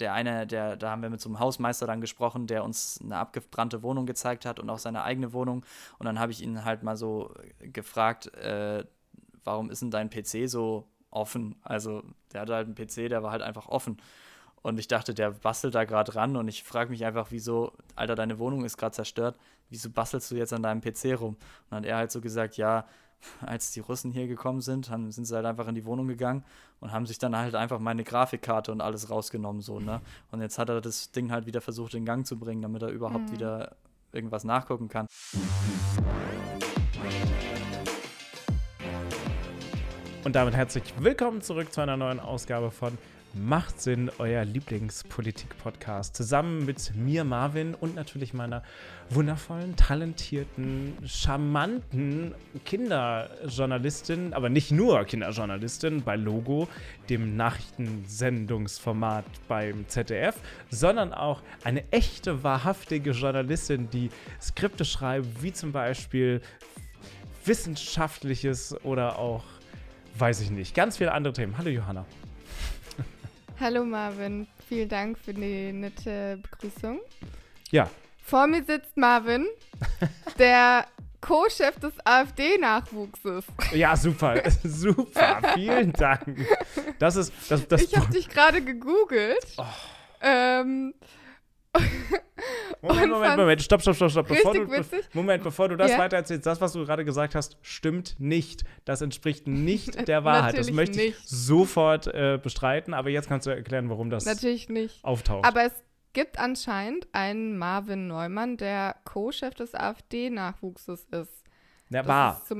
der 0.00 0.14
eine, 0.14 0.46
der, 0.46 0.76
da 0.76 0.90
haben 0.90 1.02
wir 1.02 1.10
mit 1.10 1.20
so 1.20 1.28
einem 1.28 1.38
Hausmeister 1.38 1.86
dann 1.86 2.00
gesprochen, 2.00 2.46
der 2.46 2.64
uns 2.64 3.00
eine 3.02 3.16
abgebrannte 3.16 3.82
Wohnung 3.82 4.06
gezeigt 4.06 4.46
hat 4.46 4.58
und 4.58 4.70
auch 4.70 4.78
seine 4.78 5.02
eigene 5.02 5.32
Wohnung. 5.32 5.64
Und 5.98 6.06
dann 6.06 6.18
habe 6.18 6.32
ich 6.32 6.42
ihn 6.42 6.64
halt 6.64 6.82
mal 6.82 6.96
so 6.96 7.34
gefragt, 7.60 8.34
äh, 8.34 8.84
warum 9.44 9.70
ist 9.70 9.82
denn 9.82 9.90
dein 9.90 10.10
PC 10.10 10.48
so 10.48 10.88
offen? 11.10 11.56
Also 11.62 12.02
der 12.32 12.42
hatte 12.42 12.54
halt 12.54 12.66
einen 12.66 12.74
PC, 12.74 13.08
der 13.08 13.22
war 13.22 13.30
halt 13.30 13.42
einfach 13.42 13.68
offen. 13.68 13.98
Und 14.62 14.78
ich 14.78 14.88
dachte, 14.88 15.14
der 15.14 15.30
bastelt 15.30 15.74
da 15.74 15.84
gerade 15.84 16.14
ran 16.14 16.36
und 16.36 16.48
ich 16.48 16.62
frage 16.64 16.90
mich 16.90 17.04
einfach, 17.04 17.28
wieso, 17.30 17.72
Alter, 17.96 18.14
deine 18.14 18.38
Wohnung 18.38 18.64
ist 18.64 18.76
gerade 18.76 18.94
zerstört, 18.94 19.38
wieso 19.70 19.90
bastelst 19.90 20.30
du 20.30 20.36
jetzt 20.36 20.52
an 20.52 20.62
deinem 20.62 20.82
PC 20.82 21.18
rum? 21.18 21.34
Und 21.34 21.38
dann 21.70 21.78
hat 21.78 21.86
er 21.86 21.96
halt 21.96 22.10
so 22.10 22.20
gesagt, 22.20 22.56
ja, 22.58 22.86
als 23.44 23.72
die 23.72 23.80
Russen 23.80 24.10
hier 24.10 24.26
gekommen 24.26 24.60
sind, 24.60 24.90
haben, 24.90 25.10
sind 25.10 25.24
sie 25.24 25.34
halt 25.34 25.46
einfach 25.46 25.68
in 25.68 25.74
die 25.74 25.84
Wohnung 25.84 26.08
gegangen 26.08 26.44
und 26.80 26.92
haben 26.92 27.06
sich 27.06 27.18
dann 27.18 27.36
halt 27.36 27.54
einfach 27.54 27.78
meine 27.78 28.04
Grafikkarte 28.04 28.72
und 28.72 28.80
alles 28.80 29.10
rausgenommen, 29.10 29.62
so, 29.62 29.80
ne? 29.80 30.00
Und 30.30 30.40
jetzt 30.40 30.58
hat 30.58 30.68
er 30.68 30.80
das 30.80 31.10
Ding 31.12 31.30
halt 31.30 31.46
wieder 31.46 31.60
versucht 31.60 31.94
in 31.94 32.04
Gang 32.04 32.26
zu 32.26 32.38
bringen, 32.38 32.62
damit 32.62 32.82
er 32.82 32.88
überhaupt 32.88 33.28
mhm. 33.28 33.32
wieder 33.32 33.76
irgendwas 34.12 34.44
nachgucken 34.44 34.88
kann. 34.88 35.06
Und 40.24 40.36
damit 40.36 40.54
herzlich 40.54 40.84
willkommen 40.98 41.40
zurück 41.40 41.72
zu 41.72 41.80
einer 41.80 41.96
neuen 41.96 42.20
Ausgabe 42.20 42.70
von 42.70 42.98
Macht 43.32 43.80
Sinn, 43.80 44.10
euer 44.18 44.44
Lieblingspolitik-Podcast. 44.44 46.16
Zusammen 46.16 46.66
mit 46.66 46.96
mir, 46.96 47.22
Marvin, 47.22 47.76
und 47.76 47.94
natürlich 47.94 48.34
meiner 48.34 48.64
wundervollen, 49.08 49.76
talentierten, 49.76 50.94
charmanten 51.06 52.34
Kinderjournalistin, 52.64 54.32
aber 54.32 54.48
nicht 54.48 54.72
nur 54.72 55.04
Kinderjournalistin 55.04 56.02
bei 56.02 56.16
Logo, 56.16 56.66
dem 57.08 57.36
Nachrichtensendungsformat 57.36 59.26
beim 59.46 59.86
ZDF, 59.86 60.34
sondern 60.68 61.12
auch 61.12 61.40
eine 61.62 61.88
echte, 61.92 62.42
wahrhaftige 62.42 63.12
Journalistin, 63.12 63.88
die 63.90 64.10
Skripte 64.42 64.84
schreibt, 64.84 65.40
wie 65.40 65.52
zum 65.52 65.70
Beispiel 65.70 66.40
wissenschaftliches 67.44 68.74
oder 68.84 69.20
auch, 69.20 69.44
weiß 70.18 70.40
ich 70.40 70.50
nicht, 70.50 70.74
ganz 70.74 70.96
viele 70.96 71.12
andere 71.12 71.32
Themen. 71.32 71.56
Hallo 71.56 71.70
Johanna. 71.70 72.04
Hallo 73.60 73.84
Marvin, 73.84 74.46
vielen 74.70 74.88
Dank 74.88 75.18
für 75.18 75.34
die 75.34 75.70
nette 75.70 76.38
Begrüßung. 76.38 76.98
Ja. 77.70 77.90
Vor 78.22 78.46
mir 78.46 78.64
sitzt 78.64 78.96
Marvin, 78.96 79.46
der 80.38 80.86
Co-Chef 81.20 81.78
des 81.78 81.92
AfD-Nachwuchses. 82.02 83.44
Ja, 83.74 83.94
super, 83.98 84.42
super, 84.64 85.42
vielen 85.52 85.92
Dank. 85.92 86.38
Das 86.98 87.16
ist, 87.16 87.34
das, 87.50 87.68
das 87.68 87.82
ich 87.82 87.94
habe 87.94 88.10
dich 88.10 88.30
gerade 88.30 88.62
gegoogelt. 88.62 89.44
Oh. 89.58 89.64
Ähm, 90.22 90.94
Moment, 92.82 93.10
Moment, 93.10 93.36
Moment, 93.36 93.62
stopp, 93.62 93.82
stopp, 93.82 93.94
stopp, 93.94 94.10
stopp. 94.10 94.28
Bevor 94.28 94.54
du, 94.54 94.66
Moment, 95.12 95.42
bevor 95.42 95.68
du 95.68 95.76
das 95.76 95.90
yeah. 95.90 95.98
weiter 95.98 96.16
erzählst, 96.16 96.46
das, 96.46 96.60
was 96.60 96.72
du 96.72 96.84
gerade 96.84 97.04
gesagt 97.04 97.34
hast, 97.34 97.58
stimmt 97.60 98.16
nicht. 98.18 98.64
Das 98.86 99.02
entspricht 99.02 99.46
nicht 99.46 100.08
der 100.08 100.24
Wahrheit. 100.24 100.56
das 100.56 100.70
möchte 100.70 101.00
ich 101.00 101.14
nicht. 101.14 101.28
sofort 101.28 102.06
äh, 102.06 102.38
bestreiten, 102.42 102.94
aber 102.94 103.10
jetzt 103.10 103.28
kannst 103.28 103.46
du 103.46 103.50
erklären, 103.50 103.90
warum 103.90 104.08
das 104.08 104.24
Natürlich 104.24 104.68
nicht. 104.70 105.04
auftaucht. 105.04 105.44
Aber 105.44 105.64
es 105.64 105.74
gibt 106.12 106.38
anscheinend 106.38 107.06
einen 107.12 107.58
Marvin 107.58 108.06
Neumann, 108.06 108.56
der 108.56 108.96
Co-Chef 109.04 109.54
des 109.54 109.74
AfD-Nachwuchses 109.74 111.04
ist. 111.10 111.44
Der 111.90 112.06
war. 112.06 112.40
Ist 112.42 112.56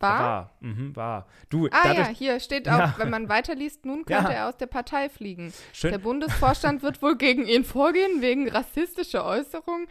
war? 0.00 0.20
War. 0.20 0.50
Mhm, 0.60 0.96
war. 0.96 1.26
Du, 1.48 1.68
ah 1.70 1.92
ja, 1.92 2.06
hier 2.06 2.40
steht 2.40 2.68
auch, 2.68 2.78
ja. 2.78 2.94
wenn 2.98 3.10
man 3.10 3.28
weiterliest, 3.28 3.84
nun 3.84 4.04
könnte 4.04 4.32
ja. 4.32 4.38
er 4.38 4.48
aus 4.48 4.56
der 4.56 4.66
Partei 4.66 5.08
fliegen. 5.08 5.52
Schön. 5.72 5.90
Der 5.90 5.98
Bundesvorstand 5.98 6.82
wird 6.82 7.02
wohl 7.02 7.16
gegen 7.16 7.46
ihn 7.46 7.64
vorgehen 7.64 8.20
wegen 8.20 8.48
rassistischer 8.48 9.24
Äußerungen. 9.24 9.88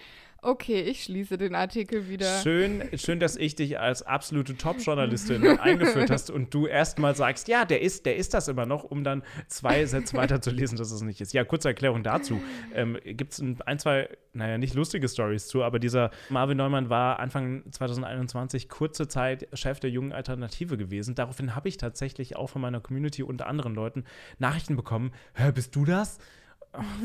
Okay, 0.47 0.79
ich 0.79 1.03
schließe 1.03 1.37
den 1.37 1.55
Artikel 1.55 2.07
wieder. 2.07 2.39
Schön, 2.41 2.81
schön, 2.93 3.19
dass 3.19 3.35
ich 3.35 3.55
dich 3.55 3.81
als 3.81 4.01
absolute 4.01 4.55
Top-Journalistin 4.55 5.45
eingeführt 5.59 6.09
hast 6.09 6.31
und 6.31 6.53
du 6.53 6.67
erstmal 6.67 7.17
sagst, 7.17 7.49
ja, 7.49 7.65
der 7.65 7.81
ist, 7.81 8.05
der 8.05 8.15
ist 8.15 8.33
das 8.33 8.47
immer 8.47 8.65
noch, 8.65 8.85
um 8.85 9.03
dann 9.03 9.23
zwei 9.49 9.85
Sätze 9.85 10.15
weiterzulesen, 10.15 10.77
dass 10.77 10.89
es 10.89 11.01
nicht 11.01 11.19
ist. 11.19 11.33
Ja, 11.33 11.43
kurze 11.43 11.67
Erklärung 11.67 12.01
dazu. 12.01 12.41
Ähm, 12.73 12.97
Gibt 13.03 13.33
es 13.33 13.39
ein, 13.39 13.61
ein, 13.65 13.77
zwei, 13.77 14.07
naja, 14.31 14.57
nicht 14.57 14.73
lustige 14.73 15.09
Stories 15.09 15.49
zu, 15.49 15.63
aber 15.65 15.79
dieser 15.79 16.11
Marvin 16.29 16.55
Neumann 16.55 16.89
war 16.89 17.19
Anfang 17.19 17.69
2021 17.69 18.69
kurze 18.69 19.09
Zeit 19.09 19.49
Chef 19.51 19.81
der 19.81 19.89
jungen 19.89 20.13
Alternative 20.13 20.77
gewesen. 20.77 21.13
Daraufhin 21.13 21.55
habe 21.55 21.67
ich 21.67 21.75
tatsächlich 21.75 22.37
auch 22.37 22.47
von 22.47 22.61
meiner 22.61 22.79
Community 22.79 23.21
und 23.21 23.41
anderen 23.41 23.75
Leuten 23.75 24.05
Nachrichten 24.39 24.77
bekommen. 24.77 25.11
Hör, 25.33 25.51
bist 25.51 25.75
du 25.75 25.83
das? 25.83 26.19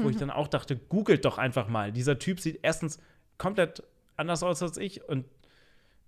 Wo 0.01 0.09
ich 0.11 0.17
dann 0.19 0.31
auch 0.31 0.47
dachte, 0.47 0.77
googelt 0.77 1.25
doch 1.25 1.39
einfach 1.39 1.67
mal. 1.67 1.91
Dieser 1.91 2.21
Typ 2.21 2.39
sieht 2.39 2.61
erstens 2.63 3.01
komplett 3.43 3.83
anders 4.17 4.45
aus 4.45 4.63
als 4.63 4.77
ich 4.77 5.09
und 5.09 5.25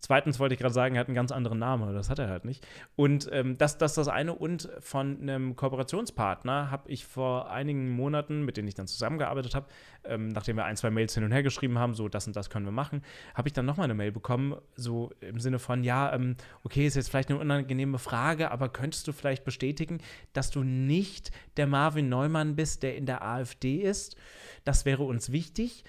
Zweitens 0.05 0.39
wollte 0.39 0.55
ich 0.55 0.61
gerade 0.61 0.75
sagen, 0.75 0.97
er 0.97 1.01
hat 1.01 1.09
einen 1.09 1.15
ganz 1.15 1.33
anderen 1.33 1.59
Namen. 1.59 1.95
Das 1.95 2.11
hat 2.11 2.19
er 2.19 2.29
halt 2.29 2.45
nicht. 2.45 2.67
Und 2.95 3.27
ähm, 3.33 3.57
das, 3.57 3.79
das 3.79 3.95
das 3.95 4.07
eine. 4.07 4.35
Und 4.35 4.69
von 4.81 5.19
einem 5.23 5.57
Kooperationspartner 5.57 6.71
habe 6.71 6.91
ich 6.91 7.07
vor 7.07 7.51
einigen 7.51 7.89
Monaten, 7.89 8.45
mit 8.45 8.59
denen 8.59 8.69
ich 8.69 8.75
dann 8.75 8.87
zusammengearbeitet 8.87 9.55
habe, 9.55 9.69
ähm, 10.05 10.29
nachdem 10.29 10.57
wir 10.57 10.67
ein, 10.67 10.77
zwei 10.77 10.91
Mails 10.91 11.15
hin 11.15 11.25
und 11.25 11.33
her 11.33 11.43
geschrieben 11.43 11.79
haben, 11.79 11.95
so 11.95 12.11
das 12.11 12.27
und 12.27 12.37
das 12.37 12.51
können 12.51 12.67
wir 12.67 12.71
machen, 12.71 13.01
habe 13.35 13.49
ich 13.49 13.55
dann 13.55 13.65
nochmal 13.65 13.85
eine 13.85 13.95
Mail 13.95 14.13
bekommen, 14.13 14.57
so 14.77 15.11
im 15.21 15.41
Sinne 15.41 15.59
von, 15.59 15.83
ja, 15.83 16.13
ähm, 16.13 16.37
okay, 16.65 16.87
ist 16.87 16.97
jetzt 16.97 17.09
vielleicht 17.09 17.31
eine 17.31 17.39
unangenehme 17.39 17.99
Frage, 17.99 18.51
aber 18.51 18.69
könntest 18.69 19.09
du 19.09 19.13
vielleicht 19.13 19.47
bestätigen, 19.47 20.03
dass 20.35 20.51
du 20.51 20.65
nicht 20.65 21.31
der 21.57 21.67
Marvin 21.67 22.11
Neumann 22.11 22.57
bist, 22.57 22.83
der 22.83 22.95
in 22.95 23.07
der 23.07 23.25
AfD 23.25 23.77
ist? 23.77 24.17
Das 24.65 24.85
wäre 24.85 25.05
uns 25.05 25.33
wichtig 25.33 25.83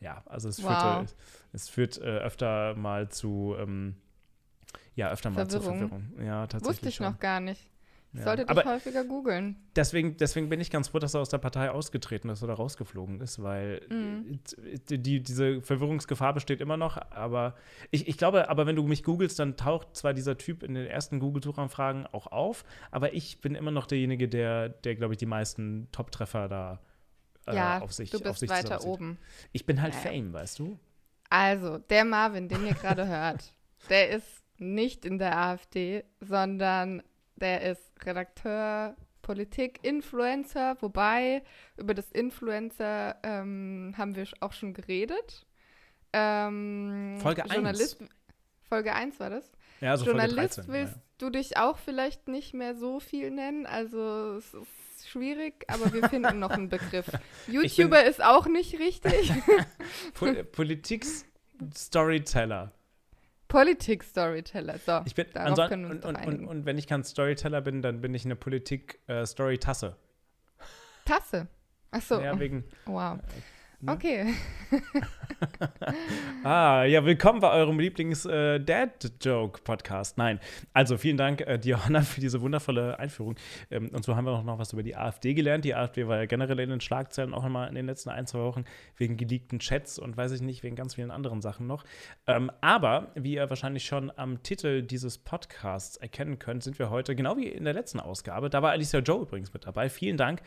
ja, 0.00 0.22
also 0.26 0.48
es 0.48 0.62
wow. 0.62 0.98
führt, 0.98 1.16
es 1.52 1.68
führt 1.68 1.98
äh, 1.98 2.18
öfter 2.18 2.74
mal 2.74 3.08
zu, 3.10 3.54
ähm, 3.58 3.96
ja, 4.94 5.10
öfter 5.10 5.30
mal 5.30 5.46
Verwirrung. 5.46 5.78
zu 5.78 5.88
Verwirrung. 5.88 6.12
Ja, 6.18 6.46
tatsächlich. 6.46 6.68
Wusste 6.68 6.88
ich 6.88 6.94
schon. 6.96 7.06
noch 7.06 7.18
gar 7.18 7.40
nicht. 7.40 7.70
Ich 8.12 8.18
ja. 8.18 8.24
sollte 8.24 8.44
dich 8.44 8.64
häufiger 8.64 9.04
googeln. 9.04 9.56
Deswegen, 9.76 10.16
deswegen 10.16 10.48
bin 10.48 10.58
ich 10.58 10.70
ganz 10.70 10.88
froh, 10.88 10.98
dass 10.98 11.14
er 11.14 11.20
aus 11.20 11.28
der 11.28 11.38
Partei 11.38 11.70
ausgetreten 11.70 12.28
ist 12.28 12.42
oder 12.42 12.54
rausgeflogen 12.54 13.20
ist, 13.20 13.40
weil 13.40 13.82
mhm. 13.88 14.40
die, 14.88 15.22
diese 15.22 15.62
Verwirrungsgefahr 15.62 16.34
besteht 16.34 16.60
immer 16.60 16.76
noch. 16.76 16.98
Aber 17.10 17.54
ich, 17.92 18.08
ich 18.08 18.18
glaube, 18.18 18.48
aber 18.48 18.66
wenn 18.66 18.74
du 18.74 18.82
mich 18.82 19.04
googelst, 19.04 19.38
dann 19.38 19.56
taucht 19.56 19.94
zwar 19.94 20.12
dieser 20.12 20.36
Typ 20.36 20.64
in 20.64 20.74
den 20.74 20.86
ersten 20.86 21.20
Google-Suchanfragen 21.20 22.06
auch 22.08 22.26
auf, 22.26 22.64
aber 22.90 23.14
ich 23.14 23.40
bin 23.40 23.54
immer 23.54 23.70
noch 23.70 23.86
derjenige, 23.86 24.28
der, 24.28 24.70
der 24.70 24.96
glaube 24.96 25.14
ich, 25.14 25.18
die 25.18 25.26
meisten 25.26 25.86
Top-Treffer 25.92 26.48
da 26.48 26.80
äh, 27.52 27.56
ja, 27.56 27.80
auf 27.80 27.92
sich, 27.92 28.10
du 28.10 28.20
bist 28.20 28.40
sich 28.40 28.50
weiter 28.50 28.84
oben. 28.84 29.18
Ich 29.52 29.66
bin 29.66 29.82
halt 29.82 29.94
naja. 29.94 30.10
Fame, 30.10 30.32
weißt 30.32 30.58
du? 30.58 30.78
Also, 31.28 31.78
der 31.78 32.04
Marvin, 32.04 32.48
den 32.48 32.66
ihr 32.66 32.74
gerade 32.74 33.06
hört, 33.08 33.54
der 33.88 34.10
ist 34.10 34.42
nicht 34.58 35.04
in 35.04 35.18
der 35.18 35.38
AfD, 35.38 36.04
sondern 36.20 37.02
der 37.36 37.62
ist 37.62 37.92
Redakteur, 38.04 38.96
Politik, 39.22 39.78
Influencer, 39.82 40.76
wobei 40.80 41.42
über 41.76 41.94
das 41.94 42.10
Influencer 42.10 43.16
ähm, 43.22 43.94
haben 43.96 44.16
wir 44.16 44.26
auch 44.40 44.52
schon 44.52 44.74
geredet. 44.74 45.46
Ähm, 46.12 47.18
Folge 47.20 47.48
1. 47.48 47.98
Folge 48.68 48.94
1 48.94 49.20
war 49.20 49.30
das? 49.30 49.50
Ja, 49.80 49.92
also 49.92 50.06
Journalist 50.06 50.56
Folge 50.56 50.68
13, 50.68 50.72
willst 50.72 50.96
ja. 50.96 51.02
du 51.18 51.30
dich 51.30 51.56
auch 51.56 51.78
vielleicht 51.78 52.28
nicht 52.28 52.54
mehr 52.54 52.74
so 52.74 53.00
viel 53.00 53.30
nennen. 53.30 53.66
Also 53.66 54.36
es 54.36 54.52
ist 54.54 54.89
schwierig, 55.10 55.64
aber 55.68 55.92
wir 55.92 56.08
finden 56.08 56.38
noch 56.38 56.50
einen 56.50 56.68
Begriff. 56.68 57.10
YouTuber 57.48 58.04
ist 58.04 58.22
auch 58.22 58.46
nicht 58.46 58.78
richtig. 58.78 59.32
Politik-Storyteller. 60.52 62.70
Politik-Storyteller. 63.48 64.78
So, 64.78 65.00
ich 65.04 65.16
bin, 65.16 65.26
darauf 65.34 65.68
können 65.68 65.88
wir 65.88 65.96
uns 65.96 66.04
und, 66.04 66.14
und, 66.16 66.46
und, 66.46 66.66
wenn 66.66 66.78
ich 66.78 66.86
kein 66.86 67.02
Storyteller 67.02 67.60
bin, 67.60 67.82
dann 67.82 68.00
bin 68.00 68.14
ich 68.14 68.24
eine 68.24 68.36
Politik-Story-Tasse. 68.36 69.88
Äh, 69.88 69.94
Tasse? 71.04 71.48
Achso. 71.90 72.20
Ja, 72.20 72.38
wegen. 72.38 72.62
Wow. 72.86 73.18
Ne? 73.82 73.92
Okay. 73.92 74.34
ah, 76.44 76.84
ja, 76.84 77.02
willkommen 77.02 77.40
bei 77.40 77.50
eurem 77.50 77.80
Lieblings-Dad-Joke-Podcast. 77.80 80.18
Äh, 80.18 80.20
Nein, 80.20 80.38
also 80.74 80.98
vielen 80.98 81.16
Dank, 81.16 81.40
äh, 81.40 81.58
Diana, 81.58 82.02
für 82.02 82.20
diese 82.20 82.42
wundervolle 82.42 82.98
Einführung. 82.98 83.36
Ähm, 83.70 83.88
und 83.94 84.04
so 84.04 84.16
haben 84.16 84.26
wir 84.26 84.32
auch 84.32 84.42
noch 84.42 84.58
was 84.58 84.74
über 84.74 84.82
die 84.82 84.96
AfD 84.96 85.32
gelernt. 85.32 85.64
Die 85.64 85.74
AfD 85.74 86.06
war 86.06 86.18
ja 86.18 86.26
generell 86.26 86.60
in 86.60 86.68
den 86.68 86.82
Schlagzeilen 86.82 87.32
auch 87.32 87.42
immer 87.42 87.68
in 87.68 87.74
den 87.74 87.86
letzten 87.86 88.10
ein, 88.10 88.26
zwei 88.26 88.40
Wochen 88.40 88.66
wegen 88.98 89.16
geleakten 89.16 89.60
Chats 89.60 89.98
und 89.98 90.14
weiß 90.14 90.32
ich 90.32 90.42
nicht, 90.42 90.62
wegen 90.62 90.76
ganz 90.76 90.96
vielen 90.96 91.10
anderen 91.10 91.40
Sachen 91.40 91.66
noch. 91.66 91.84
Ähm, 92.26 92.52
aber, 92.60 93.12
wie 93.14 93.36
ihr 93.36 93.48
wahrscheinlich 93.48 93.86
schon 93.86 94.12
am 94.14 94.42
Titel 94.42 94.82
dieses 94.82 95.16
Podcasts 95.16 95.96
erkennen 95.96 96.38
könnt, 96.38 96.64
sind 96.64 96.78
wir 96.78 96.90
heute, 96.90 97.16
genau 97.16 97.38
wie 97.38 97.48
in 97.48 97.64
der 97.64 97.72
letzten 97.72 97.98
Ausgabe, 97.98 98.50
da 98.50 98.60
war 98.60 98.72
Alicia 98.72 99.00
Joe 99.00 99.22
übrigens 99.22 99.54
mit 99.54 99.64
dabei. 99.64 99.88
Vielen 99.88 100.18
Dank 100.18 100.42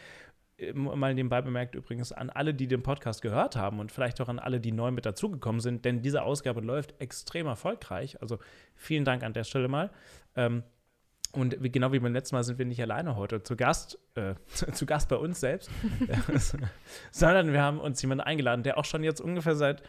mal 0.73 1.13
nebenbei 1.13 1.41
bemerkt 1.41 1.75
übrigens 1.75 2.11
an 2.11 2.29
alle, 2.29 2.53
die 2.53 2.67
den 2.67 2.83
Podcast 2.83 3.21
gehört 3.21 3.55
haben 3.55 3.79
und 3.79 3.91
vielleicht 3.91 4.21
auch 4.21 4.29
an 4.29 4.39
alle, 4.39 4.59
die 4.59 4.71
neu 4.71 4.91
mit 4.91 5.05
dazugekommen 5.05 5.61
sind, 5.61 5.85
denn 5.85 6.01
diese 6.01 6.23
Ausgabe 6.23 6.61
läuft 6.61 6.99
extrem 6.99 7.47
erfolgreich. 7.47 8.21
Also 8.21 8.39
vielen 8.75 9.05
Dank 9.05 9.23
an 9.23 9.33
der 9.33 9.43
Stelle 9.43 9.67
mal. 9.67 9.89
Ähm, 10.35 10.63
Und 11.35 11.57
genau 11.73 11.91
wie 11.91 11.99
beim 11.99 12.13
letzten 12.13 12.35
Mal 12.35 12.43
sind 12.43 12.59
wir 12.59 12.65
nicht 12.65 12.79
alleine 12.81 13.15
heute 13.15 13.41
zu 13.41 13.55
Gast, 13.55 13.97
äh, 14.13 14.35
zu, 14.73 14.85
Gast 14.85 15.09
bei 15.09 15.15
uns 15.15 15.39
selbst, 15.39 15.71
sondern 17.11 17.51
wir 17.51 17.61
haben 17.61 17.79
uns 17.79 17.99
jemanden 18.03 18.23
eingeladen, 18.23 18.61
der 18.61 18.77
auch 18.77 18.85
schon 18.85 19.03
jetzt 19.03 19.19
ungefähr 19.19 19.55
seit 19.55 19.81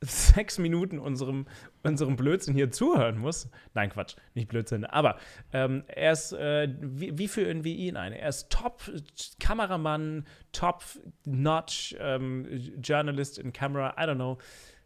sechs 0.00 0.58
Minuten 0.58 0.98
unserem, 0.98 1.46
unserem 1.82 2.16
Blödsinn 2.16 2.54
hier 2.54 2.70
zuhören 2.70 3.18
muss. 3.18 3.48
Nein, 3.74 3.90
Quatsch, 3.90 4.16
nicht 4.34 4.48
Blödsinn. 4.48 4.84
Aber 4.84 5.18
ähm, 5.52 5.84
er 5.88 6.12
ist, 6.12 6.32
äh, 6.32 6.72
wie, 6.80 7.18
wie 7.18 7.28
führen 7.28 7.64
wir 7.64 7.74
ihn 7.74 7.96
ein? 7.96 8.12
Er 8.12 8.28
ist 8.28 8.50
Top-Kameramann, 8.50 10.26
Top-Notch 10.52 11.96
ähm, 11.98 12.46
Journalist 12.80 13.38
in 13.38 13.52
Camera, 13.52 13.94
I 13.98 14.08
don't 14.08 14.16
know. 14.16 14.38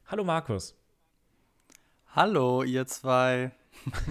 Hallo 0.06 0.24
Markus. 0.24 0.76
Hallo, 2.14 2.62
ihr 2.62 2.86
zwei. 2.86 3.52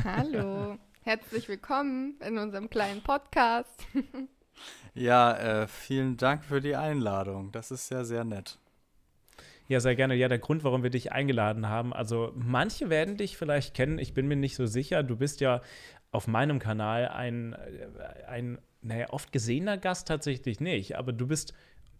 Hallo. 0.03 0.77
Herzlich 1.03 1.47
willkommen 1.49 2.15
in 2.25 2.37
unserem 2.37 2.69
kleinen 2.69 3.01
Podcast. 3.01 3.87
ja, 4.93 5.63
äh, 5.63 5.67
vielen 5.67 6.17
Dank 6.17 6.45
für 6.45 6.61
die 6.61 6.75
Einladung. 6.75 7.51
Das 7.51 7.71
ist 7.71 7.89
ja 7.89 8.03
sehr 8.03 8.23
nett. 8.23 8.59
Ja, 9.71 9.79
sehr 9.79 9.95
gerne. 9.95 10.15
Ja, 10.15 10.27
der 10.27 10.37
Grund, 10.37 10.65
warum 10.65 10.83
wir 10.83 10.89
dich 10.89 11.13
eingeladen 11.13 11.69
haben, 11.69 11.93
also 11.93 12.33
manche 12.35 12.89
werden 12.89 13.15
dich 13.15 13.37
vielleicht 13.37 13.73
kennen, 13.73 13.99
ich 13.99 14.13
bin 14.13 14.27
mir 14.27 14.35
nicht 14.35 14.57
so 14.57 14.65
sicher. 14.65 15.01
Du 15.01 15.15
bist 15.15 15.39
ja 15.39 15.61
auf 16.11 16.27
meinem 16.27 16.59
Kanal 16.59 17.07
ein, 17.07 17.53
äh, 17.53 18.25
ein 18.27 18.57
naja, 18.81 19.07
oft 19.11 19.31
gesehener 19.31 19.77
Gast 19.77 20.09
tatsächlich 20.09 20.59
nicht, 20.59 20.97
aber 20.97 21.13
du 21.13 21.25
bist 21.25 21.53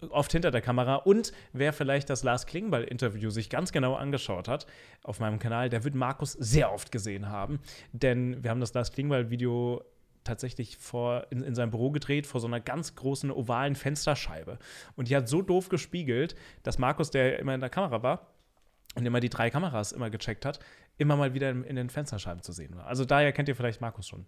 oft 0.09 0.33
hinter 0.33 0.51
der 0.51 0.59
Kamera. 0.59 0.95
Und 0.95 1.31
wer 1.53 1.71
vielleicht 1.71 2.09
das 2.09 2.23
Lars 2.23 2.45
Klingbeil-Interview 2.45 3.29
sich 3.29 3.49
ganz 3.49 3.71
genau 3.71 3.95
angeschaut 3.95 4.49
hat 4.49 4.67
auf 5.01 5.21
meinem 5.21 5.39
Kanal, 5.39 5.69
der 5.69 5.85
wird 5.85 5.95
Markus 5.95 6.33
sehr 6.33 6.73
oft 6.73 6.91
gesehen 6.91 7.29
haben. 7.29 7.61
Denn 7.93 8.43
wir 8.43 8.51
haben 8.51 8.59
das 8.59 8.73
Lars 8.73 8.91
Klingbeil-Video 8.91 9.81
tatsächlich 10.23 10.77
vor, 10.77 11.27
in, 11.29 11.41
in 11.41 11.55
seinem 11.55 11.71
Büro 11.71 11.91
gedreht, 11.91 12.27
vor 12.27 12.41
so 12.41 12.47
einer 12.47 12.59
ganz 12.59 12.95
großen 12.95 13.31
ovalen 13.31 13.75
Fensterscheibe. 13.75 14.59
Und 14.95 15.09
die 15.09 15.15
hat 15.15 15.27
so 15.27 15.41
doof 15.41 15.69
gespiegelt, 15.69 16.35
dass 16.63 16.77
Markus, 16.77 17.11
der 17.11 17.39
immer 17.39 17.55
in 17.55 17.61
der 17.61 17.69
Kamera 17.69 18.03
war, 18.03 18.27
und 18.95 19.05
immer 19.05 19.19
die 19.19 19.29
drei 19.29 19.49
Kameras 19.49 19.91
immer 19.91 20.09
gecheckt 20.09 20.45
hat, 20.45 20.59
immer 20.97 21.15
mal 21.15 21.33
wieder 21.33 21.49
in, 21.49 21.63
in 21.63 21.75
den 21.75 21.89
Fensterscheiben 21.89 22.43
zu 22.43 22.51
sehen 22.51 22.75
war. 22.75 22.87
Also 22.87 23.05
daher 23.05 23.31
kennt 23.31 23.47
ihr 23.47 23.55
vielleicht 23.55 23.81
Markus 23.81 24.07
schon. 24.07 24.25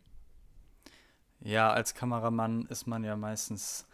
Ja, 1.41 1.71
als 1.71 1.93
Kameramann 1.93 2.65
ist 2.67 2.87
man 2.87 3.03
ja 3.03 3.17
meistens 3.17 3.85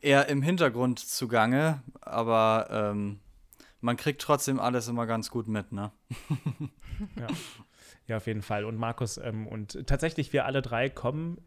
eher 0.00 0.28
im 0.28 0.42
Hintergrund 0.42 0.98
zugange, 0.98 1.82
aber 2.02 2.68
ähm, 2.70 3.20
man 3.80 3.96
kriegt 3.96 4.20
trotzdem 4.20 4.60
alles 4.60 4.88
immer 4.88 5.06
ganz 5.06 5.30
gut 5.30 5.48
mit, 5.48 5.72
ne? 5.72 5.90
ja. 7.16 7.28
Ja, 8.08 8.16
auf 8.16 8.26
jeden 8.26 8.42
Fall. 8.42 8.64
Und 8.64 8.76
Markus, 8.76 9.18
ähm, 9.18 9.46
und 9.46 9.86
tatsächlich, 9.86 10.32
wir 10.32 10.46
alle 10.46 10.62
drei 10.62 10.88
kommen 10.88 11.38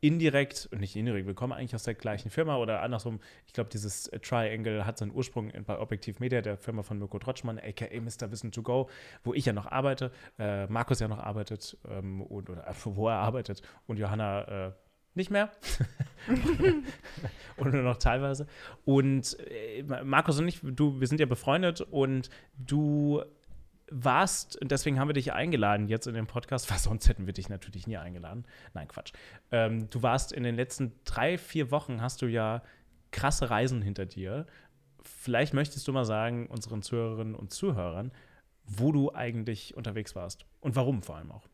indirekt, 0.00 0.68
und 0.70 0.80
nicht 0.80 0.94
indirekt, 0.94 1.26
wir 1.26 1.34
kommen 1.34 1.52
eigentlich 1.52 1.74
aus 1.74 1.84
der 1.84 1.94
gleichen 1.94 2.30
Firma 2.30 2.56
oder 2.56 2.82
andersrum. 2.82 3.20
Ich 3.46 3.52
glaube, 3.52 3.70
dieses 3.70 4.10
Triangle 4.22 4.84
hat 4.84 4.98
seinen 4.98 5.12
Ursprung 5.12 5.52
bei 5.66 5.78
Objektiv 5.78 6.20
Media, 6.20 6.40
der 6.40 6.56
Firma 6.56 6.82
von 6.82 6.98
Mirko 6.98 7.18
Trotschmann, 7.18 7.58
aka 7.58 7.86
Mr. 8.00 8.30
Wissen 8.30 8.52
to 8.52 8.62
Go, 8.62 8.88
wo 9.24 9.34
ich 9.34 9.46
ja 9.46 9.52
noch 9.52 9.66
arbeite, 9.66 10.12
äh, 10.38 10.66
Markus 10.66 11.00
ja 11.00 11.08
noch 11.08 11.18
arbeitet 11.18 11.76
ähm, 11.88 12.22
und, 12.22 12.50
oder 12.50 12.66
äh, 12.68 12.74
wo 12.84 13.08
er 13.08 13.16
arbeitet 13.16 13.62
und 13.86 13.98
Johanna 13.98 14.66
äh, 14.66 14.72
nicht 15.14 15.30
mehr. 15.30 15.50
und 17.56 17.72
nur 17.72 17.82
noch 17.82 17.96
teilweise. 17.96 18.46
Und 18.84 19.36
äh, 19.50 19.82
Markus 19.82 20.38
und 20.38 20.46
ich, 20.46 20.60
du, 20.62 21.00
wir 21.00 21.06
sind 21.08 21.18
ja 21.18 21.26
befreundet 21.26 21.80
und 21.80 22.30
du 22.56 23.22
warst, 23.90 24.60
und 24.60 24.70
deswegen 24.70 24.98
haben 24.98 25.08
wir 25.08 25.14
dich 25.14 25.32
eingeladen 25.32 25.88
jetzt 25.88 26.06
in 26.06 26.14
den 26.14 26.26
Podcast, 26.26 26.70
weil 26.70 26.78
sonst 26.78 27.08
hätten 27.08 27.26
wir 27.26 27.32
dich 27.32 27.48
natürlich 27.48 27.86
nie 27.86 27.96
eingeladen. 27.96 28.44
Nein, 28.74 28.88
Quatsch. 28.88 29.12
Ähm, 29.50 29.88
du 29.90 30.02
warst 30.02 30.32
in 30.32 30.42
den 30.42 30.54
letzten 30.54 30.92
drei, 31.04 31.38
vier 31.38 31.70
Wochen, 31.70 32.00
hast 32.00 32.22
du 32.22 32.26
ja 32.26 32.62
krasse 33.10 33.50
Reisen 33.50 33.82
hinter 33.82 34.06
dir. 34.06 34.46
Vielleicht 35.02 35.54
möchtest 35.54 35.88
du 35.88 35.92
mal 35.92 36.04
sagen, 36.04 36.46
unseren 36.46 36.82
Zuhörerinnen 36.82 37.34
und 37.34 37.52
Zuhörern, 37.52 38.12
wo 38.64 38.92
du 38.92 39.14
eigentlich 39.14 39.76
unterwegs 39.76 40.14
warst 40.14 40.44
und 40.60 40.76
warum 40.76 41.02
vor 41.02 41.16
allem 41.16 41.32
auch. 41.32 41.48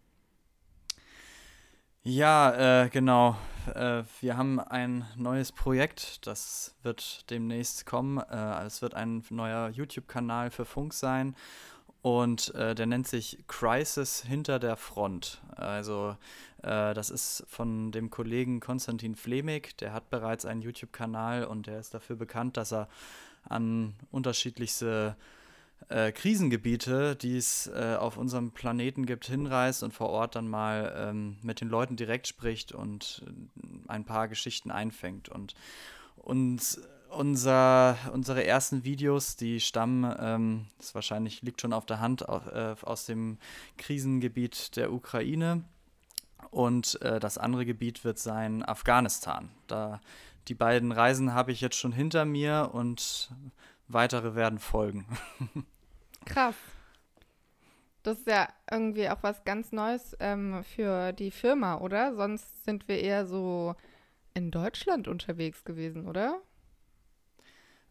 Ja, 2.07 2.83
äh, 2.83 2.89
genau. 2.91 3.39
Äh, 3.75 4.03
wir 4.21 4.37
haben 4.37 4.61
ein 4.61 5.07
neues 5.17 5.53
Projekt, 5.53 6.27
das 6.27 6.77
wird 6.83 7.31
demnächst 7.31 7.87
kommen. 7.87 8.19
Äh, 8.19 8.65
es 8.67 8.83
wird 8.83 8.93
ein 8.93 9.25
neuer 9.31 9.71
YouTube-Kanal 9.71 10.51
für 10.51 10.67
Funk 10.67 10.93
sein 10.93 11.35
und 12.05 12.55
äh, 12.55 12.75
der 12.75 12.85
nennt 12.85 13.09
sich 13.09 13.39
Crisis 13.49 14.23
hinter 14.29 14.59
der 14.59 14.77
Front. 14.77 15.41
Also 15.57 16.19
äh, 16.63 16.93
das 16.93 17.09
ist 17.09 17.45
von 17.49 17.93
dem 17.93 18.11
Kollegen 18.11 18.61
Konstantin 18.61 19.15
Flemig, 19.15 19.75
der 19.79 19.95
hat 19.95 20.11
bereits 20.11 20.45
einen 20.45 20.61
YouTube-Kanal 20.61 21.45
und 21.45 21.67
der 21.67 21.81
ist 21.81 21.95
dafür 21.95 22.17
bekannt, 22.17 22.59
dass 22.59 22.75
er 22.75 22.91
an 23.49 23.95
unterschiedlichste 24.11 25.17
äh, 25.89 26.13
Krisengebiete, 26.13 27.17
die 27.17 27.39
es 27.39 27.69
äh, 27.69 27.97
auf 27.99 28.19
unserem 28.19 28.51
Planeten 28.51 29.07
gibt, 29.07 29.25
hinreist 29.25 29.83
und 29.83 29.95
vor 29.95 30.11
Ort 30.11 30.35
dann 30.35 30.47
mal 30.47 30.95
ähm, 30.95 31.39
mit 31.41 31.63
den 31.63 31.71
Leuten 31.71 31.97
direkt 31.97 32.27
spricht 32.27 32.73
und 32.73 33.25
äh, 33.27 33.89
ein 33.89 34.05
paar 34.05 34.29
Geschichten 34.29 34.71
einfängt. 34.71 35.31
Und, 35.31 35.55
und 36.17 36.81
unser, 37.17 37.97
unsere 38.13 38.45
ersten 38.45 38.85
Videos, 38.85 39.37
die 39.37 39.61
stammen, 39.61 40.15
ähm, 40.19 40.67
das 40.79 40.95
wahrscheinlich 40.95 41.43
liegt 41.43 41.61
schon 41.61 41.73
auf 41.73 41.87
der 41.87 42.01
Hand, 42.01 42.29
auf, 42.29 42.47
äh, 42.47 42.75
aus 42.83 43.07
dem 43.07 43.39
Krisengebiet 43.79 44.77
der 44.77 44.93
Ukraine. 44.93 45.65
Und 46.51 47.01
äh, 47.03 47.19
das 47.19 47.39
andere 47.39 47.67
Gebiet 47.67 48.05
wird 48.05 48.19
sein 48.19 48.63
Afghanistan. 48.63 49.51
Da 49.67 50.01
die 50.49 50.55
beiden 50.55 50.93
Reisen 50.93 51.33
habe 51.35 51.53
ich 51.53 51.61
jetzt 51.61 51.77
schon 51.77 51.93
hinter 51.93 52.25
mir 52.25 52.71
und 52.73 53.31
weitere 53.89 54.35
werden 54.35 54.59
folgen. 54.59 55.07
Krass. 56.27 56.55
Das 58.03 58.19
ist 58.19 58.27
ja 58.27 58.49
irgendwie 58.71 59.09
auch 59.09 59.23
was 59.23 59.45
ganz 59.45 59.73
Neues 59.73 60.15
ähm, 60.21 60.63
für 60.63 61.13
die 61.13 61.31
Firma, 61.31 61.79
oder? 61.79 62.15
Sonst 62.15 62.65
sind 62.65 62.87
wir 62.87 63.01
eher 63.01 63.27
so 63.27 63.75
in 64.35 64.51
Deutschland 64.51 65.09
unterwegs 65.09 65.65
gewesen, 65.65 66.07
oder? 66.07 66.43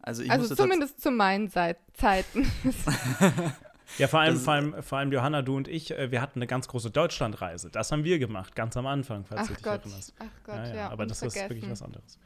Also, 0.04 0.22
also 0.28 0.54
zumindest 0.54 1.00
zu 1.00 1.10
meinen 1.10 1.48
Seit 1.48 1.78
Zeiten. 1.94 2.46
ja, 3.98 4.06
vor 4.06 4.20
allem, 4.20 4.36
vor, 4.36 4.52
allem, 4.52 4.82
vor 4.82 4.98
allem 4.98 5.10
Johanna, 5.10 5.40
du 5.40 5.56
und 5.56 5.66
ich, 5.66 5.92
äh, 5.92 6.10
wir 6.10 6.20
hatten 6.20 6.40
eine 6.40 6.46
ganz 6.46 6.68
große 6.68 6.90
Deutschlandreise. 6.90 7.70
Das 7.70 7.90
haben 7.90 8.04
wir 8.04 8.18
gemacht, 8.18 8.54
ganz 8.54 8.76
am 8.76 8.86
Anfang, 8.86 9.24
falls 9.24 9.40
Ach 9.42 9.46
du 9.46 9.54
dich 9.54 9.62
Gott. 9.62 9.80
erinnerst. 9.80 10.14
Ach 10.18 10.44
Gott, 10.44 10.56
ja, 10.56 10.66
ja. 10.66 10.74
ja 10.74 10.90
aber 10.90 11.06
das 11.06 11.22
ist 11.22 11.34
wirklich 11.36 11.70
was 11.70 11.80
anderes. 11.80 12.18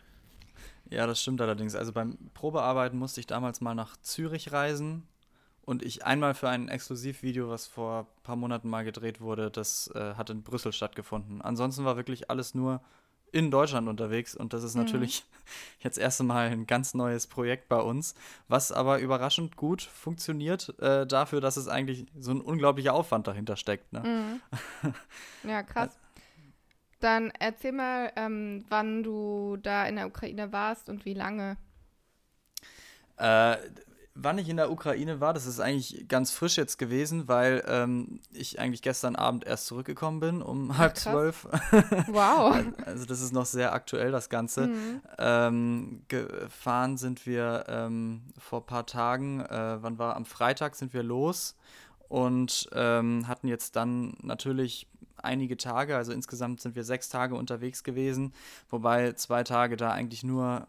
Ja, 0.90 1.06
das 1.06 1.22
stimmt 1.22 1.40
allerdings. 1.40 1.76
Also 1.76 1.92
beim 1.92 2.18
Probearbeiten 2.34 2.98
musste 2.98 3.20
ich 3.20 3.28
damals 3.28 3.60
mal 3.60 3.74
nach 3.74 3.96
Zürich 3.98 4.50
reisen 4.52 5.06
und 5.64 5.84
ich 5.84 6.04
einmal 6.04 6.34
für 6.34 6.48
ein 6.48 6.68
Exklusivvideo, 6.68 7.48
was 7.48 7.68
vor 7.68 8.00
ein 8.00 8.22
paar 8.24 8.36
Monaten 8.36 8.68
mal 8.68 8.84
gedreht 8.84 9.20
wurde, 9.20 9.52
das 9.52 9.88
äh, 9.94 10.14
hat 10.14 10.30
in 10.30 10.42
Brüssel 10.42 10.72
stattgefunden. 10.72 11.42
Ansonsten 11.42 11.84
war 11.84 11.96
wirklich 11.96 12.28
alles 12.28 12.54
nur 12.54 12.80
in 13.32 13.50
Deutschland 13.50 13.88
unterwegs 13.88 14.34
und 14.34 14.52
das 14.52 14.62
ist 14.62 14.74
mhm. 14.74 14.84
natürlich 14.84 15.24
jetzt 15.80 15.98
erst 15.98 16.20
einmal 16.20 16.48
ein 16.48 16.66
ganz 16.66 16.94
neues 16.94 17.26
Projekt 17.26 17.68
bei 17.68 17.80
uns, 17.80 18.14
was 18.48 18.72
aber 18.72 18.98
überraschend 18.98 19.56
gut 19.56 19.82
funktioniert 19.82 20.74
äh, 20.80 21.06
dafür, 21.06 21.40
dass 21.40 21.56
es 21.56 21.68
eigentlich 21.68 22.06
so 22.18 22.30
ein 22.30 22.40
unglaublicher 22.40 22.94
Aufwand 22.94 23.26
dahinter 23.26 23.56
steckt. 23.56 23.92
Ne? 23.92 24.00
Mhm. 24.00 24.92
Ja, 25.48 25.62
krass. 25.62 25.96
Dann 27.00 27.30
erzähl 27.38 27.72
mal, 27.72 28.12
ähm, 28.16 28.64
wann 28.68 29.02
du 29.02 29.56
da 29.56 29.86
in 29.86 29.96
der 29.96 30.08
Ukraine 30.08 30.52
warst 30.52 30.88
und 30.88 31.04
wie 31.04 31.14
lange. 31.14 31.56
Äh, 33.16 33.56
wann 34.20 34.38
ich 34.38 34.48
in 34.48 34.56
der 34.56 34.70
Ukraine 34.70 35.20
war, 35.20 35.32
das 35.32 35.46
ist 35.46 35.60
eigentlich 35.60 36.08
ganz 36.08 36.32
frisch 36.32 36.56
jetzt 36.56 36.78
gewesen, 36.78 37.28
weil 37.28 37.62
ähm, 37.68 38.20
ich 38.32 38.58
eigentlich 38.58 38.82
gestern 38.82 39.16
Abend 39.16 39.46
erst 39.46 39.66
zurückgekommen 39.66 40.20
bin 40.20 40.42
um 40.42 40.76
halb 40.76 40.94
Ach, 40.96 40.98
zwölf. 40.98 41.48
Wow. 42.08 42.56
also 42.84 43.04
das 43.04 43.20
ist 43.20 43.32
noch 43.32 43.46
sehr 43.46 43.72
aktuell, 43.72 44.10
das 44.10 44.28
Ganze. 44.28 44.68
Mhm. 44.68 45.00
Ähm, 45.18 46.02
gefahren 46.08 46.96
sind 46.96 47.26
wir 47.26 47.64
ähm, 47.68 48.22
vor 48.38 48.60
ein 48.60 48.66
paar 48.66 48.86
Tagen, 48.86 49.40
äh, 49.40 49.82
wann 49.82 49.98
war, 49.98 50.16
am 50.16 50.24
Freitag 50.24 50.74
sind 50.74 50.92
wir 50.92 51.02
los 51.02 51.54
und 52.08 52.68
ähm, 52.72 53.28
hatten 53.28 53.46
jetzt 53.48 53.76
dann 53.76 54.16
natürlich 54.22 54.88
einige 55.16 55.56
Tage, 55.56 55.96
also 55.96 56.12
insgesamt 56.12 56.60
sind 56.60 56.74
wir 56.74 56.84
sechs 56.84 57.08
Tage 57.08 57.34
unterwegs 57.34 57.84
gewesen, 57.84 58.32
wobei 58.68 59.12
zwei 59.12 59.44
Tage 59.44 59.76
da 59.76 59.90
eigentlich 59.90 60.24
nur 60.24 60.66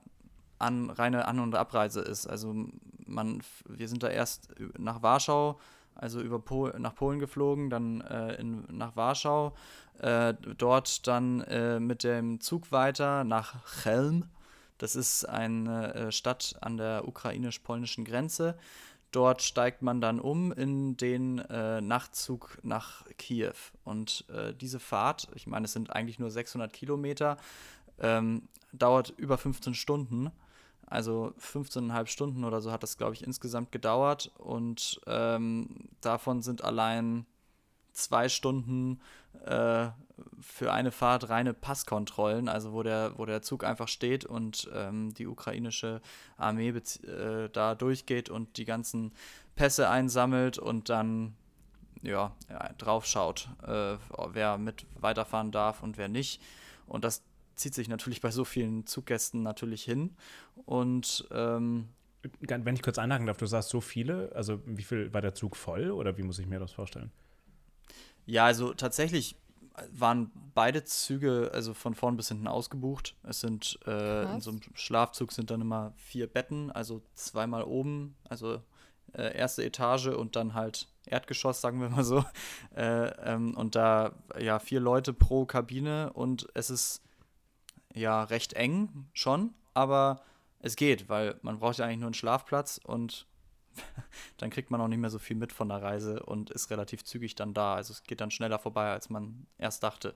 an, 0.59 0.89
reine 0.89 1.25
An- 1.27 1.39
und 1.39 1.55
Abreise 1.55 2.01
ist. 2.01 2.27
Also 2.27 2.55
man, 3.09 3.41
wir 3.67 3.87
sind 3.87 4.03
da 4.03 4.09
erst 4.09 4.49
nach 4.77 5.01
Warschau, 5.01 5.59
also 5.95 6.21
über 6.21 6.39
Pol 6.39 6.73
nach 6.79 6.95
Polen 6.95 7.19
geflogen, 7.19 7.69
dann 7.69 8.01
äh, 8.01 8.35
in, 8.35 8.65
nach 8.71 8.95
Warschau, 8.95 9.53
äh, 9.99 10.33
dort 10.57 11.07
dann 11.07 11.41
äh, 11.41 11.79
mit 11.79 12.03
dem 12.03 12.39
Zug 12.39 12.71
weiter 12.71 13.23
nach 13.23 13.55
Chelm. 13.81 14.25
Das 14.77 14.95
ist 14.95 15.25
eine 15.25 15.93
äh, 15.93 16.11
Stadt 16.11 16.55
an 16.61 16.77
der 16.77 17.07
ukrainisch-polnischen 17.07 18.05
Grenze. 18.05 18.57
dort 19.11 19.41
steigt 19.41 19.81
man 19.81 20.01
dann 20.01 20.19
um 20.19 20.51
in 20.51 20.95
den 20.95 21.39
äh, 21.39 21.81
Nachtzug 21.81 22.59
nach 22.61 23.05
Kiew. 23.17 23.55
Und 23.83 24.25
äh, 24.29 24.53
diese 24.53 24.79
Fahrt, 24.79 25.27
ich 25.33 25.47
meine, 25.47 25.65
es 25.65 25.73
sind 25.73 25.89
eigentlich 25.93 26.19
nur 26.19 26.29
600 26.29 26.71
Kilometer, 26.71 27.37
ähm, 27.99 28.47
dauert 28.71 29.09
über 29.17 29.37
15 29.37 29.73
Stunden. 29.73 30.31
Also 30.89 31.33
15,5 31.39 32.07
Stunden 32.07 32.43
oder 32.43 32.61
so 32.61 32.71
hat 32.71 32.83
das, 32.83 32.97
glaube 32.97 33.13
ich, 33.13 33.23
insgesamt 33.23 33.71
gedauert. 33.71 34.31
Und 34.37 34.99
ähm, 35.07 35.89
davon 36.01 36.41
sind 36.41 36.63
allein 36.63 37.25
zwei 37.93 38.29
Stunden 38.29 38.99
äh, 39.45 39.89
für 40.41 40.73
eine 40.73 40.91
Fahrt 40.91 41.29
reine 41.29 41.53
Passkontrollen, 41.53 42.49
also 42.49 42.73
wo 42.73 42.83
der, 42.83 43.13
wo 43.17 43.25
der 43.25 43.41
Zug 43.41 43.63
einfach 43.63 43.87
steht 43.87 44.25
und 44.25 44.69
ähm, 44.73 45.13
die 45.13 45.27
ukrainische 45.27 46.01
Armee 46.37 46.69
äh, 46.69 47.49
da 47.51 47.75
durchgeht 47.75 48.29
und 48.29 48.57
die 48.57 48.65
ganzen 48.65 49.13
Pässe 49.55 49.89
einsammelt 49.89 50.57
und 50.57 50.89
dann 50.89 51.35
ja, 52.01 52.31
ja 52.49 52.69
drauf 52.77 53.05
schaut, 53.05 53.49
äh, 53.65 53.97
wer 54.31 54.57
mit 54.57 54.85
weiterfahren 54.99 55.51
darf 55.51 55.83
und 55.83 55.97
wer 55.97 56.07
nicht. 56.07 56.41
Und 56.87 57.03
das 57.03 57.21
zieht 57.59 57.75
sich 57.75 57.87
natürlich 57.87 58.21
bei 58.21 58.31
so 58.31 58.45
vielen 58.45 58.85
Zuggästen 58.85 59.43
natürlich 59.43 59.83
hin. 59.83 60.15
Und 60.65 61.27
ähm, 61.31 61.89
wenn 62.21 62.75
ich 62.75 62.81
kurz 62.81 62.97
einhaken 62.97 63.27
darf, 63.27 63.37
du 63.37 63.45
sagst 63.45 63.69
so 63.69 63.81
viele, 63.81 64.31
also 64.35 64.61
wie 64.65 64.83
viel 64.83 65.13
war 65.13 65.21
der 65.21 65.33
Zug 65.33 65.55
voll 65.55 65.91
oder 65.91 66.17
wie 66.17 66.23
muss 66.23 66.39
ich 66.39 66.47
mir 66.47 66.59
das 66.59 66.71
vorstellen? 66.71 67.11
Ja, 68.25 68.45
also 68.45 68.73
tatsächlich 68.73 69.35
waren 69.91 70.31
beide 70.53 70.83
Züge 70.83 71.51
also 71.53 71.73
von 71.73 71.95
vorn 71.95 72.17
bis 72.17 72.27
hinten 72.27 72.47
ausgebucht. 72.47 73.15
Es 73.23 73.39
sind 73.39 73.79
äh, 73.85 74.33
in 74.33 74.41
so 74.41 74.51
einem 74.51 74.61
Schlafzug 74.73 75.31
sind 75.31 75.51
dann 75.51 75.61
immer 75.61 75.93
vier 75.95 76.27
Betten, 76.27 76.71
also 76.71 77.01
zweimal 77.13 77.63
oben, 77.63 78.15
also 78.27 78.61
äh, 79.13 79.35
erste 79.35 79.63
Etage 79.63 80.07
und 80.07 80.35
dann 80.35 80.53
halt 80.53 80.87
Erdgeschoss, 81.05 81.61
sagen 81.61 81.81
wir 81.81 81.89
mal 81.89 82.03
so. 82.03 82.23
Äh, 82.75 83.07
ähm, 83.25 83.57
und 83.57 83.75
da 83.75 84.13
ja 84.39 84.59
vier 84.59 84.79
Leute 84.79 85.11
pro 85.11 85.45
Kabine 85.45 86.13
und 86.13 86.47
es 86.53 86.69
ist 86.69 87.01
ja 87.99 88.23
recht 88.23 88.53
eng 88.53 89.07
schon, 89.13 89.53
aber 89.73 90.21
es 90.59 90.75
geht, 90.75 91.09
weil 91.09 91.39
man 91.41 91.59
braucht 91.59 91.77
ja 91.77 91.85
eigentlich 91.85 91.99
nur 91.99 92.07
einen 92.07 92.13
Schlafplatz 92.13 92.79
und 92.83 93.25
dann 94.37 94.49
kriegt 94.49 94.71
man 94.71 94.81
auch 94.81 94.87
nicht 94.87 94.99
mehr 94.99 95.09
so 95.09 95.19
viel 95.19 95.35
mit 95.35 95.53
von 95.53 95.69
der 95.69 95.81
Reise 95.81 96.23
und 96.23 96.49
ist 96.49 96.69
relativ 96.69 97.03
zügig 97.03 97.35
dann 97.35 97.53
da. 97.53 97.75
Also 97.75 97.93
es 97.93 98.03
geht 98.03 98.21
dann 98.21 98.31
schneller 98.31 98.59
vorbei, 98.59 98.91
als 98.91 99.09
man 99.09 99.47
erst 99.57 99.83
dachte. 99.83 100.15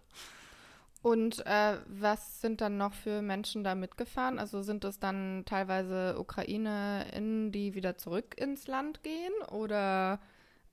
Und 1.02 1.46
äh, 1.46 1.78
was 1.88 2.40
sind 2.40 2.62
dann 2.62 2.78
noch 2.78 2.94
für 2.94 3.22
Menschen 3.22 3.66
da 3.66 3.75
mitgefahren? 3.75 4.40
Also 4.40 4.62
sind 4.62 4.86
es 4.86 5.00
dann 5.00 5.44
teilweise 5.46 6.18
UkrainerInnen, 6.18 7.52
die 7.52 7.74
wieder 7.75 7.98
zurück 7.98 8.36
ins 8.38 8.68
Land 8.68 9.04
gehen? 9.04 9.34
Oder 9.52 10.22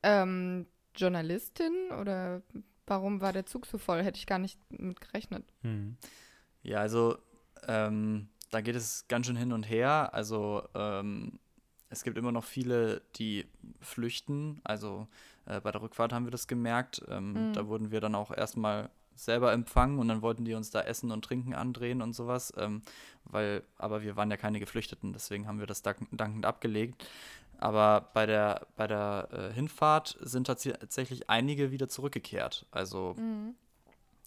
ähm, 0.05 0.67
Journalistinnen? 0.95 1.91
Oder 2.01 2.43
warum 2.87 3.21
war 3.21 3.33
der 3.33 3.47
Zug 3.47 3.67
so 3.67 3.77
voll? 3.77 4.05
Hätte 4.05 4.19
ich 4.19 4.27
gar 4.27 4.39
nicht 4.39 4.57
mit 4.71 5.01
gerechnet. 5.01 5.45
Hm. 5.63 5.97
Ja, 6.63 6.79
also 6.79 7.17
ähm, 7.67 8.29
da 8.51 8.61
geht 8.61 8.77
es 8.77 9.07
ganz 9.09 9.27
schön 9.27 9.37
hin 9.37 9.53
und 9.53 9.63
her. 9.63 10.11
Also 10.13 10.63
ähm, 10.75 11.39
es 11.89 12.05
gibt 12.05 12.19
immer 12.19 12.33
noch 12.33 12.45
viele, 12.45 13.03
die 13.17 13.47
flüchten. 13.81 14.61
Also 14.65 15.09
äh, 15.47 15.61
bei 15.61 15.73
der 15.73 15.83
Rückfahrt 15.83 16.13
haben 16.13 16.27
wir 16.27 16.31
das 16.31 16.47
gemerkt. 16.47 17.03
Ähm, 17.09 17.49
mhm. 17.49 17.53
Da 17.53 17.67
wurden 17.67 17.91
wir 17.91 18.01
dann 18.01 18.15
auch 18.15 18.31
erstmal 18.31 18.91
selber 19.15 19.53
empfangen 19.53 19.99
und 19.99 20.09
dann 20.09 20.23
wollten 20.23 20.45
die 20.45 20.55
uns 20.55 20.71
da 20.71 20.81
Essen 20.81 21.11
und 21.11 21.25
Trinken 21.25 21.55
andrehen 21.55 22.01
und 22.01 22.15
sowas. 22.15 22.53
Ähm, 22.57 22.83
weil, 23.25 23.63
aber 23.77 24.03
wir 24.03 24.17
waren 24.17 24.31
ja 24.31 24.37
keine 24.37 24.61
Geflüchteten, 24.61 25.13
deswegen 25.13 25.47
haben 25.47 25.59
wir 25.59 25.67
das 25.67 25.83
dank 25.83 26.07
dankend 26.13 26.47
abgelegt. 26.47 27.07
Aber 27.59 28.09
bei 28.15 28.25
der, 28.25 28.67
bei 28.77 28.87
der 28.87 29.29
äh, 29.33 29.53
Hinfahrt 29.53 30.17
sind 30.21 30.47
tatsächlich 30.47 31.29
einige 31.29 31.71
wieder 31.71 31.89
zurückgekehrt. 31.89 32.67
Also 32.71 33.15
mhm. 33.19 33.55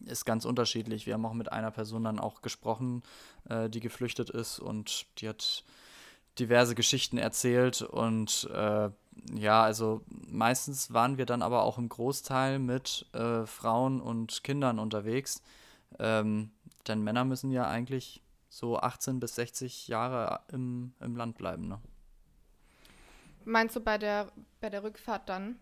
Ist 0.05 0.25
ganz 0.25 0.45
unterschiedlich. 0.45 1.05
Wir 1.05 1.13
haben 1.13 1.25
auch 1.25 1.33
mit 1.33 1.51
einer 1.51 1.71
Person 1.71 2.03
dann 2.03 2.19
auch 2.19 2.41
gesprochen, 2.41 3.03
äh, 3.49 3.69
die 3.69 3.79
geflüchtet 3.79 4.29
ist 4.29 4.59
und 4.59 5.05
die 5.19 5.29
hat 5.29 5.63
diverse 6.39 6.75
Geschichten 6.75 7.17
erzählt 7.17 7.81
und 7.81 8.49
äh, 8.53 8.89
ja, 9.35 9.63
also 9.63 10.01
meistens 10.27 10.91
waren 10.91 11.17
wir 11.17 11.25
dann 11.25 11.41
aber 11.43 11.63
auch 11.63 11.77
im 11.77 11.89
Großteil 11.89 12.57
mit 12.59 13.05
äh, 13.13 13.45
Frauen 13.45 14.01
und 14.01 14.43
Kindern 14.43 14.79
unterwegs, 14.79 15.41
ähm, 15.99 16.51
denn 16.87 17.03
Männer 17.03 17.23
müssen 17.23 17.51
ja 17.51 17.67
eigentlich 17.67 18.23
so 18.49 18.77
18 18.77 19.19
bis 19.19 19.35
60 19.35 19.87
Jahre 19.87 20.41
im, 20.51 20.93
im 20.99 21.15
Land 21.15 21.37
bleiben. 21.37 21.67
Ne? 21.67 21.79
Meinst 23.45 23.75
du 23.75 23.79
bei 23.79 23.97
der, 23.97 24.31
bei 24.61 24.69
der 24.69 24.83
Rückfahrt 24.83 25.29
dann? 25.29 25.59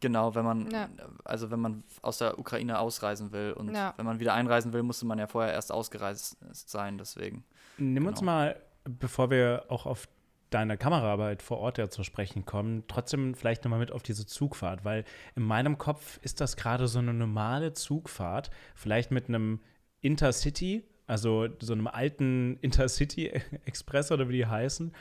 Genau, 0.00 0.34
wenn 0.34 0.44
man, 0.44 0.70
ja. 0.70 0.88
also 1.24 1.50
wenn 1.50 1.60
man 1.60 1.84
aus 2.02 2.18
der 2.18 2.38
Ukraine 2.38 2.78
ausreisen 2.78 3.32
will 3.32 3.52
und 3.52 3.74
ja. 3.74 3.94
wenn 3.96 4.06
man 4.06 4.20
wieder 4.20 4.34
einreisen 4.34 4.72
will, 4.72 4.82
musste 4.82 5.06
man 5.06 5.18
ja 5.18 5.26
vorher 5.26 5.52
erst 5.52 5.72
ausgereist 5.72 6.36
sein, 6.52 6.98
deswegen. 6.98 7.44
Nimm 7.78 7.94
genau. 7.96 8.08
uns 8.10 8.22
mal, 8.22 8.60
bevor 8.84 9.30
wir 9.30 9.64
auch 9.68 9.86
auf 9.86 10.08
deine 10.50 10.76
Kameraarbeit 10.76 11.42
vor 11.42 11.58
Ort 11.58 11.78
ja 11.78 11.90
zu 11.90 12.04
sprechen 12.04 12.44
kommen, 12.44 12.84
trotzdem 12.86 13.34
vielleicht 13.34 13.64
nochmal 13.64 13.80
mit 13.80 13.90
auf 13.90 14.02
diese 14.02 14.24
Zugfahrt, 14.24 14.84
weil 14.84 15.04
in 15.34 15.42
meinem 15.42 15.78
Kopf 15.78 16.18
ist 16.22 16.40
das 16.40 16.56
gerade 16.56 16.86
so 16.86 17.00
eine 17.00 17.12
normale 17.12 17.72
Zugfahrt, 17.72 18.50
vielleicht 18.74 19.10
mit 19.10 19.28
einem 19.28 19.60
Intercity, 20.00 20.84
also 21.06 21.48
so 21.60 21.72
einem 21.72 21.86
alten 21.86 22.58
Intercity 22.60 23.28
Express 23.64 24.10
oder 24.10 24.28
wie 24.28 24.38
die 24.38 24.46
heißen. 24.46 24.92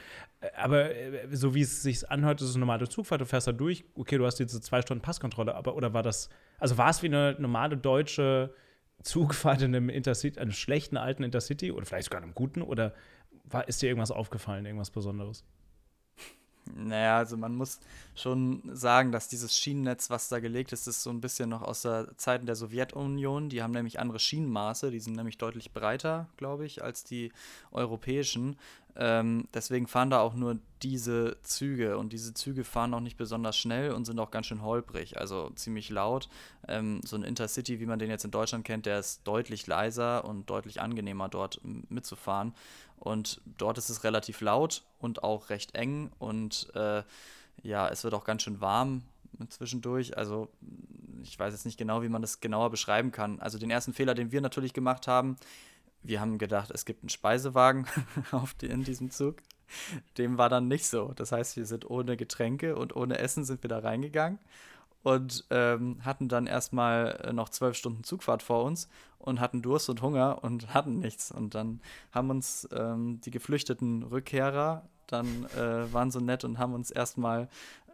Aber 0.56 0.94
äh, 0.94 1.28
so 1.32 1.56
wie 1.56 1.62
es 1.62 1.82
sich 1.84 2.10
anhört, 2.10 2.42
ist 2.42 2.50
es 2.50 2.56
eine 2.56 2.62
normale 2.62 2.90
Zugfahrt, 2.90 3.22
du 3.22 3.26
fährst 3.26 3.48
da 3.48 3.52
durch, 3.52 3.86
okay, 3.96 4.18
du 4.18 4.26
hast 4.26 4.40
diese 4.40 4.62
zwei 4.62 4.82
Stunden 4.82 5.02
Passkontrolle, 5.02 5.56
aber 5.56 5.76
oder 5.76 5.94
war 5.94 6.04
das, 6.04 6.30
also 6.60 6.78
war 6.78 6.90
es 6.90 7.02
wie 7.02 7.08
eine 7.08 7.36
normale 7.40 7.78
deutsche 7.78 8.54
Zugfahrt 9.02 9.62
in 9.62 9.76
einem 9.76 9.90
Intercity, 9.90 10.40
einem 10.40 10.52
schlechten 10.52 10.98
alten 10.98 11.24
Intercity 11.24 11.72
oder 11.72 11.86
vielleicht 11.86 12.06
sogar 12.06 12.22
einem 12.22 12.34
guten 12.34 12.62
oder 12.62 12.94
war, 13.46 13.68
ist 13.68 13.82
dir 13.82 13.88
irgendwas 13.88 14.12
aufgefallen, 14.12 14.66
irgendwas 14.66 14.92
Besonderes? 14.92 15.46
Naja, 16.76 17.18
also 17.18 17.36
man 17.36 17.56
muss 17.56 17.80
schon 18.16 18.62
sagen, 18.74 19.12
dass 19.12 19.28
dieses 19.28 19.58
Schienennetz, 19.58 20.10
was 20.10 20.30
da 20.30 20.40
gelegt 20.40 20.72
ist, 20.72 20.88
ist 20.88 21.04
so 21.04 21.10
ein 21.10 21.20
bisschen 21.20 21.50
noch 21.50 21.62
aus 21.62 21.82
der 21.82 22.18
Zeiten 22.18 22.46
der 22.46 22.56
Sowjetunion. 22.56 23.50
Die 23.50 23.62
haben 23.62 23.74
nämlich 23.74 24.00
andere 24.00 24.20
Schienenmaße, 24.20 24.90
die 24.90 25.00
sind 25.00 25.16
nämlich 25.16 25.38
deutlich 25.38 25.74
breiter, 25.74 26.28
glaube 26.38 26.66
ich, 26.66 26.84
als 26.84 27.04
die 27.04 27.32
europäischen. 27.72 28.56
Ähm, 28.96 29.48
deswegen 29.54 29.88
fahren 29.88 30.12
da 30.12 30.20
auch 30.20 30.36
nur 30.36 30.60
diese 30.84 31.38
Züge 31.42 31.98
und 31.98 32.14
diese 32.14 32.34
Züge 32.34 32.64
fahren 32.64 32.94
auch 32.94 33.00
nicht 33.00 33.18
besonders 33.18 33.58
schnell 33.58 33.92
und 33.92 34.06
sind 34.06 34.20
auch 34.20 34.30
ganz 34.30 34.46
schön 34.46 34.62
holprig, 34.62 35.18
also 35.18 35.50
ziemlich 35.56 35.90
laut. 35.90 36.30
Ähm, 36.68 37.02
so 37.04 37.16
ein 37.16 37.24
Intercity, 37.24 37.80
wie 37.80 37.88
man 37.88 37.98
den 37.98 38.12
jetzt 38.12 38.26
in 38.26 38.32
Deutschland 38.32 38.66
kennt, 38.66 38.86
der 38.86 39.00
ist 39.00 39.22
deutlich 39.24 39.66
leiser 39.66 40.26
und 40.26 40.50
deutlich 40.50 40.80
angenehmer 40.80 41.28
dort 41.28 41.60
mitzufahren. 41.90 42.54
Und 43.04 43.42
dort 43.58 43.78
ist 43.78 43.90
es 43.90 44.06
relativ 44.06 44.40
laut 44.40 44.82
und 44.98 45.24
auch 45.24 45.50
recht 45.50 45.76
eng 45.76 46.10
und 46.20 46.72
äh, 46.74 47.04
ja, 47.62 47.90
es 47.90 48.06
wird 48.06 48.14
auch 48.14 48.24
ganz 48.24 48.44
schön 48.44 48.62
warm 48.62 49.04
zwischendurch. 49.50 50.18
Also 50.18 50.48
ich 51.22 51.38
weiß 51.38 51.54
jetzt 51.54 51.66
nicht 51.66 51.78
genau, 51.78 52.02
wie 52.02 52.08
man 52.08 52.22
das 52.22 52.40
genauer 52.40 52.70
beschreiben 52.70 53.12
kann. 53.12 53.42
Also 53.42 53.58
den 53.58 53.70
ersten 53.70 53.92
Fehler, 53.94 54.14
den 54.14 54.32
wir 54.32 54.40
natürlich 54.40 54.72
gemacht 54.72 55.08
haben, 55.08 55.36
wir 56.02 56.22
haben 56.22 56.38
gedacht, 56.38 56.72
es 56.72 56.86
gibt 56.86 57.04
einen 57.04 57.10
Speisewagen 57.10 57.88
auf 58.32 58.54
die, 58.54 58.68
in 58.68 58.86
diesem 58.86 59.12
Zug. 59.12 59.36
Dem 60.18 60.38
war 60.38 60.48
dann 60.48 60.70
nicht 60.70 60.86
so. 60.86 61.12
Das 61.18 61.34
heißt, 61.34 61.58
wir 61.58 61.66
sind 61.66 61.90
ohne 61.90 62.16
Getränke 62.16 62.78
und 62.78 62.96
ohne 62.96 63.18
Essen 63.18 63.44
sind 63.44 63.64
wir 63.64 63.70
da 63.70 63.80
reingegangen 63.80 64.40
und 65.04 65.46
ähm, 65.50 65.98
hatten 66.04 66.30
dann 66.30 66.48
erstmal 66.48 67.20
äh, 67.24 67.34
noch 67.34 67.50
zwölf 67.50 67.76
Stunden 67.76 68.04
Zugfahrt 68.04 68.42
vor 68.42 68.64
uns 68.64 68.90
und 69.20 69.40
hatten 69.40 69.62
Durst 69.62 69.90
und 69.90 70.02
Hunger 70.02 70.44
und 70.44 70.74
hatten 70.74 71.00
nichts. 71.00 71.32
Und 71.32 71.56
dann 71.56 71.82
haben 72.12 72.30
uns 72.30 72.68
ähm, 72.74 73.22
die 73.22 73.32
geflüchteten 73.32 74.04
Rückkehrer 74.04 74.88
dann 75.08 75.46
äh, 75.56 75.92
waren 75.94 76.12
so 76.12 76.20
nett 76.20 76.44
und 76.44 76.58
haben 76.58 76.74
uns 76.74 76.90
erstmal 76.90 77.50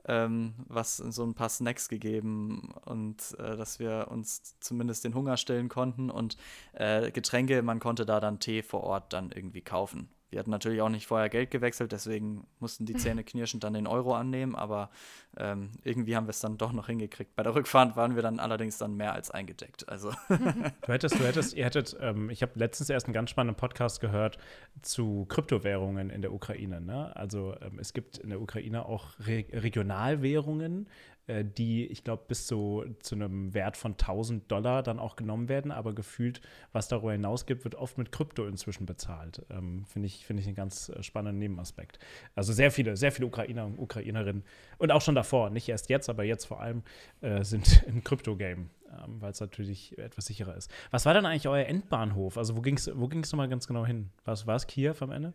ähm, 0.05 0.53
was 0.67 0.97
so 0.97 1.23
ein 1.23 1.33
paar 1.33 1.49
Snacks 1.49 1.89
gegeben 1.89 2.73
und 2.85 3.37
äh, 3.39 3.57
dass 3.57 3.79
wir 3.79 4.07
uns 4.09 4.59
zumindest 4.59 5.03
den 5.03 5.13
Hunger 5.13 5.37
stillen 5.37 5.69
konnten 5.69 6.09
und 6.09 6.37
äh, 6.73 7.11
Getränke, 7.11 7.61
man 7.61 7.79
konnte 7.79 8.05
da 8.05 8.19
dann 8.19 8.39
Tee 8.39 8.63
vor 8.63 8.83
Ort 8.83 9.13
dann 9.13 9.31
irgendwie 9.31 9.61
kaufen. 9.61 10.09
Wir 10.29 10.39
hatten 10.39 10.51
natürlich 10.51 10.81
auch 10.81 10.89
nicht 10.89 11.07
vorher 11.07 11.29
Geld 11.29 11.51
gewechselt, 11.51 11.91
deswegen 11.91 12.45
mussten 12.59 12.85
die 12.85 12.95
Zähne 12.95 13.23
knirschend 13.23 13.63
dann 13.63 13.73
den 13.73 13.87
Euro 13.87 14.13
annehmen, 14.13 14.55
aber 14.55 14.89
ähm, 15.37 15.71
irgendwie 15.83 16.15
haben 16.15 16.27
wir 16.27 16.31
es 16.31 16.39
dann 16.39 16.57
doch 16.57 16.71
noch 16.71 16.87
hingekriegt. 16.87 17.35
Bei 17.35 17.43
der 17.43 17.55
Rückfahrt 17.55 17.95
waren 17.95 18.15
wir 18.15 18.21
dann 18.21 18.39
allerdings 18.39 18.77
dann 18.77 18.95
mehr 18.95 19.13
als 19.13 19.31
eingedeckt. 19.31 19.87
Also. 19.89 20.11
Du 20.85 20.93
hättest, 20.93 21.19
du 21.19 21.23
hättest, 21.23 21.53
ihr 21.53 21.65
hättet, 21.65 21.97
ähm, 21.99 22.29
ich 22.29 22.41
habe 22.41 22.53
letztens 22.55 22.89
erst 22.89 23.05
einen 23.05 23.13
ganz 23.13 23.29
spannenden 23.29 23.55
Podcast 23.55 24.01
gehört 24.01 24.37
zu 24.81 25.25
Kryptowährungen 25.27 26.09
in 26.09 26.21
der 26.21 26.33
Ukraine. 26.33 26.81
Ne? 26.81 27.15
Also 27.15 27.55
ähm, 27.61 27.79
es 27.79 27.93
gibt 27.93 28.17
in 28.17 28.29
der 28.29 28.41
Ukraine 28.41 28.85
auch 28.85 29.11
Re 29.19 29.45
Regionalwährungen, 29.51 30.87
äh, 31.29 31.45
die, 31.45 31.85
ich 31.85 32.03
glaube, 32.03 32.23
bis 32.27 32.47
zu, 32.47 32.83
zu 33.01 33.15
einem 33.15 33.53
Wert 33.53 33.77
von 33.77 33.91
1000 33.91 34.51
Dollar 34.51 34.81
dann 34.81 34.99
auch 34.99 35.15
genommen 35.15 35.47
werden, 35.47 35.71
aber 35.71 35.93
gefühlt, 35.93 36.41
was 36.71 36.87
darüber 36.87 37.11
hinaus 37.11 37.45
gibt, 37.45 37.63
wird 37.63 37.75
oft 37.75 37.97
mit 37.97 38.11
Krypto 38.11 38.47
inzwischen 38.47 38.85
bezahlt. 38.85 39.45
Ähm, 39.49 39.85
Finde 39.85 40.07
ich, 40.07 40.25
find 40.25 40.39
ich 40.39 40.47
einen 40.47 40.55
ganz 40.55 40.89
äh, 40.89 41.03
spannenden 41.03 41.39
Nebenaspekt. 41.39 41.99
Also 42.35 42.51
sehr 42.51 42.71
viele, 42.71 42.97
sehr 42.97 43.11
viele 43.11 43.27
Ukrainer 43.27 43.65
und 43.65 43.77
Ukrainerinnen 43.77 44.43
und 44.79 44.91
auch 44.91 45.01
schon 45.01 45.15
davor, 45.15 45.51
nicht 45.51 45.69
erst 45.69 45.89
jetzt, 45.89 46.09
aber 46.09 46.23
jetzt 46.23 46.45
vor 46.45 46.61
allem, 46.61 46.83
äh, 47.21 47.43
sind 47.43 47.83
im 47.87 48.03
Krypto-Game 48.03 48.69
ähm, 48.91 49.21
weil 49.21 49.31
es 49.31 49.39
natürlich 49.39 49.95
etwas 49.99 50.25
sicherer 50.25 50.55
ist. 50.55 50.71
Was 50.89 51.05
war 51.05 51.13
denn 51.13 51.27
eigentlich 51.27 51.47
euer 51.47 51.65
Endbahnhof? 51.65 52.39
Also 52.39 52.57
wo 52.57 52.61
ging 52.61 52.75
es 52.77 52.89
wo 52.95 53.07
ging's 53.07 53.31
nochmal 53.31 53.47
ganz 53.47 53.67
genau 53.67 53.85
hin? 53.85 54.09
War 54.25 54.55
es 54.55 54.65
Kiew 54.65 54.95
am 55.01 55.11
Ende? 55.11 55.33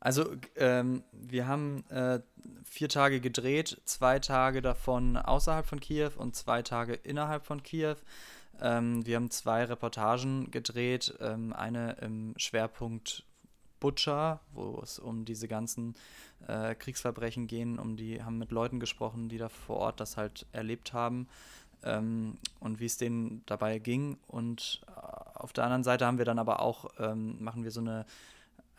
Also 0.00 0.34
ähm, 0.56 1.04
wir 1.12 1.46
haben 1.46 1.84
äh, 1.90 2.20
vier 2.64 2.88
Tage 2.88 3.20
gedreht, 3.20 3.80
zwei 3.84 4.18
Tage 4.18 4.62
davon 4.62 5.16
außerhalb 5.16 5.66
von 5.66 5.78
Kiew 5.78 6.12
und 6.16 6.34
zwei 6.34 6.62
Tage 6.62 6.94
innerhalb 6.94 7.44
von 7.44 7.62
Kiew. 7.62 7.96
Ähm, 8.60 9.04
wir 9.04 9.16
haben 9.16 9.30
zwei 9.30 9.64
Reportagen 9.64 10.50
gedreht, 10.50 11.14
ähm, 11.20 11.52
eine 11.52 11.92
im 12.00 12.34
Schwerpunkt 12.38 13.24
Butcher, 13.78 14.40
wo 14.52 14.78
es 14.82 14.98
um 14.98 15.24
diese 15.24 15.48
ganzen 15.48 15.94
äh, 16.46 16.74
Kriegsverbrechen 16.74 17.46
gehen, 17.46 17.78
um 17.78 17.96
die 17.96 18.22
haben 18.22 18.38
mit 18.38 18.52
Leuten 18.52 18.78
gesprochen, 18.78 19.28
die 19.28 19.38
da 19.38 19.48
vor 19.48 19.76
Ort 19.76 20.00
das 20.00 20.16
halt 20.16 20.46
erlebt 20.52 20.92
haben 20.92 21.28
ähm, 21.82 22.38
und 22.60 22.80
wie 22.80 22.86
es 22.86 22.98
denen 22.98 23.42
dabei 23.46 23.78
ging. 23.78 24.18
Und 24.26 24.82
äh, 24.86 24.90
auf 25.34 25.52
der 25.52 25.64
anderen 25.64 25.84
Seite 25.84 26.06
haben 26.06 26.18
wir 26.18 26.24
dann 26.24 26.38
aber 26.38 26.60
auch, 26.60 26.90
ähm, 26.98 27.42
machen 27.42 27.64
wir 27.64 27.70
so 27.70 27.80
eine, 27.80 28.06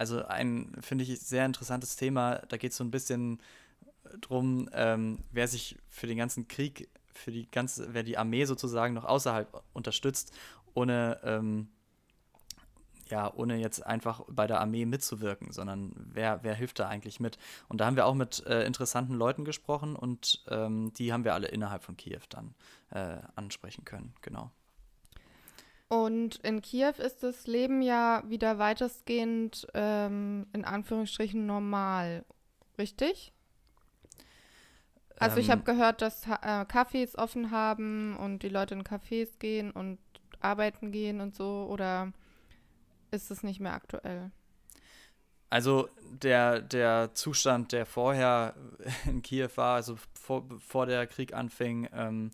also 0.02 0.26
ein, 0.26 0.72
finde 0.82 1.04
ich, 1.04 1.20
sehr 1.20 1.46
interessantes 1.46 1.96
Thema. 1.96 2.42
Da 2.50 2.58
geht 2.58 2.72
es 2.72 2.78
so 2.78 2.84
ein 2.84 2.90
bisschen 2.90 3.40
drum, 4.20 4.68
ähm, 4.74 5.20
wer 5.32 5.48
sich 5.48 5.78
für 5.90 6.08
den 6.08 6.18
ganzen 6.18 6.48
Krieg, 6.48 6.90
für 7.14 7.32
die 7.32 7.46
ganze, 7.52 7.94
wer 7.94 8.02
die 8.02 8.18
Armee 8.18 8.46
sozusagen 8.46 8.96
noch 8.96 9.06
außerhalb 9.06 9.62
unterstützt, 9.74 10.34
ohne 10.74 11.20
ähm, 11.24 11.68
ja, 13.10 13.32
ohne 13.32 13.58
jetzt 13.58 13.86
einfach 13.86 14.22
bei 14.28 14.48
der 14.48 14.60
Armee 14.60 14.86
mitzuwirken, 14.86 15.52
sondern 15.52 15.92
wer, 15.96 16.40
wer 16.44 16.56
hilft 16.56 16.80
da 16.80 16.88
eigentlich 16.88 17.20
mit? 17.20 17.38
Und 17.68 17.80
da 17.80 17.86
haben 17.86 17.98
wir 17.98 18.08
auch 18.08 18.16
mit 18.16 18.44
äh, 18.48 18.64
interessanten 18.64 19.14
Leuten 19.14 19.46
gesprochen 19.46 19.96
und 19.96 20.44
ähm, 20.48 20.94
die 20.94 21.14
haben 21.14 21.26
wir 21.26 21.36
alle 21.36 21.48
innerhalb 21.50 21.84
von 21.84 21.98
Kiew 21.98 22.22
dann 22.30 22.56
äh, 22.90 23.18
ansprechen 23.36 23.86
können, 23.86 24.14
genau. 24.22 24.50
Und 25.92 26.38
in 26.38 26.62
Kiew 26.62 26.94
ist 27.00 27.22
das 27.22 27.48
Leben 27.48 27.82
ja 27.82 28.24
wieder 28.26 28.58
weitestgehend 28.58 29.68
ähm, 29.74 30.48
in 30.54 30.64
Anführungsstrichen 30.64 31.46
normal, 31.46 32.24
richtig? 32.78 33.34
Also 35.20 35.40
ich 35.40 35.50
habe 35.52 35.60
ähm. 35.60 35.66
gehört, 35.66 36.02
dass 36.02 36.26
äh, 36.26 36.64
Cafés 36.64 37.18
offen 37.18 37.52
haben 37.52 38.16
und 38.16 38.42
die 38.42 38.48
Leute 38.48 38.74
in 38.74 38.86
Cafés 38.86 39.38
gehen 39.38 39.70
und 39.70 40.00
arbeiten 40.40 40.94
gehen 40.94 41.20
und 41.20 41.36
so, 41.36 41.68
oder 41.70 42.14
ist 43.12 43.30
es 43.30 43.44
nicht 43.44 43.60
mehr 43.60 43.74
aktuell. 43.74 44.32
Also 45.52 45.90
der, 46.24 46.62
der 46.62 47.14
Zustand, 47.14 47.74
der 47.74 47.86
vorher 47.86 48.56
in 49.06 49.22
Kiew 49.22 49.50
war, 49.56 49.76
also 49.76 49.98
vor, 50.14 50.48
bevor 50.48 50.86
der 50.86 51.06
Krieg 51.08 51.34
anfing, 51.34 51.90
ähm, 51.94 52.32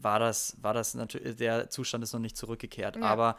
war 0.00 0.18
das, 0.18 0.56
war 0.60 0.74
das 0.74 0.94
natürlich, 0.94 1.36
der 1.36 1.70
Zustand 1.70 2.04
ist 2.04 2.12
noch 2.12 2.20
nicht 2.20 2.36
zurückgekehrt. 2.36 2.96
Ja. 2.96 3.02
Aber 3.02 3.36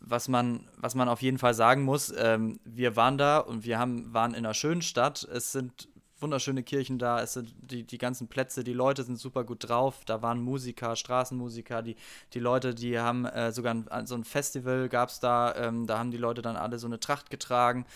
was 0.00 0.28
man, 0.28 0.68
was 0.76 0.96
man 0.96 1.08
auf 1.08 1.22
jeden 1.22 1.38
Fall 1.38 1.54
sagen 1.54 1.82
muss, 1.82 2.12
ähm, 2.18 2.58
wir 2.64 2.96
waren 2.96 3.16
da 3.18 3.38
und 3.38 3.64
wir 3.64 3.78
haben, 3.78 4.12
waren 4.12 4.32
in 4.32 4.44
einer 4.44 4.52
schönen 4.52 4.82
Stadt. 4.82 5.22
Es 5.22 5.52
sind 5.52 5.88
wunderschöne 6.24 6.64
Kirchen 6.64 6.98
da, 6.98 7.22
es 7.22 7.34
sind 7.34 7.54
die, 7.60 7.84
die 7.84 7.98
ganzen 7.98 8.26
Plätze, 8.26 8.64
die 8.64 8.72
Leute 8.72 9.04
sind 9.04 9.16
super 9.20 9.44
gut 9.44 9.68
drauf, 9.68 10.04
da 10.04 10.20
waren 10.22 10.40
Musiker, 10.40 10.96
Straßenmusiker, 10.96 11.82
die, 11.82 11.94
die 12.32 12.40
Leute, 12.40 12.74
die 12.74 12.98
haben 12.98 13.24
äh, 13.26 13.52
sogar 13.52 13.76
ein, 13.90 14.06
so 14.06 14.16
ein 14.16 14.24
Festival 14.24 14.88
gab 14.88 15.10
es 15.10 15.20
da, 15.20 15.54
ähm, 15.54 15.86
da 15.86 15.98
haben 15.98 16.10
die 16.10 16.16
Leute 16.16 16.42
dann 16.42 16.56
alle 16.56 16.80
so 16.80 16.88
eine 16.88 16.98
Tracht 16.98 17.30
getragen 17.30 17.86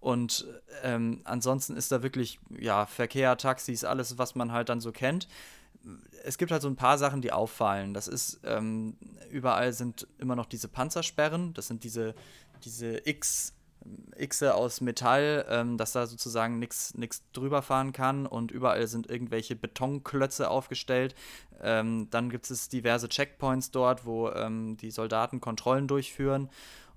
und 0.00 0.44
ähm, 0.82 1.22
ansonsten 1.24 1.76
ist 1.76 1.90
da 1.90 2.02
wirklich, 2.02 2.38
ja, 2.50 2.84
Verkehr, 2.86 3.36
Taxis, 3.36 3.82
alles, 3.84 4.18
was 4.18 4.34
man 4.34 4.52
halt 4.52 4.68
dann 4.68 4.80
so 4.80 4.92
kennt. 4.92 5.26
Es 6.24 6.36
gibt 6.36 6.50
halt 6.52 6.62
so 6.62 6.68
ein 6.68 6.76
paar 6.76 6.98
Sachen, 6.98 7.22
die 7.22 7.32
auffallen. 7.32 7.94
Das 7.94 8.08
ist, 8.08 8.40
ähm, 8.44 8.96
überall 9.30 9.72
sind 9.72 10.06
immer 10.18 10.36
noch 10.36 10.46
diese 10.46 10.68
Panzersperren, 10.68 11.54
das 11.54 11.68
sind 11.68 11.84
diese, 11.84 12.14
diese 12.64 13.08
X- 13.08 13.52
Xe 14.16 14.54
aus 14.54 14.80
Metall, 14.80 15.44
ähm, 15.48 15.76
dass 15.76 15.92
da 15.92 16.06
sozusagen 16.06 16.58
nichts 16.58 16.94
drüber 17.32 17.62
fahren 17.62 17.92
kann 17.92 18.26
und 18.26 18.50
überall 18.50 18.86
sind 18.86 19.08
irgendwelche 19.08 19.56
Betonklötze 19.56 20.50
aufgestellt. 20.50 21.14
Ähm, 21.62 22.08
dann 22.10 22.30
gibt 22.30 22.50
es 22.50 22.68
diverse 22.68 23.08
Checkpoints 23.08 23.70
dort, 23.70 24.04
wo 24.04 24.30
ähm, 24.30 24.76
die 24.76 24.90
Soldaten 24.90 25.40
Kontrollen 25.40 25.88
durchführen 25.88 26.48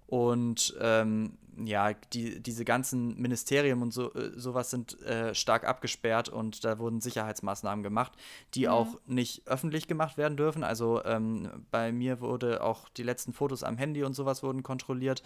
und 0.08 0.76
ähm, 0.82 1.38
ja, 1.66 1.94
die, 2.14 2.42
diese 2.42 2.66
ganzen 2.66 3.20
Ministerien 3.20 3.82
und 3.82 3.92
so, 3.92 4.14
äh, 4.14 4.32
sowas 4.36 4.70
sind 4.70 5.02
äh, 5.02 5.34
stark 5.34 5.66
abgesperrt 5.66 6.30
und 6.30 6.64
da 6.64 6.80
wurden 6.80 7.02
Sicherheitsmaßnahmen 7.02 7.84
gemacht, 7.84 8.14
die 8.54 8.66
mhm. 8.66 8.72
auch 8.72 8.88
nicht 9.06 9.48
öffentlich 9.48 9.88
gemacht 9.88 10.18
werden 10.18 10.38
dürfen. 10.38 10.64
Also 10.64 11.04
ähm, 11.06 11.66
bei 11.72 11.92
mir 11.92 12.22
wurde 12.22 12.64
auch 12.64 12.90
die 12.90 13.04
letzten 13.04 13.34
Fotos 13.34 13.64
am 13.64 13.78
Handy 13.78 14.04
und 14.04 14.14
sowas 14.14 14.44
wurden 14.44 14.64
kontrolliert, 14.64 15.24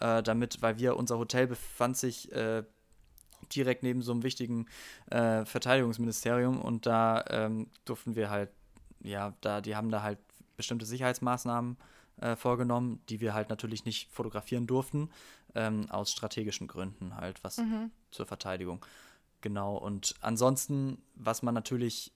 äh, 0.00 0.22
damit, 0.22 0.62
weil 0.62 0.78
wir, 0.78 0.96
unser 0.96 1.18
Hotel 1.18 1.46
befand 1.46 1.96
sich 1.96 2.32
äh, 2.32 2.64
direkt 3.54 3.82
neben 3.82 4.02
so 4.02 4.12
einem 4.12 4.22
wichtigen 4.22 4.66
äh, 5.10 5.44
Verteidigungsministerium 5.44 6.60
und 6.60 6.86
da 6.86 7.24
ähm, 7.28 7.68
durften 7.84 8.16
wir 8.16 8.30
halt, 8.30 8.50
ja, 9.02 9.34
da, 9.40 9.60
die 9.60 9.76
haben 9.76 9.90
da 9.90 10.02
halt 10.02 10.18
bestimmte 10.56 10.86
Sicherheitsmaßnahmen 10.86 11.76
äh, 12.20 12.36
vorgenommen, 12.36 13.00
die 13.08 13.20
wir 13.20 13.34
halt 13.34 13.48
natürlich 13.48 13.84
nicht 13.84 14.10
fotografieren 14.10 14.66
durften, 14.66 15.10
ähm, 15.54 15.90
aus 15.90 16.12
strategischen 16.12 16.66
Gründen 16.66 17.16
halt, 17.16 17.42
was 17.42 17.58
mhm. 17.58 17.90
zur 18.10 18.26
Verteidigung. 18.26 18.84
Genau, 19.40 19.76
und 19.76 20.14
ansonsten, 20.20 21.02
was 21.14 21.42
man 21.42 21.54
natürlich 21.54 22.12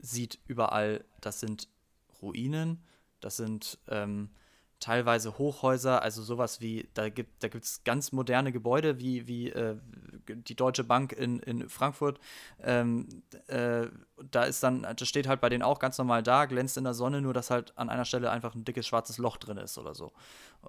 sieht 0.00 0.38
überall, 0.46 1.04
das 1.20 1.40
sind 1.40 1.68
Ruinen, 2.20 2.82
das 3.20 3.36
sind 3.36 3.78
ähm, 3.88 4.30
teilweise 4.80 5.38
Hochhäuser, 5.38 6.02
also 6.02 6.22
sowas 6.22 6.60
wie, 6.60 6.88
da 6.94 7.08
gibt 7.08 7.42
da 7.42 7.48
es 7.48 7.82
ganz 7.84 8.12
moderne 8.12 8.52
Gebäude 8.52 8.98
wie, 8.98 9.26
wie 9.26 9.50
äh, 9.50 9.76
die 10.28 10.54
Deutsche 10.54 10.84
Bank 10.84 11.12
in, 11.12 11.40
in 11.40 11.68
Frankfurt. 11.68 12.20
Ähm, 12.62 13.08
äh, 13.48 13.86
da 14.30 14.44
ist 14.44 14.62
dann, 14.62 14.86
das 14.96 15.08
steht 15.08 15.26
halt 15.26 15.40
bei 15.40 15.48
denen 15.48 15.62
auch 15.62 15.78
ganz 15.78 15.98
normal 15.98 16.22
da, 16.22 16.46
glänzt 16.46 16.76
in 16.76 16.84
der 16.84 16.94
Sonne, 16.94 17.20
nur 17.20 17.34
dass 17.34 17.50
halt 17.50 17.76
an 17.76 17.88
einer 17.88 18.04
Stelle 18.04 18.30
einfach 18.30 18.54
ein 18.54 18.64
dickes 18.64 18.86
schwarzes 18.86 19.18
Loch 19.18 19.36
drin 19.36 19.58
ist 19.58 19.78
oder 19.78 19.94
so. 19.94 20.12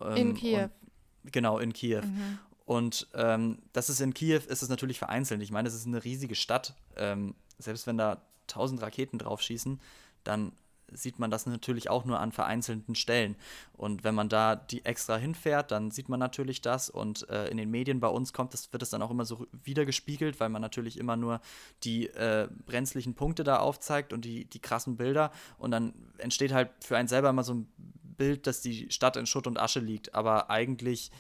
Ähm, 0.02 0.16
in 0.16 0.34
Kiew. 0.36 0.64
Und, 0.64 1.32
genau, 1.32 1.60
in 1.60 1.74
Kiew. 1.74 2.02
Mhm. 2.02 2.40
Und 2.66 3.08
ähm, 3.14 3.60
das 3.74 3.90
ist 3.90 4.00
in 4.00 4.14
Kiew, 4.14 4.42
ist 4.48 4.64
es 4.64 4.70
natürlich 4.70 5.00
vereinzelt. 5.00 5.42
Ich 5.42 5.52
meine, 5.52 5.68
es 5.68 5.76
ist 5.76 5.88
eine 5.88 6.04
riesige 6.04 6.36
Stadt. 6.36 6.76
Ähm, 6.96 7.36
selbst 7.58 7.86
wenn 7.88 7.98
da 7.98 8.22
tausend 8.48 8.82
Raketen 8.82 9.20
drauf 9.20 9.42
schießen, 9.42 9.80
dann 10.24 10.52
sieht 10.94 11.20
man 11.20 11.32
das 11.32 11.46
natürlich 11.46 11.90
auch 11.90 12.06
nur 12.06 12.20
an 12.20 12.32
vereinzelten 12.32 12.96
Stellen. 12.96 13.36
Und 13.74 14.04
wenn 14.04 14.16
man 14.16 14.30
da 14.30 14.56
die 14.56 14.86
extra 14.86 15.18
hinfährt, 15.18 15.72
dann 15.72 15.92
sieht 15.92 16.10
man 16.10 16.20
natürlich 16.20 16.62
das. 16.62 16.90
Und 16.90 17.30
äh, 17.30 17.48
in 17.48 17.58
den 17.58 17.72
Medien 17.72 18.00
bei 18.00 18.08
uns 18.08 18.34
kommt 18.34 18.54
das, 18.54 18.72
wird 18.74 18.84
es 18.84 18.90
dann 18.90 19.02
auch 19.02 19.12
immer 19.12 19.26
so 19.26 19.48
wiedergespiegelt, 19.64 20.40
weil 20.40 20.50
man 20.50 20.62
natürlich 20.62 20.98
immer 20.98 21.16
nur 21.16 21.42
die 21.84 22.08
äh, 22.08 22.48
brenzlichen 22.66 23.16
Punkte 23.16 23.44
da 23.44 23.58
aufzeigt 23.58 24.14
und 24.14 24.26
die, 24.26 24.46
die 24.46 24.60
krassen 24.60 24.98
Bilder. 24.98 25.32
Und 25.58 25.72
dann 25.72 25.94
entsteht 26.18 26.52
halt 26.52 26.70
für 26.82 26.98
einen 26.98 27.08
selber 27.08 27.30
immer 27.30 27.44
so 27.44 27.54
ein 27.54 27.72
Bild, 28.18 28.48
dass 28.48 28.62
die 28.62 28.92
Stadt 28.92 29.16
in 29.16 29.26
Schutt 29.26 29.48
und 29.48 29.60
Asche 29.60 29.80
liegt. 29.80 30.14
Aber 30.14 30.50
eigentlich 30.50 31.12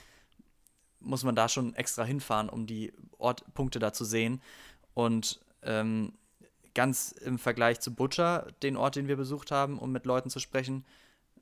muss 1.00 1.24
man 1.24 1.36
da 1.36 1.48
schon 1.48 1.74
extra 1.76 2.04
hinfahren, 2.04 2.50
um 2.50 2.68
die 2.68 2.94
Ortpunkte 3.18 3.80
da 3.80 3.94
zu 3.94 4.06
sehen. 4.06 4.42
Und 4.94 5.40
ähm, 5.64 6.14
ganz 6.74 7.12
im 7.12 7.40
Vergleich 7.40 7.80
zu 7.80 7.94
Butcher, 7.94 8.48
den 8.64 8.78
Ort, 8.78 8.96
den 8.96 9.08
wir 9.08 9.18
besucht 9.18 9.52
haben, 9.52 9.80
um 9.80 9.92
mit 9.92 10.06
Leuten 10.06 10.30
zu 10.30 10.40
sprechen, 10.40 10.86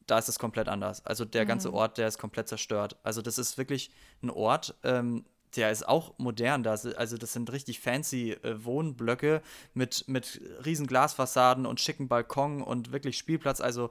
da 0.08 0.18
ist 0.18 0.30
es 0.30 0.40
komplett 0.40 0.70
anders. 0.70 1.06
Also 1.06 1.26
der 1.26 1.44
mhm. 1.44 1.50
ganze 1.50 1.74
Ort, 1.74 1.98
der 1.98 2.08
ist 2.08 2.18
komplett 2.18 2.48
zerstört. 2.48 2.98
Also 3.04 3.22
das 3.22 3.38
ist 3.38 3.58
wirklich 3.58 3.92
ein 4.24 4.30
Ort, 4.30 4.76
ähm, 4.84 5.26
der 5.56 5.72
ist 5.72 5.88
auch 5.88 6.14
modern. 6.18 6.64
Das, 6.64 6.86
also 6.86 7.18
das 7.18 7.34
sind 7.34 7.52
richtig 7.52 7.80
fancy 7.80 8.32
äh, 8.32 8.64
Wohnblöcke 8.64 9.42
mit, 9.74 10.08
mit 10.08 10.42
riesen 10.66 10.88
Glasfassaden 10.88 11.66
und 11.66 11.80
schicken 11.80 12.08
Balkon 12.08 12.62
und 12.62 12.92
wirklich 12.92 13.18
Spielplatz. 13.18 13.62
Also 13.62 13.90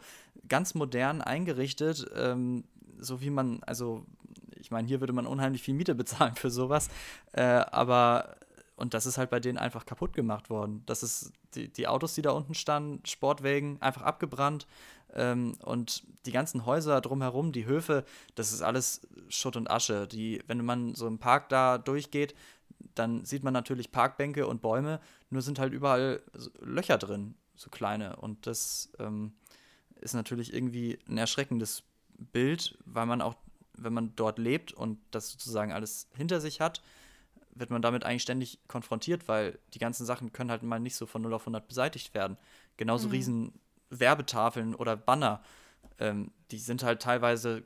ganz 0.48 0.74
modern 0.74 1.22
eingerichtet, 1.22 2.06
ähm, 2.14 2.64
so 2.98 3.20
wie 3.20 3.30
man, 3.30 3.62
also 3.64 4.04
ich 4.58 4.70
meine, 4.70 4.88
hier 4.88 5.00
würde 5.00 5.12
man 5.12 5.26
unheimlich 5.26 5.62
viel 5.62 5.74
Miete 5.74 5.94
bezahlen 5.94 6.34
für 6.34 6.50
sowas. 6.50 6.88
Äh, 7.32 7.42
aber 7.42 8.36
und 8.76 8.92
das 8.92 9.06
ist 9.06 9.16
halt 9.16 9.30
bei 9.30 9.40
denen 9.40 9.56
einfach 9.56 9.86
kaputt 9.86 10.12
gemacht 10.12 10.50
worden. 10.50 10.82
Das 10.84 11.02
ist 11.02 11.32
die, 11.54 11.72
die 11.72 11.88
Autos, 11.88 12.14
die 12.14 12.22
da 12.22 12.32
unten 12.32 12.54
standen, 12.54 13.04
Sportwägen, 13.06 13.80
einfach 13.80 14.02
abgebrannt. 14.02 14.66
Ähm, 15.14 15.54
und 15.64 16.04
die 16.26 16.32
ganzen 16.32 16.66
Häuser 16.66 17.00
drumherum, 17.00 17.52
die 17.52 17.64
Höfe, 17.64 18.04
das 18.34 18.52
ist 18.52 18.60
alles 18.60 19.00
Schutt 19.28 19.56
und 19.56 19.70
Asche. 19.70 20.06
Die, 20.06 20.42
wenn 20.46 20.62
man 20.62 20.94
so 20.94 21.06
im 21.06 21.18
Park 21.18 21.48
da 21.48 21.78
durchgeht, 21.78 22.34
dann 22.94 23.24
sieht 23.24 23.42
man 23.42 23.54
natürlich 23.54 23.90
Parkbänke 23.90 24.46
und 24.46 24.60
Bäume, 24.60 25.00
nur 25.30 25.40
sind 25.40 25.58
halt 25.58 25.72
überall 25.72 26.22
Löcher 26.60 26.98
drin. 26.98 27.34
so 27.54 27.70
kleine. 27.70 28.16
Und 28.16 28.46
das 28.46 28.90
ähm, 28.98 29.32
ist 30.02 30.12
natürlich 30.12 30.52
irgendwie 30.52 30.98
ein 31.08 31.16
erschreckendes 31.16 31.82
Bild, 32.18 32.76
weil 32.84 33.06
man 33.06 33.22
auch, 33.22 33.36
wenn 33.72 33.94
man 33.94 34.12
dort 34.16 34.38
lebt 34.38 34.72
und 34.72 34.98
das 35.12 35.30
sozusagen 35.30 35.72
alles 35.72 36.08
hinter 36.14 36.42
sich 36.42 36.60
hat, 36.60 36.82
wird 37.58 37.70
man 37.70 37.82
damit 37.82 38.04
eigentlich 38.04 38.22
ständig 38.22 38.58
konfrontiert, 38.68 39.28
weil 39.28 39.58
die 39.74 39.78
ganzen 39.78 40.06
Sachen 40.06 40.32
können 40.32 40.50
halt 40.50 40.62
mal 40.62 40.78
nicht 40.78 40.96
so 40.96 41.06
von 41.06 41.22
0 41.22 41.34
auf 41.34 41.42
100 41.42 41.66
beseitigt 41.66 42.14
werden. 42.14 42.36
Genauso 42.76 43.08
mhm. 43.08 43.12
riesen 43.12 43.52
Werbetafeln 43.90 44.74
oder 44.74 44.96
Banner, 44.96 45.42
ähm, 45.98 46.30
die 46.50 46.58
sind 46.58 46.82
halt 46.82 47.00
teilweise, 47.02 47.62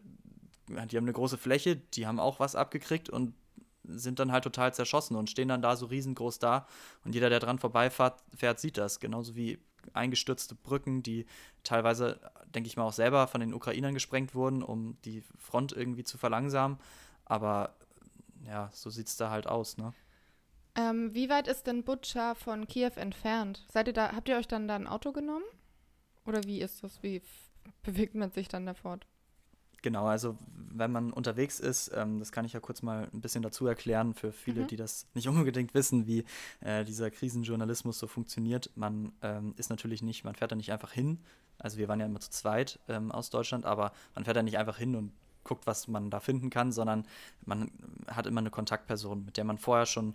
die 0.68 0.96
haben 0.96 1.04
eine 1.04 1.12
große 1.12 1.38
Fläche, 1.38 1.76
die 1.76 2.06
haben 2.06 2.20
auch 2.20 2.40
was 2.40 2.54
abgekriegt 2.54 3.10
und 3.10 3.34
sind 3.82 4.18
dann 4.18 4.30
halt 4.30 4.44
total 4.44 4.72
zerschossen 4.72 5.16
und 5.16 5.30
stehen 5.30 5.48
dann 5.48 5.62
da 5.62 5.74
so 5.74 5.86
riesengroß 5.86 6.38
da 6.38 6.66
und 7.04 7.14
jeder, 7.14 7.30
der 7.30 7.40
dran 7.40 7.58
vorbeifährt, 7.58 8.22
fährt, 8.36 8.60
sieht 8.60 8.78
das. 8.78 9.00
Genauso 9.00 9.34
wie 9.34 9.58
eingestürzte 9.94 10.54
Brücken, 10.54 11.02
die 11.02 11.26
teilweise, 11.64 12.20
denke 12.54 12.68
ich 12.68 12.76
mal, 12.76 12.84
auch 12.84 12.92
selber 12.92 13.26
von 13.26 13.40
den 13.40 13.54
Ukrainern 13.54 13.94
gesprengt 13.94 14.34
wurden, 14.34 14.62
um 14.62 14.96
die 15.04 15.22
Front 15.38 15.72
irgendwie 15.72 16.04
zu 16.04 16.18
verlangsamen. 16.18 16.78
Aber 17.24 17.74
ja, 18.46 18.70
so 18.72 18.90
sieht 18.90 19.08
es 19.08 19.16
da 19.16 19.30
halt 19.30 19.46
aus, 19.46 19.76
ne? 19.76 19.92
Ähm, 20.76 21.14
wie 21.14 21.28
weit 21.28 21.48
ist 21.48 21.66
denn 21.66 21.82
Butscha 21.82 22.34
von 22.34 22.66
Kiew 22.66 22.92
entfernt? 22.96 23.64
Seid 23.72 23.88
ihr 23.88 23.92
da, 23.92 24.12
habt 24.12 24.28
ihr 24.28 24.36
euch 24.36 24.46
dann 24.46 24.68
da 24.68 24.76
ein 24.76 24.86
Auto 24.86 25.12
genommen? 25.12 25.44
Oder 26.26 26.44
wie 26.44 26.60
ist 26.60 26.84
das? 26.84 27.02
Wie 27.02 27.22
bewegt 27.82 28.14
man 28.14 28.30
sich 28.30 28.48
dann 28.48 28.66
da 28.66 28.74
fort? 28.74 29.06
Genau, 29.82 30.06
also 30.06 30.36
wenn 30.54 30.92
man 30.92 31.12
unterwegs 31.12 31.58
ist, 31.58 31.90
ähm, 31.94 32.18
das 32.18 32.32
kann 32.32 32.44
ich 32.44 32.52
ja 32.52 32.60
kurz 32.60 32.82
mal 32.82 33.08
ein 33.12 33.20
bisschen 33.20 33.42
dazu 33.42 33.66
erklären 33.66 34.14
für 34.14 34.30
viele, 34.30 34.62
mhm. 34.62 34.66
die 34.68 34.76
das 34.76 35.06
nicht 35.14 35.26
unbedingt 35.28 35.74
wissen, 35.74 36.06
wie 36.06 36.24
äh, 36.60 36.84
dieser 36.84 37.10
Krisenjournalismus 37.10 37.98
so 37.98 38.06
funktioniert. 38.06 38.70
Man 38.76 39.12
ähm, 39.22 39.54
ist 39.56 39.70
natürlich 39.70 40.02
nicht, 40.02 40.24
man 40.24 40.34
fährt 40.34 40.52
da 40.52 40.56
nicht 40.56 40.72
einfach 40.72 40.92
hin. 40.92 41.18
Also 41.58 41.78
wir 41.78 41.88
waren 41.88 42.00
ja 42.00 42.06
immer 42.06 42.20
zu 42.20 42.30
zweit 42.30 42.78
ähm, 42.88 43.10
aus 43.10 43.30
Deutschland, 43.30 43.64
aber 43.64 43.92
man 44.14 44.24
fährt 44.24 44.36
da 44.36 44.42
nicht 44.42 44.58
einfach 44.58 44.78
hin 44.78 44.94
und 44.96 45.12
guckt, 45.50 45.66
was 45.66 45.88
man 45.88 46.10
da 46.10 46.20
finden 46.20 46.48
kann, 46.48 46.70
sondern 46.70 47.04
man 47.44 47.72
hat 48.06 48.26
immer 48.26 48.40
eine 48.40 48.50
Kontaktperson, 48.50 49.24
mit 49.24 49.36
der 49.36 49.44
man 49.44 49.58
vorher 49.58 49.84
schon 49.84 50.14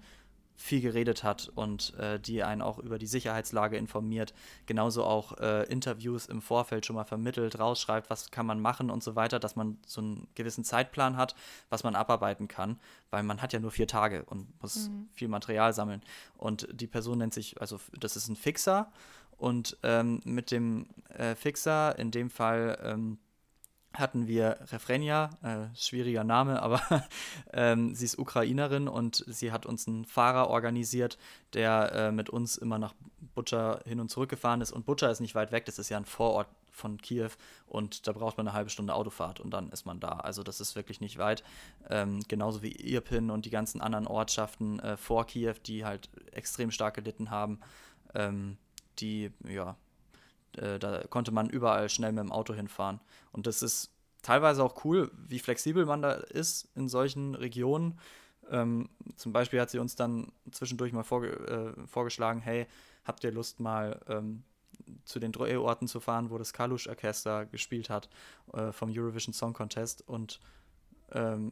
viel 0.56 0.80
geredet 0.80 1.26
hat 1.26 1.52
und 1.54 1.94
äh, 1.96 2.18
die 2.18 2.42
einen 2.42 2.62
auch 2.62 2.80
über 2.80 2.98
die 2.98 3.08
Sicherheitslage 3.08 3.76
informiert, 3.76 4.34
genauso 4.66 5.04
auch 5.04 5.38
äh, 5.40 5.64
Interviews 5.64 6.28
im 6.28 6.42
Vorfeld 6.42 6.86
schon 6.86 6.96
mal 6.96 7.04
vermittelt, 7.04 7.60
rausschreibt, 7.60 8.10
was 8.10 8.32
kann 8.32 8.46
man 8.46 8.62
machen 8.62 8.90
und 8.90 9.04
so 9.04 9.18
weiter, 9.18 9.38
dass 9.38 9.58
man 9.58 9.78
so 9.86 10.00
einen 10.00 10.28
gewissen 10.36 10.64
Zeitplan 10.64 11.18
hat, 11.18 11.36
was 11.70 11.84
man 11.84 11.96
abarbeiten 11.96 12.48
kann, 12.48 12.80
weil 13.10 13.24
man 13.24 13.42
hat 13.42 13.52
ja 13.52 13.60
nur 13.60 13.72
vier 13.72 13.88
Tage 13.88 14.24
und 14.24 14.48
muss 14.62 14.88
mhm. 14.88 15.10
viel 15.12 15.28
Material 15.28 15.74
sammeln. 15.74 16.02
Und 16.38 16.70
die 16.72 16.88
Person 16.88 17.18
nennt 17.18 17.34
sich, 17.34 17.60
also 17.60 17.82
das 18.00 18.16
ist 18.16 18.30
ein 18.30 18.38
Fixer 18.38 18.90
und 19.36 19.78
ähm, 19.84 20.22
mit 20.24 20.52
dem 20.52 20.88
äh, 21.10 21.36
Fixer, 21.36 22.00
in 22.00 22.12
dem 22.12 22.30
Fall 22.30 22.80
ähm, 22.82 23.18
hatten 23.96 24.28
wir 24.28 24.58
Refrenia, 24.72 25.30
äh, 25.44 25.76
schwieriger 25.76 26.24
Name, 26.24 26.62
aber 26.64 26.82
ähm, 27.54 27.96
sie 27.96 28.06
ist 28.06 28.18
Ukrainerin 28.18 28.88
und 28.88 29.24
sie 29.28 29.52
hat 29.52 29.66
uns 29.66 29.88
einen 29.88 30.06
Fahrer 30.06 30.50
organisiert, 30.50 31.18
der 31.54 31.92
äh, 31.94 32.12
mit 32.12 32.30
uns 32.30 32.58
immer 32.58 32.80
nach 32.80 32.94
Butcher 33.34 33.82
hin 33.86 34.00
und 34.00 34.10
zurück 34.10 34.30
gefahren 34.30 34.62
ist. 34.62 34.72
Und 34.72 34.86
Butcher 34.86 35.10
ist 35.12 35.20
nicht 35.20 35.36
weit 35.36 35.52
weg, 35.52 35.66
das 35.66 35.80
ist 35.80 35.90
ja 35.90 35.98
ein 35.98 36.06
Vorort 36.06 36.48
von 36.72 36.98
Kiew 36.98 37.30
und 37.68 38.06
da 38.06 38.12
braucht 38.12 38.38
man 38.38 38.48
eine 38.48 38.56
halbe 38.56 38.70
Stunde 38.70 38.94
Autofahrt 38.94 39.40
und 39.40 39.52
dann 39.52 39.70
ist 39.70 39.86
man 39.86 40.00
da. 40.00 40.10
Also 40.10 40.44
das 40.44 40.60
ist 40.60 40.76
wirklich 40.76 41.00
nicht 41.00 41.18
weit. 41.18 41.44
Ähm, 41.90 42.22
genauso 42.28 42.62
wie 42.62 42.72
Irpin 42.74 43.32
und 43.32 43.46
die 43.46 43.50
ganzen 43.50 43.82
anderen 43.82 44.08
Ortschaften 44.08 44.80
äh, 44.80 44.98
vor 44.98 45.26
Kiew, 45.26 45.56
die 45.66 45.86
halt 45.86 46.10
extrem 46.32 46.72
stark 46.72 46.96
gelitten 46.96 47.32
haben, 47.32 47.60
ähm, 48.14 48.58
die 49.00 49.32
ja 49.48 49.76
äh, 50.58 50.80
da 50.80 51.04
konnte 51.08 51.32
man 51.32 51.50
überall 51.50 51.90
schnell 51.90 52.12
mit 52.12 52.24
dem 52.24 52.32
Auto 52.32 52.54
hinfahren. 52.54 53.00
Und 53.32 53.48
das 53.48 53.62
ist 53.62 53.92
teilweise 54.22 54.64
auch 54.64 54.84
cool, 54.86 55.12
wie 55.28 55.40
flexibel 55.40 55.86
man 55.86 56.02
da 56.02 56.14
ist 56.14 56.70
in 56.76 56.90
solchen 56.90 57.36
Regionen. 57.36 58.00
Ähm, 58.50 58.90
zum 59.16 59.34
Beispiel 59.34 59.60
hat 59.60 59.70
sie 59.70 59.80
uns 59.80 59.96
dann 59.96 60.32
zwischendurch 60.52 60.94
mal 60.94 61.04
vorge 61.04 61.30
äh, 61.78 61.88
vorgeschlagen, 61.88 62.42
hey, 62.42 62.68
habt 63.04 63.24
ihr 63.24 63.32
Lust 63.32 63.60
mal 63.60 64.00
ähm, 64.08 64.44
zu 65.06 65.20
den 65.20 65.32
Drehorten 65.32 65.88
zu 65.88 66.00
fahren, 66.00 66.30
wo 66.30 66.38
das 66.38 66.54
Kalush 66.54 66.88
Orchester 66.88 67.46
gespielt 67.46 67.90
hat 67.90 68.10
äh, 68.54 68.72
vom 68.72 68.92
Eurovision 68.92 69.34
Song 69.34 69.54
Contest 69.54 70.08
und 70.08 70.40
ähm, 71.12 71.52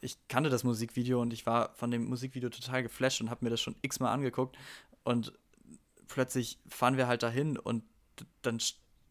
ich 0.00 0.16
kannte 0.28 0.50
das 0.50 0.64
Musikvideo 0.64 1.20
und 1.20 1.32
ich 1.32 1.46
war 1.46 1.74
von 1.74 1.90
dem 1.90 2.04
Musikvideo 2.04 2.50
total 2.50 2.82
geflasht 2.82 3.20
und 3.20 3.30
habe 3.30 3.44
mir 3.44 3.50
das 3.50 3.60
schon 3.60 3.76
x-mal 3.82 4.12
angeguckt 4.12 4.56
und 5.04 5.32
plötzlich 6.08 6.58
fahren 6.68 6.96
wir 6.96 7.08
halt 7.08 7.22
dahin 7.22 7.58
und 7.58 7.82
dann 8.46 8.60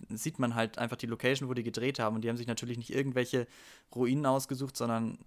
sieht 0.10 0.40
man 0.40 0.56
halt 0.56 0.78
einfach 0.78 0.98
die 0.98 1.08
Location, 1.08 1.50
wo 1.50 1.54
die 1.54 1.64
gedreht 1.64 2.00
haben. 2.00 2.16
Und 2.16 2.22
die 2.22 2.30
haben 2.30 2.38
sich 2.38 2.48
natürlich 2.48 2.78
nicht 2.78 2.94
irgendwelche 2.94 3.48
Ruinen 3.94 4.26
ausgesucht, 4.26 4.76
sondern 4.76 5.18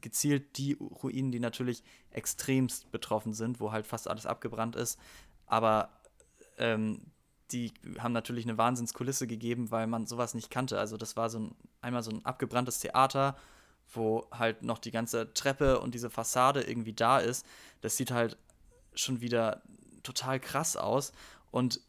gezielt 0.00 0.58
die 0.58 0.74
Ruinen, 0.74 1.32
die 1.32 1.40
natürlich 1.40 1.82
extremst 2.10 2.90
betroffen 2.92 3.32
sind, 3.32 3.60
wo 3.60 3.72
halt 3.72 3.86
fast 3.86 4.08
alles 4.08 4.26
abgebrannt 4.26 4.76
ist. 4.76 4.98
Aber 5.46 5.90
ähm, 6.58 7.00
die 7.52 7.72
haben 7.98 8.12
natürlich 8.12 8.44
eine 8.44 8.58
Wahnsinnskulisse 8.58 9.26
gegeben, 9.26 9.70
weil 9.70 9.86
man 9.86 10.06
sowas 10.06 10.34
nicht 10.34 10.50
kannte. 10.50 10.78
Also 10.78 10.96
das 10.96 11.16
war 11.16 11.28
so 11.28 11.40
ein, 11.40 11.54
einmal 11.80 12.02
so 12.02 12.10
ein 12.12 12.24
abgebranntes 12.24 12.78
Theater, 12.78 13.36
wo 13.92 14.28
halt 14.30 14.62
noch 14.62 14.78
die 14.78 14.92
ganze 14.92 15.34
Treppe 15.34 15.80
und 15.80 15.94
diese 15.94 16.10
Fassade 16.10 16.62
irgendwie 16.62 16.92
da 16.92 17.18
ist. 17.18 17.44
Das 17.80 17.96
sieht 17.96 18.12
halt 18.12 18.36
schon 18.94 19.20
wieder 19.20 19.62
total 20.04 20.38
krass 20.38 20.76
aus. 20.76 21.12
Und 21.50 21.80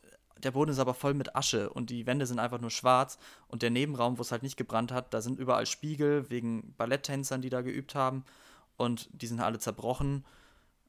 der 0.43 0.51
Boden 0.51 0.71
ist 0.71 0.79
aber 0.79 0.93
voll 0.93 1.13
mit 1.13 1.35
Asche 1.35 1.69
und 1.69 1.89
die 1.89 2.05
Wände 2.05 2.25
sind 2.25 2.39
einfach 2.39 2.59
nur 2.59 2.69
schwarz 2.69 3.17
und 3.47 3.61
der 3.61 3.69
Nebenraum, 3.69 4.17
wo 4.17 4.21
es 4.21 4.31
halt 4.31 4.43
nicht 4.43 4.57
gebrannt 4.57 4.91
hat, 4.91 5.13
da 5.13 5.21
sind 5.21 5.39
überall 5.39 5.65
Spiegel 5.65 6.29
wegen 6.29 6.73
Balletttänzern, 6.77 7.41
die 7.41 7.49
da 7.49 7.61
geübt 7.61 7.95
haben 7.95 8.23
und 8.77 9.09
die 9.13 9.27
sind 9.27 9.39
alle 9.39 9.59
zerbrochen. 9.59 10.25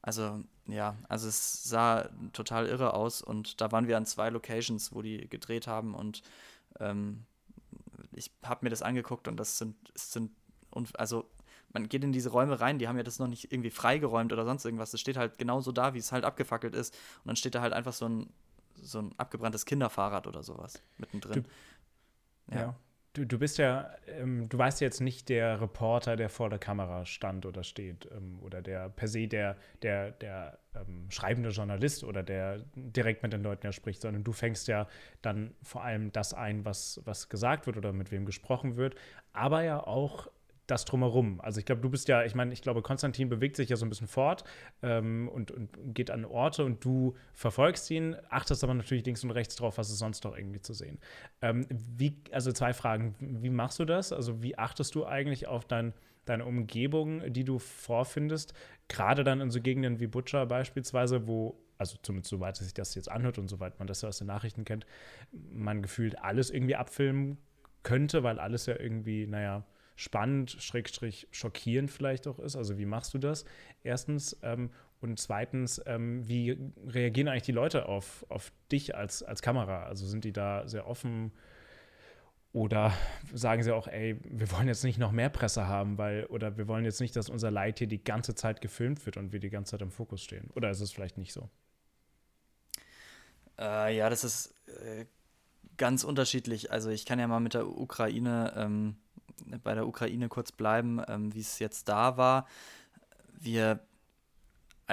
Also 0.01 0.43
ja, 0.67 0.97
also 1.09 1.27
es 1.27 1.63
sah 1.63 2.09
total 2.33 2.67
irre 2.67 2.93
aus 2.93 3.21
und 3.21 3.61
da 3.61 3.71
waren 3.71 3.87
wir 3.87 3.97
an 3.97 4.05
zwei 4.05 4.29
Locations, 4.29 4.93
wo 4.93 5.01
die 5.01 5.29
gedreht 5.29 5.67
haben 5.67 5.93
und 5.93 6.23
ähm, 6.79 7.25
ich 8.11 8.31
habe 8.43 8.65
mir 8.65 8.69
das 8.69 8.81
angeguckt 8.81 9.27
und 9.27 9.37
das 9.37 9.57
sind, 9.57 9.75
sind 9.95 10.31
und 10.69 10.99
also 10.99 11.29
man 11.73 11.89
geht 11.89 12.03
in 12.03 12.13
diese 12.13 12.29
Räume 12.29 12.59
rein, 12.59 12.77
die 12.77 12.87
haben 12.87 12.97
ja 12.97 13.03
das 13.03 13.19
noch 13.19 13.27
nicht 13.27 13.51
irgendwie 13.51 13.71
freigeräumt 13.71 14.31
oder 14.31 14.45
sonst 14.45 14.63
irgendwas. 14.63 14.91
Das 14.91 15.01
steht 15.01 15.17
halt 15.17 15.39
genauso 15.39 15.71
da, 15.71 15.93
wie 15.95 15.97
es 15.97 16.11
halt 16.11 16.23
abgefackelt 16.23 16.75
ist. 16.75 16.93
Und 17.23 17.29
dann 17.29 17.35
steht 17.35 17.55
da 17.55 17.61
halt 17.61 17.73
einfach 17.73 17.93
so 17.93 18.07
ein 18.07 18.29
so 18.75 18.99
ein 18.99 19.13
abgebranntes 19.17 19.65
Kinderfahrrad 19.65 20.27
oder 20.27 20.43
sowas 20.43 20.81
mittendrin. 20.97 21.43
Du, 21.43 22.55
ja. 22.55 22.61
ja. 22.61 22.75
Du, 23.15 23.27
du 23.27 23.37
bist 23.37 23.59
ja, 23.59 23.91
ähm, 24.07 24.49
du 24.49 24.57
weißt 24.57 24.81
jetzt 24.81 24.99
nicht 24.99 25.29
der 25.29 25.61
Reporter, 25.61 26.15
der 26.15 26.29
vor 26.29 26.49
der 26.49 26.57
Kamera 26.57 27.05
stand 27.05 27.45
oder 27.45 27.63
steht 27.63 28.09
ähm, 28.11 28.39
oder 28.41 28.63
der 28.63 28.89
per 28.89 29.07
se 29.07 29.27
der, 29.27 29.55
der, 29.83 30.11
der 30.13 30.57
ähm, 30.73 31.11
schreibende 31.11 31.49
Journalist 31.49 32.03
oder 32.03 32.23
der 32.23 32.65
direkt 32.75 33.21
mit 33.21 33.31
den 33.31 33.43
Leuten 33.43 33.67
ja 33.67 33.71
spricht, 33.71 34.01
sondern 34.01 34.23
du 34.23 34.31
fängst 34.31 34.67
ja 34.67 34.87
dann 35.21 35.53
vor 35.61 35.83
allem 35.83 36.11
das 36.11 36.33
ein, 36.33 36.65
was, 36.65 37.01
was 37.05 37.29
gesagt 37.29 37.67
wird 37.67 37.77
oder 37.77 37.93
mit 37.93 38.11
wem 38.11 38.25
gesprochen 38.25 38.77
wird, 38.77 38.95
aber 39.31 39.61
ja 39.61 39.85
auch 39.85 40.27
das 40.67 40.85
drumherum. 40.85 41.41
Also 41.41 41.59
ich 41.59 41.65
glaube, 41.65 41.81
du 41.81 41.89
bist 41.89 42.07
ja, 42.07 42.23
ich 42.23 42.35
meine, 42.35 42.53
ich 42.53 42.61
glaube, 42.61 42.81
Konstantin 42.81 43.29
bewegt 43.29 43.55
sich 43.57 43.69
ja 43.69 43.75
so 43.75 43.85
ein 43.85 43.89
bisschen 43.89 44.07
fort 44.07 44.43
ähm, 44.81 45.27
und, 45.27 45.51
und, 45.51 45.69
geht 45.93 46.09
an 46.09 46.25
Orte 46.25 46.63
und 46.63 46.83
du 46.85 47.15
verfolgst 47.33 47.89
ihn, 47.91 48.15
achtest 48.29 48.63
aber 48.63 48.73
natürlich 48.73 49.05
links 49.05 49.23
und 49.23 49.31
rechts 49.31 49.55
drauf, 49.55 49.77
was 49.77 49.89
ist 49.89 49.99
sonst 49.99 50.23
noch 50.23 50.37
irgendwie 50.37 50.61
zu 50.61 50.73
sehen. 50.73 50.99
Ähm, 51.41 51.65
wie, 51.69 52.15
also 52.31 52.51
zwei 52.51 52.73
Fragen, 52.73 53.15
wie 53.19 53.49
machst 53.49 53.79
du 53.79 53.85
das? 53.85 54.13
Also 54.13 54.41
wie 54.41 54.57
achtest 54.57 54.95
du 54.95 55.05
eigentlich 55.05 55.47
auf 55.47 55.65
dein, 55.65 55.93
deine 56.25 56.45
Umgebung, 56.45 57.33
die 57.33 57.43
du 57.43 57.59
vorfindest, 57.59 58.53
gerade 58.87 59.25
dann 59.25 59.41
in 59.41 59.51
so 59.51 59.59
Gegenden 59.59 59.99
wie 59.99 60.07
Butcher 60.07 60.45
beispielsweise, 60.45 61.27
wo 61.27 61.59
also 61.77 61.97
zumindest 62.01 62.29
soweit 62.29 62.55
sich 62.55 62.73
das 62.73 62.95
jetzt 62.95 63.11
anhört 63.11 63.37
und 63.37 63.49
soweit 63.49 63.77
man 63.79 63.87
das 63.87 64.01
ja 64.01 64.07
aus 64.07 64.19
den 64.19 64.27
Nachrichten 64.27 64.63
kennt, 64.63 64.85
man 65.31 65.81
gefühlt 65.81 66.17
alles 66.19 66.49
irgendwie 66.49 66.75
abfilmen 66.75 67.37
könnte, 67.81 68.23
weil 68.23 68.39
alles 68.39 68.67
ja 68.67 68.79
irgendwie, 68.79 69.27
naja, 69.27 69.65
spannend, 69.95 70.51
schrägstrich 70.59 71.27
schockierend 71.31 71.91
vielleicht 71.91 72.27
auch 72.27 72.39
ist. 72.39 72.55
Also 72.55 72.77
wie 72.77 72.85
machst 72.85 73.13
du 73.13 73.17
das? 73.17 73.45
Erstens. 73.83 74.37
Ähm, 74.41 74.71
und 75.01 75.19
zweitens, 75.19 75.81
ähm, 75.85 76.27
wie 76.27 76.57
reagieren 76.87 77.27
eigentlich 77.27 77.43
die 77.43 77.51
Leute 77.51 77.87
auf, 77.89 78.25
auf 78.29 78.53
dich 78.71 78.95
als, 78.95 79.21
als 79.21 79.41
Kamera? 79.41 79.83
Also 79.83 80.05
sind 80.05 80.23
die 80.23 80.31
da 80.31 80.65
sehr 80.67 80.87
offen 80.87 81.33
oder 82.53 82.93
sagen 83.33 83.63
sie 83.63 83.73
auch, 83.73 83.87
ey, 83.87 84.17
wir 84.23 84.49
wollen 84.51 84.67
jetzt 84.67 84.83
nicht 84.83 84.99
noch 84.99 85.11
mehr 85.11 85.29
Presse 85.29 85.67
haben, 85.67 85.97
weil, 85.97 86.25
oder 86.27 86.55
wir 86.55 86.67
wollen 86.67 86.85
jetzt 86.85 87.01
nicht, 87.01 87.15
dass 87.15 87.29
unser 87.29 87.49
Leid 87.49 87.79
hier 87.79 87.87
die 87.87 88.03
ganze 88.03 88.35
Zeit 88.35 88.61
gefilmt 88.61 89.05
wird 89.05 89.17
und 89.17 89.33
wir 89.33 89.39
die 89.39 89.49
ganze 89.49 89.71
Zeit 89.71 89.81
im 89.81 89.91
Fokus 89.91 90.21
stehen? 90.21 90.51
Oder 90.55 90.69
ist 90.69 90.79
es 90.79 90.91
vielleicht 90.91 91.17
nicht 91.17 91.33
so? 91.33 91.49
Äh, 93.59 93.97
ja, 93.97 94.09
das 94.09 94.23
ist 94.23 94.55
äh, 94.67 95.05
ganz 95.77 96.03
unterschiedlich. 96.03 96.71
Also 96.71 96.91
ich 96.91 97.05
kann 97.05 97.19
ja 97.19 97.27
mal 97.27 97.39
mit 97.39 97.55
der 97.55 97.67
Ukraine 97.67 98.53
ähm, 98.55 98.97
bei 99.63 99.73
der 99.73 99.87
Ukraine 99.87 100.29
kurz 100.29 100.51
bleiben, 100.51 101.01
ähm, 101.07 101.33
wie 101.33 101.39
es 101.39 101.59
jetzt 101.59 101.89
da 101.89 102.17
war. 102.17 102.47
Wir, 103.39 103.79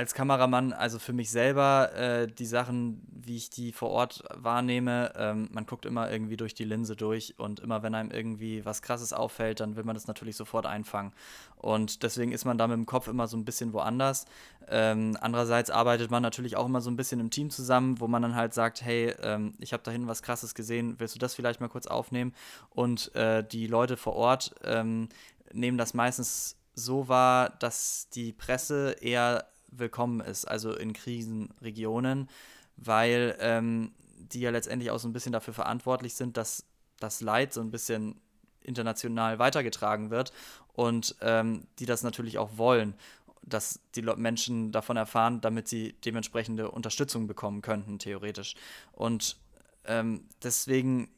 als 0.01 0.15
Kameramann, 0.15 0.73
also 0.73 0.99
für 0.99 1.13
mich 1.13 1.31
selber, 1.31 1.93
äh, 1.95 2.27
die 2.27 2.47
Sachen, 2.47 3.07
wie 3.13 3.37
ich 3.37 3.51
die 3.51 3.71
vor 3.71 3.91
Ort 3.91 4.25
wahrnehme, 4.35 5.13
ähm, 5.15 5.51
man 5.53 5.67
guckt 5.67 5.85
immer 5.85 6.11
irgendwie 6.11 6.39
durch 6.39 6.55
die 6.55 6.65
Linse 6.65 6.97
durch 6.97 7.35
und 7.37 7.61
immer 7.61 7.83
wenn 7.83 7.95
einem 7.95 8.11
irgendwie 8.11 8.65
was 8.65 8.81
Krasses 8.81 9.13
auffällt, 9.13 9.61
dann 9.61 9.77
will 9.77 9.85
man 9.85 9.95
das 9.95 10.07
natürlich 10.07 10.37
sofort 10.37 10.65
einfangen. 10.65 11.13
Und 11.57 12.03
deswegen 12.03 12.33
ist 12.33 12.47
man 12.47 12.57
da 12.57 12.67
mit 12.67 12.79
dem 12.79 12.87
Kopf 12.87 13.09
immer 13.09 13.29
so 13.29 13.37
ein 13.37 13.45
bisschen 13.45 13.75
woanders. 13.75 14.25
Ähm, 14.69 15.19
andererseits 15.21 15.69
arbeitet 15.69 16.11
man 16.11 16.23
natürlich 16.23 16.57
auch 16.57 16.65
immer 16.65 16.81
so 16.81 16.91
ein 16.91 16.97
bisschen 16.97 17.21
im 17.21 17.29
Team 17.29 17.51
zusammen, 17.51 18.01
wo 18.01 18.09
man 18.09 18.23
dann 18.23 18.37
halt 18.37 18.55
sagt, 18.55 18.81
hey, 18.81 19.15
ähm, 19.21 19.53
ich 19.59 19.75
habe 19.75 19.83
da 19.83 19.91
hinten 19.91 20.09
was 20.09 20.23
Krasses 20.23 20.55
gesehen, 20.55 20.95
willst 20.97 21.15
du 21.15 21.19
das 21.19 21.35
vielleicht 21.35 21.61
mal 21.61 21.69
kurz 21.69 21.87
aufnehmen? 21.87 22.33
Und 22.71 23.15
äh, 23.15 23.45
die 23.45 23.67
Leute 23.67 23.99
vor 23.99 24.15
Ort 24.15 24.55
ähm, 24.65 25.11
nehmen 25.53 25.77
das 25.77 25.93
meistens 25.93 26.57
so 26.75 27.09
wahr, 27.09 27.51
dass 27.51 28.09
die 28.09 28.33
Presse 28.33 28.97
eher 29.03 29.50
willkommen 29.71 30.21
ist, 30.21 30.47
also 30.47 30.75
in 30.75 30.93
Krisenregionen, 30.93 32.29
weil 32.77 33.37
ähm, 33.41 33.93
die 34.17 34.41
ja 34.41 34.51
letztendlich 34.51 34.91
auch 34.91 34.99
so 34.99 35.09
ein 35.09 35.13
bisschen 35.13 35.33
dafür 35.33 35.55
verantwortlich 35.55 36.15
sind, 36.15 36.37
dass 36.37 36.65
das 36.99 37.21
Leid 37.21 37.53
so 37.53 37.61
ein 37.61 37.71
bisschen 37.71 38.21
international 38.63 39.39
weitergetragen 39.39 40.11
wird 40.11 40.33
und 40.75 41.17
ähm, 41.21 41.67
die 41.79 41.87
das 41.87 42.03
natürlich 42.03 42.39
auch 42.39 42.57
wollen, 42.57 42.95
dass 43.43 43.81
die 43.95 44.03
Menschen 44.03 44.71
davon 44.71 44.97
erfahren, 44.97 45.41
damit 45.41 45.67
sie 45.67 45.95
dementsprechende 46.05 46.71
Unterstützung 46.71 47.27
bekommen 47.27 47.63
könnten, 47.63 47.99
theoretisch. 47.99 48.55
Und 48.93 49.39
ähm, 49.85 50.29
deswegen 50.43 51.09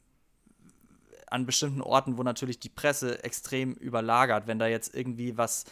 an 1.27 1.47
bestimmten 1.47 1.81
Orten, 1.81 2.19
wo 2.19 2.23
natürlich 2.23 2.61
die 2.61 2.69
Presse 2.69 3.25
extrem 3.25 3.73
überlagert, 3.75 4.47
wenn 4.47 4.59
da 4.59 4.67
jetzt 4.67 4.95
irgendwie 4.95 5.37
was 5.37 5.65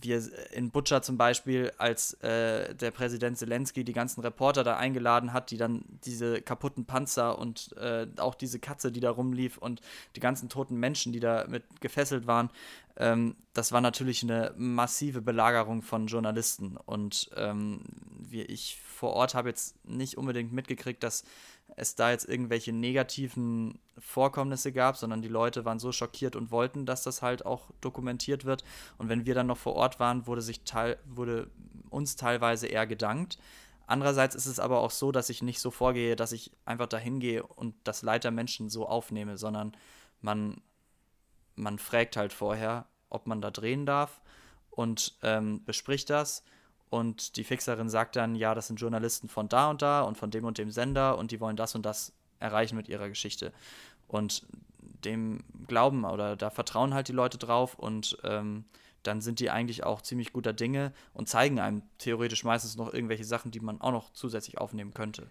wir 0.00 0.22
in 0.52 0.70
Butcher 0.70 1.02
zum 1.02 1.16
Beispiel, 1.16 1.72
als 1.78 2.14
äh, 2.14 2.74
der 2.74 2.90
Präsident 2.90 3.38
Zelensky 3.38 3.84
die 3.84 3.92
ganzen 3.92 4.20
Reporter 4.20 4.64
da 4.64 4.76
eingeladen 4.76 5.32
hat, 5.32 5.50
die 5.50 5.56
dann 5.56 5.84
diese 6.04 6.40
kaputten 6.40 6.84
Panzer 6.84 7.38
und 7.38 7.74
äh, 7.76 8.06
auch 8.16 8.34
diese 8.34 8.58
Katze, 8.58 8.92
die 8.92 9.00
da 9.00 9.10
rumlief 9.10 9.58
und 9.58 9.80
die 10.16 10.20
ganzen 10.20 10.48
toten 10.48 10.76
Menschen, 10.76 11.12
die 11.12 11.20
da 11.20 11.46
mit 11.48 11.80
gefesselt 11.80 12.26
waren, 12.26 12.50
ähm, 12.96 13.36
das 13.54 13.72
war 13.72 13.80
natürlich 13.80 14.22
eine 14.22 14.54
massive 14.56 15.22
Belagerung 15.22 15.82
von 15.82 16.06
Journalisten. 16.06 16.76
Und 16.76 17.30
ähm, 17.36 17.80
wie 18.18 18.42
ich 18.42 18.78
vor 18.82 19.14
Ort 19.14 19.34
habe 19.34 19.48
jetzt 19.48 19.84
nicht 19.84 20.16
unbedingt 20.16 20.52
mitgekriegt, 20.52 21.02
dass 21.02 21.24
es 21.76 21.94
da 21.94 22.10
jetzt 22.10 22.28
irgendwelche 22.28 22.72
negativen 22.72 23.78
Vorkommnisse 23.98 24.72
gab, 24.72 24.96
sondern 24.96 25.22
die 25.22 25.28
Leute 25.28 25.64
waren 25.64 25.78
so 25.78 25.92
schockiert 25.92 26.36
und 26.36 26.50
wollten, 26.50 26.86
dass 26.86 27.02
das 27.02 27.22
halt 27.22 27.46
auch 27.46 27.70
dokumentiert 27.80 28.44
wird. 28.44 28.64
Und 28.98 29.08
wenn 29.08 29.26
wir 29.26 29.34
dann 29.34 29.46
noch 29.46 29.58
vor 29.58 29.74
Ort 29.74 30.00
waren, 30.00 30.26
wurde 30.26 30.42
sich 30.42 30.64
teil, 30.64 30.98
wurde 31.06 31.50
uns 31.90 32.16
teilweise 32.16 32.66
eher 32.66 32.86
gedankt. 32.86 33.38
Andererseits 33.86 34.34
ist 34.34 34.46
es 34.46 34.60
aber 34.60 34.80
auch 34.80 34.90
so, 34.90 35.12
dass 35.12 35.28
ich 35.28 35.42
nicht 35.42 35.60
so 35.60 35.70
vorgehe, 35.70 36.16
dass 36.16 36.32
ich 36.32 36.52
einfach 36.64 36.86
dahin 36.86 37.20
gehe 37.20 37.42
und 37.42 37.74
das 37.84 38.02
Leid 38.02 38.24
der 38.24 38.30
Menschen 38.30 38.70
so 38.70 38.86
aufnehme, 38.86 39.36
sondern 39.36 39.76
man, 40.20 40.62
man 41.56 41.78
fragt 41.78 42.16
halt 42.16 42.32
vorher, 42.32 42.86
ob 43.10 43.26
man 43.26 43.40
da 43.40 43.50
drehen 43.50 43.84
darf 43.84 44.20
und 44.70 45.16
ähm, 45.22 45.64
bespricht 45.64 46.08
das 46.10 46.44
und 46.92 47.36
die 47.38 47.44
Fixerin 47.44 47.88
sagt 47.88 48.16
dann, 48.16 48.34
ja, 48.34 48.54
das 48.54 48.66
sind 48.66 48.78
Journalisten 48.78 49.26
von 49.26 49.48
da 49.48 49.70
und 49.70 49.80
da 49.80 50.02
und 50.02 50.18
von 50.18 50.30
dem 50.30 50.44
und 50.44 50.58
dem 50.58 50.70
Sender 50.70 51.16
und 51.16 51.30
die 51.30 51.40
wollen 51.40 51.56
das 51.56 51.74
und 51.74 51.86
das 51.86 52.12
erreichen 52.38 52.76
mit 52.76 52.86
ihrer 52.86 53.08
Geschichte. 53.08 53.50
Und 54.08 54.46
dem 55.02 55.42
glauben 55.68 56.04
oder 56.04 56.36
da 56.36 56.50
vertrauen 56.50 56.92
halt 56.92 57.08
die 57.08 57.14
Leute 57.14 57.38
drauf 57.38 57.76
und 57.78 58.18
ähm, 58.24 58.66
dann 59.04 59.22
sind 59.22 59.40
die 59.40 59.48
eigentlich 59.48 59.84
auch 59.84 60.02
ziemlich 60.02 60.34
guter 60.34 60.52
Dinge 60.52 60.92
und 61.14 61.30
zeigen 61.30 61.60
einem 61.60 61.80
theoretisch 61.96 62.44
meistens 62.44 62.76
noch 62.76 62.92
irgendwelche 62.92 63.24
Sachen, 63.24 63.50
die 63.50 63.60
man 63.60 63.80
auch 63.80 63.92
noch 63.92 64.12
zusätzlich 64.12 64.58
aufnehmen 64.58 64.92
könnte. 64.92 65.30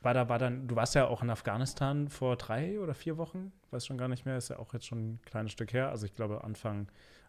War 0.00 0.14
da, 0.14 0.28
war 0.28 0.38
dann, 0.38 0.68
du 0.68 0.76
warst 0.76 0.94
ja 0.94 1.08
auch 1.08 1.24
in 1.24 1.30
Afghanistan 1.30 2.08
vor 2.08 2.36
drei 2.36 2.78
oder 2.78 2.94
vier 2.94 3.16
Wochen, 3.16 3.50
weiß 3.72 3.84
schon 3.84 3.98
gar 3.98 4.06
nicht 4.06 4.26
mehr, 4.26 4.36
ist 4.36 4.50
ja 4.50 4.60
auch 4.60 4.72
jetzt 4.72 4.86
schon 4.86 5.14
ein 5.14 5.20
kleines 5.24 5.50
Stück 5.50 5.72
her. 5.72 5.88
Also 5.88 6.06
ich 6.06 6.14
glaube 6.14 6.44
Anfang, 6.44 6.86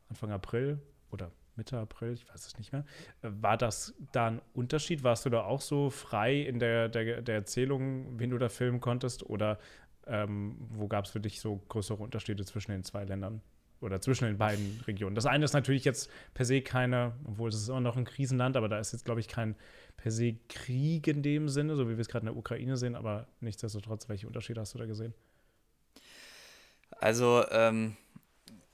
Anfang 0.07 0.31
April 0.31 0.79
oder 1.09 1.31
Mitte 1.57 1.77
April, 1.77 2.13
ich 2.13 2.27
weiß 2.29 2.47
es 2.47 2.57
nicht 2.57 2.71
mehr. 2.71 2.85
Äh, 3.21 3.29
war 3.41 3.57
das 3.57 3.93
da 4.11 4.27
ein 4.27 4.41
Unterschied? 4.53 5.03
Warst 5.03 5.25
du 5.25 5.29
da 5.29 5.43
auch 5.43 5.61
so 5.61 5.89
frei 5.89 6.41
in 6.41 6.59
der, 6.59 6.89
der, 6.89 7.21
der 7.21 7.35
Erzählung, 7.35 8.19
wen 8.19 8.29
du 8.29 8.37
da 8.37 8.49
filmen 8.49 8.79
konntest? 8.79 9.23
Oder 9.23 9.59
ähm, 10.07 10.57
wo 10.69 10.87
gab 10.87 11.05
es 11.05 11.11
für 11.11 11.19
dich 11.19 11.39
so 11.39 11.61
größere 11.69 12.01
Unterschiede 12.01 12.45
zwischen 12.45 12.71
den 12.71 12.83
zwei 12.83 13.03
Ländern? 13.03 13.41
Oder 13.81 13.99
zwischen 14.01 14.25
den 14.25 14.37
beiden 14.37 14.81
Regionen. 14.87 15.15
Das 15.15 15.25
eine 15.25 15.45
ist 15.45 15.53
natürlich 15.53 15.83
jetzt 15.83 16.09
per 16.33 16.45
se 16.45 16.61
keine, 16.61 17.13
obwohl 17.25 17.49
es 17.49 17.55
ist 17.55 17.67
immer 17.67 17.81
noch 17.81 17.97
ein 17.97 18.05
Krisenland, 18.05 18.55
aber 18.55 18.69
da 18.69 18.79
ist 18.79 18.93
jetzt, 18.93 19.05
glaube 19.05 19.19
ich, 19.19 19.27
kein 19.27 19.55
per 19.97 20.11
se 20.11 20.37
Krieg 20.49 21.07
in 21.07 21.21
dem 21.21 21.49
Sinne, 21.49 21.75
so 21.75 21.87
wie 21.87 21.91
wir 21.91 21.99
es 21.99 22.07
gerade 22.07 22.23
in 22.23 22.33
der 22.33 22.37
Ukraine 22.37 22.77
sehen, 22.77 22.95
aber 22.95 23.27
nichtsdestotrotz, 23.41 24.07
welche 24.07 24.27
Unterschiede 24.27 24.61
hast 24.61 24.73
du 24.73 24.77
da 24.77 24.85
gesehen? 24.85 25.13
Also, 26.91 27.43
ähm, 27.51 27.97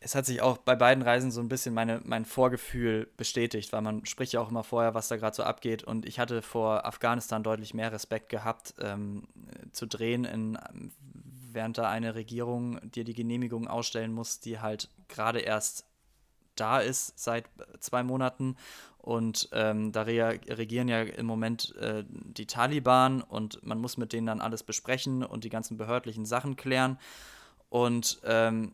es 0.03 0.15
hat 0.15 0.25
sich 0.25 0.41
auch 0.41 0.57
bei 0.57 0.75
beiden 0.75 1.03
Reisen 1.03 1.31
so 1.31 1.41
ein 1.41 1.47
bisschen 1.47 1.75
meine, 1.75 2.01
mein 2.03 2.25
Vorgefühl 2.25 3.07
bestätigt, 3.17 3.71
weil 3.71 3.83
man 3.83 4.03
spricht 4.07 4.33
ja 4.33 4.41
auch 4.41 4.49
immer 4.49 4.63
vorher, 4.63 4.95
was 4.95 5.07
da 5.09 5.15
gerade 5.15 5.35
so 5.35 5.43
abgeht. 5.43 5.83
Und 5.83 6.07
ich 6.07 6.17
hatte 6.17 6.41
vor 6.41 6.87
Afghanistan 6.87 7.43
deutlich 7.43 7.75
mehr 7.75 7.91
Respekt 7.91 8.29
gehabt, 8.29 8.73
ähm, 8.81 9.27
zu 9.71 9.85
drehen, 9.85 10.25
in, 10.25 10.57
während 11.51 11.77
da 11.77 11.87
eine 11.87 12.15
Regierung 12.15 12.79
dir 12.89 13.03
die 13.03 13.13
Genehmigung 13.13 13.67
ausstellen 13.67 14.11
muss, 14.11 14.39
die 14.39 14.59
halt 14.59 14.89
gerade 15.07 15.39
erst 15.39 15.85
da 16.55 16.79
ist 16.79 17.19
seit 17.19 17.45
zwei 17.79 18.01
Monaten. 18.01 18.57
Und 18.97 19.49
ähm, 19.51 19.91
da 19.91 20.03
re 20.03 20.39
regieren 20.47 20.87
ja 20.87 21.01
im 21.01 21.27
Moment 21.27 21.75
äh, 21.75 22.03
die 22.07 22.47
Taliban 22.47 23.21
und 23.21 23.63
man 23.63 23.79
muss 23.79 23.97
mit 23.97 24.13
denen 24.13 24.27
dann 24.27 24.41
alles 24.41 24.63
besprechen 24.63 25.23
und 25.23 25.43
die 25.43 25.49
ganzen 25.49 25.77
behördlichen 25.77 26.25
Sachen 26.25 26.55
klären. 26.55 26.97
Und 27.69 28.19
ähm, 28.25 28.73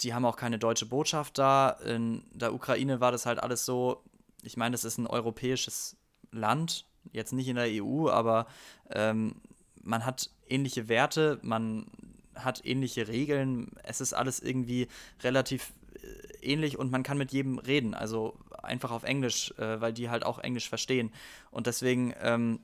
die 0.00 0.14
haben 0.14 0.24
auch 0.24 0.36
keine 0.36 0.58
deutsche 0.58 0.86
Botschaft 0.86 1.38
da. 1.38 1.70
In 1.70 2.24
der 2.32 2.54
Ukraine 2.54 3.00
war 3.00 3.12
das 3.12 3.26
halt 3.26 3.42
alles 3.42 3.64
so, 3.64 4.02
ich 4.42 4.56
meine, 4.56 4.72
das 4.72 4.84
ist 4.84 4.98
ein 4.98 5.06
europäisches 5.06 5.96
Land, 6.32 6.86
jetzt 7.12 7.32
nicht 7.32 7.48
in 7.48 7.56
der 7.56 7.68
EU, 7.68 8.08
aber 8.08 8.46
ähm, 8.90 9.36
man 9.82 10.04
hat 10.04 10.30
ähnliche 10.48 10.88
Werte, 10.88 11.38
man 11.42 11.86
hat 12.34 12.64
ähnliche 12.64 13.06
Regeln, 13.08 13.70
es 13.84 14.00
ist 14.00 14.12
alles 14.12 14.40
irgendwie 14.40 14.88
relativ 15.22 15.72
äh, 15.94 16.52
ähnlich 16.52 16.78
und 16.78 16.90
man 16.90 17.02
kann 17.02 17.18
mit 17.18 17.32
jedem 17.32 17.58
reden, 17.58 17.94
also 17.94 18.36
einfach 18.62 18.90
auf 18.90 19.04
Englisch, 19.04 19.52
äh, 19.58 19.80
weil 19.80 19.92
die 19.92 20.10
halt 20.10 20.24
auch 20.24 20.38
Englisch 20.38 20.68
verstehen. 20.68 21.12
Und 21.50 21.66
deswegen 21.66 22.14
ähm, 22.20 22.60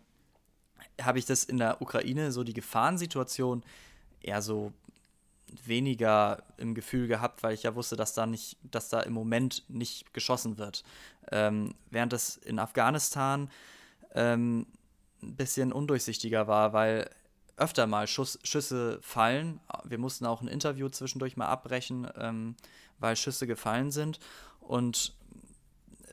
habe 1.00 1.18
ich 1.18 1.26
das 1.26 1.44
in 1.44 1.58
der 1.58 1.80
Ukraine, 1.80 2.32
so 2.32 2.42
die 2.42 2.54
Gefahrensituation, 2.54 3.62
eher 4.20 4.42
so 4.42 4.72
weniger 5.64 6.42
im 6.56 6.74
Gefühl 6.74 7.08
gehabt, 7.08 7.42
weil 7.42 7.54
ich 7.54 7.62
ja 7.62 7.74
wusste, 7.74 7.96
dass 7.96 8.14
da 8.14 8.26
nicht, 8.26 8.56
dass 8.62 8.88
da 8.88 9.00
im 9.00 9.12
Moment 9.12 9.64
nicht 9.68 10.12
geschossen 10.14 10.58
wird. 10.58 10.84
Ähm, 11.30 11.74
während 11.90 12.12
es 12.12 12.36
in 12.36 12.58
Afghanistan 12.58 13.50
ähm, 14.14 14.66
ein 15.22 15.36
bisschen 15.36 15.72
undurchsichtiger 15.72 16.46
war, 16.46 16.72
weil 16.72 17.10
öfter 17.56 17.86
mal 17.86 18.06
Schuss, 18.06 18.38
Schüsse 18.42 18.98
fallen. 19.02 19.60
Wir 19.84 19.98
mussten 19.98 20.26
auch 20.26 20.40
ein 20.40 20.48
Interview 20.48 20.88
zwischendurch 20.88 21.36
mal 21.36 21.46
abbrechen, 21.46 22.08
ähm, 22.16 22.56
weil 22.98 23.16
Schüsse 23.16 23.46
gefallen 23.46 23.90
sind. 23.90 24.18
Und 24.60 25.14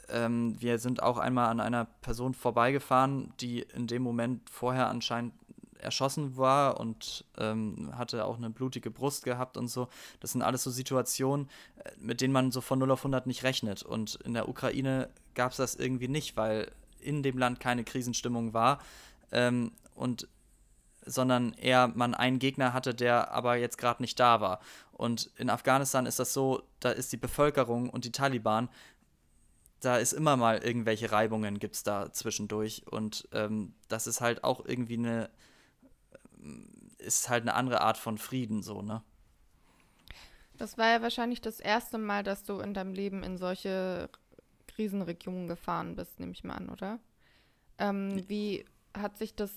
ähm, 0.09 0.55
wir 0.59 0.77
sind 0.79 1.01
auch 1.01 1.17
einmal 1.17 1.49
an 1.49 1.59
einer 1.59 1.85
Person 1.85 2.33
vorbeigefahren, 2.33 3.33
die 3.39 3.61
in 3.61 3.87
dem 3.87 4.03
Moment 4.03 4.49
vorher 4.49 4.87
anscheinend 4.87 5.33
erschossen 5.79 6.37
war 6.37 6.79
und 6.79 7.25
ähm, 7.37 7.91
hatte 7.97 8.25
auch 8.25 8.37
eine 8.37 8.49
blutige 8.49 8.91
Brust 8.91 9.23
gehabt 9.23 9.57
und 9.57 9.67
so. 9.67 9.87
Das 10.19 10.31
sind 10.31 10.41
alles 10.41 10.63
so 10.63 10.71
Situationen, 10.71 11.49
äh, 11.77 11.91
mit 11.99 12.21
denen 12.21 12.33
man 12.33 12.51
so 12.51 12.61
von 12.61 12.79
0 12.79 12.91
auf 12.91 12.99
100 12.99 13.27
nicht 13.27 13.43
rechnet. 13.43 13.83
Und 13.83 14.15
in 14.23 14.33
der 14.33 14.49
Ukraine 14.49 15.09
gab 15.35 15.51
es 15.51 15.57
das 15.57 15.75
irgendwie 15.75 16.07
nicht, 16.07 16.37
weil 16.37 16.71
in 16.99 17.23
dem 17.23 17.37
Land 17.37 17.59
keine 17.59 17.83
Krisenstimmung 17.83 18.53
war 18.53 18.79
ähm, 19.31 19.71
und 19.95 20.27
sondern 21.09 21.53
eher 21.53 21.87
man 21.87 22.13
einen 22.13 22.37
Gegner 22.37 22.73
hatte, 22.73 22.93
der 22.93 23.31
aber 23.31 23.55
jetzt 23.55 23.77
gerade 23.77 24.03
nicht 24.03 24.19
da 24.19 24.41
war. 24.41 24.59
Und 24.91 25.31
in 25.37 25.49
Afghanistan 25.49 26.05
ist 26.05 26.19
das 26.19 26.33
so, 26.33 26.63
da 26.81 26.89
ist 26.89 27.13
die 27.13 27.17
Bevölkerung 27.17 27.89
und 27.89 28.03
die 28.03 28.11
Taliban 28.11 28.67
da 29.79 29.97
ist 29.97 30.13
immer 30.13 30.37
mal 30.37 30.57
irgendwelche 30.57 31.11
Reibungen, 31.11 31.59
gibt 31.59 31.75
es 31.75 31.83
da 31.83 32.11
zwischendurch. 32.11 32.83
Und 32.89 33.27
ähm, 33.31 33.73
das 33.87 34.07
ist 34.07 34.21
halt 34.21 34.43
auch 34.43 34.65
irgendwie 34.65 34.97
eine 34.97 35.29
ist 36.97 37.29
halt 37.29 37.43
eine 37.43 37.53
andere 37.53 37.81
Art 37.81 37.97
von 37.97 38.17
Frieden, 38.17 38.61
so, 38.63 38.81
ne? 38.81 39.01
Das 40.57 40.77
war 40.77 40.87
ja 40.89 41.01
wahrscheinlich 41.01 41.41
das 41.41 41.59
erste 41.59 41.97
Mal, 41.97 42.23
dass 42.23 42.43
du 42.43 42.59
in 42.59 42.73
deinem 42.73 42.93
Leben 42.93 43.23
in 43.23 43.37
solche 43.37 44.09
Krisenregionen 44.67 45.47
gefahren 45.47 45.95
bist, 45.95 46.19
nehme 46.19 46.31
ich 46.31 46.43
mal 46.43 46.55
an, 46.55 46.69
oder? 46.69 46.99
Ähm, 47.77 48.23
wie 48.27 48.65
hat 48.95 49.17
sich 49.17 49.35
das 49.35 49.51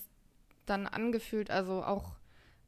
dann 0.67 0.87
angefühlt? 0.87 1.51
Also 1.51 1.83
auch 1.83 2.13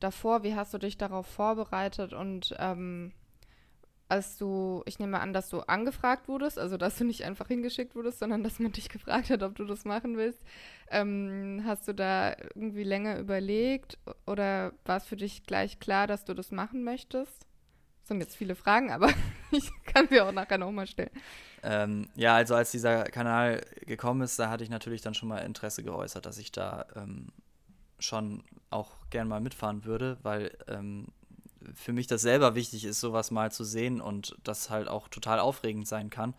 davor, 0.01 0.43
wie 0.43 0.55
hast 0.55 0.73
du 0.73 0.79
dich 0.79 0.97
darauf 0.97 1.27
vorbereitet 1.27 2.13
und 2.13 2.55
ähm, 2.59 3.13
als 4.13 4.37
du, 4.37 4.83
ich 4.85 4.99
nehme 4.99 5.21
an, 5.21 5.33
dass 5.33 5.49
du 5.49 5.61
angefragt 5.61 6.29
wurdest, 6.29 6.59
also 6.59 6.77
dass 6.77 6.99
du 6.99 7.05
nicht 7.05 7.25
einfach 7.25 7.49
hingeschickt 7.49 7.95
wurdest, 7.95 8.19
sondern 8.19 8.43
dass 8.43 8.59
man 8.59 8.71
dich 8.71 8.89
gefragt 8.91 9.31
hat, 9.31 9.43
ob 9.43 9.57
du 9.57 9.65
das 9.65 9.87
machen 9.87 10.19
willst. 10.19 10.39
Ähm, 10.91 11.63
hast 11.65 11.89
du 11.89 11.95
da 11.95 12.37
irgendwie 12.55 12.85
länger 12.85 13.19
überlegt 13.19 13.99
oder 14.27 14.75
war 14.85 14.99
es 14.99 15.07
für 15.07 15.17
dich 15.17 15.45
gleich 15.45 15.81
klar, 15.81 16.07
dass 16.07 16.27
du 16.27 16.35
das 16.35 16.53
machen 16.53 16.85
möchtest? 16.85 17.47
Das 18.01 18.09
sind 18.09 18.21
jetzt 18.21 18.37
viele 18.37 18.55
Fragen, 18.55 18.91
aber 18.91 19.09
ich 19.51 19.71
kann 19.87 20.09
sie 20.09 20.21
auch 20.21 20.33
nachher 20.33 20.59
nochmal 20.59 20.87
stellen. 20.87 21.11
Ähm, 21.63 22.09
ja, 22.15 22.35
also 22.35 22.55
als 22.55 22.71
dieser 22.71 23.05
Kanal 23.05 23.63
gekommen 23.87 24.21
ist, 24.21 24.39
da 24.39 24.51
hatte 24.51 24.63
ich 24.63 24.71
natürlich 24.71 25.01
dann 25.01 25.15
schon 25.15 25.31
mal 25.31 25.39
Interesse 25.39 25.83
geäußert, 25.83 26.27
dass 26.27 26.37
ich 26.37 26.53
da 26.53 26.85
ähm, 26.97 27.29
schon 27.99 28.45
auch 28.69 28.91
gern 29.09 29.29
mal 29.29 29.41
mitfahren 29.41 29.87
würde, 29.87 30.19
weil 30.23 30.51
ähm, 30.69 31.07
für 31.75 31.93
mich 31.93 32.07
das 32.07 32.23
selber 32.23 32.55
wichtig 32.55 32.85
ist, 32.85 33.01
sowas 33.01 33.31
mal 33.31 33.53
zu 33.53 33.65
sehen 33.65 34.01
und 34.01 34.37
das 34.45 34.71
halt 34.71 34.89
auch 34.89 35.09
total 35.09 35.39
aufregend 35.39 35.87
sein 35.87 36.11
kann. 36.11 36.35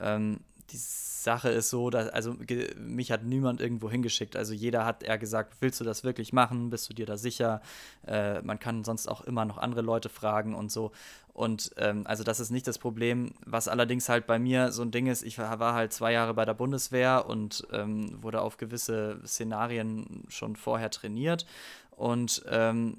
Ähm, 0.00 0.40
die 0.70 0.78
Sache 0.78 1.48
ist 1.50 1.70
so, 1.70 1.90
dass, 1.90 2.08
also 2.08 2.36
mich 2.78 3.10
hat 3.10 3.24
niemand 3.24 3.60
irgendwo 3.60 3.90
hingeschickt. 3.90 4.36
Also 4.36 4.52
jeder 4.52 4.84
hat 4.84 5.02
eher 5.02 5.18
gesagt, 5.18 5.56
willst 5.60 5.80
du 5.80 5.84
das 5.84 6.04
wirklich 6.04 6.32
machen? 6.32 6.70
Bist 6.70 6.88
du 6.88 6.94
dir 6.94 7.06
da 7.06 7.16
sicher? 7.16 7.60
Äh, 8.06 8.42
man 8.42 8.58
kann 8.58 8.84
sonst 8.84 9.08
auch 9.08 9.22
immer 9.22 9.44
noch 9.44 9.58
andere 9.58 9.82
Leute 9.82 10.08
fragen 10.08 10.54
und 10.54 10.70
so. 10.70 10.92
Und 11.32 11.72
ähm, 11.78 12.06
also 12.06 12.22
das 12.24 12.40
ist 12.40 12.50
nicht 12.50 12.66
das 12.66 12.78
Problem. 12.78 13.32
Was 13.44 13.68
allerdings 13.68 14.08
halt 14.08 14.26
bei 14.26 14.38
mir 14.38 14.70
so 14.70 14.82
ein 14.82 14.90
Ding 14.90 15.06
ist, 15.06 15.22
ich 15.22 15.38
war 15.38 15.74
halt 15.74 15.92
zwei 15.92 16.12
Jahre 16.12 16.34
bei 16.34 16.44
der 16.44 16.54
Bundeswehr 16.54 17.26
und 17.26 17.66
ähm, 17.72 18.22
wurde 18.22 18.40
auf 18.40 18.56
gewisse 18.56 19.20
Szenarien 19.26 20.24
schon 20.28 20.56
vorher 20.56 20.90
trainiert. 20.90 21.46
Und 21.90 22.44
ähm, 22.48 22.98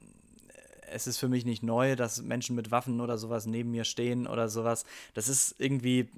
es 0.91 1.07
ist 1.07 1.17
für 1.17 1.27
mich 1.27 1.45
nicht 1.45 1.63
neu, 1.63 1.95
dass 1.95 2.21
Menschen 2.21 2.55
mit 2.55 2.71
Waffen 2.71 3.01
oder 3.01 3.17
sowas 3.17 3.45
neben 3.45 3.71
mir 3.71 3.83
stehen 3.83 4.27
oder 4.27 4.49
sowas. 4.49 4.85
Das 5.13 5.27
ist 5.27 5.55
irgendwie, 5.59 6.09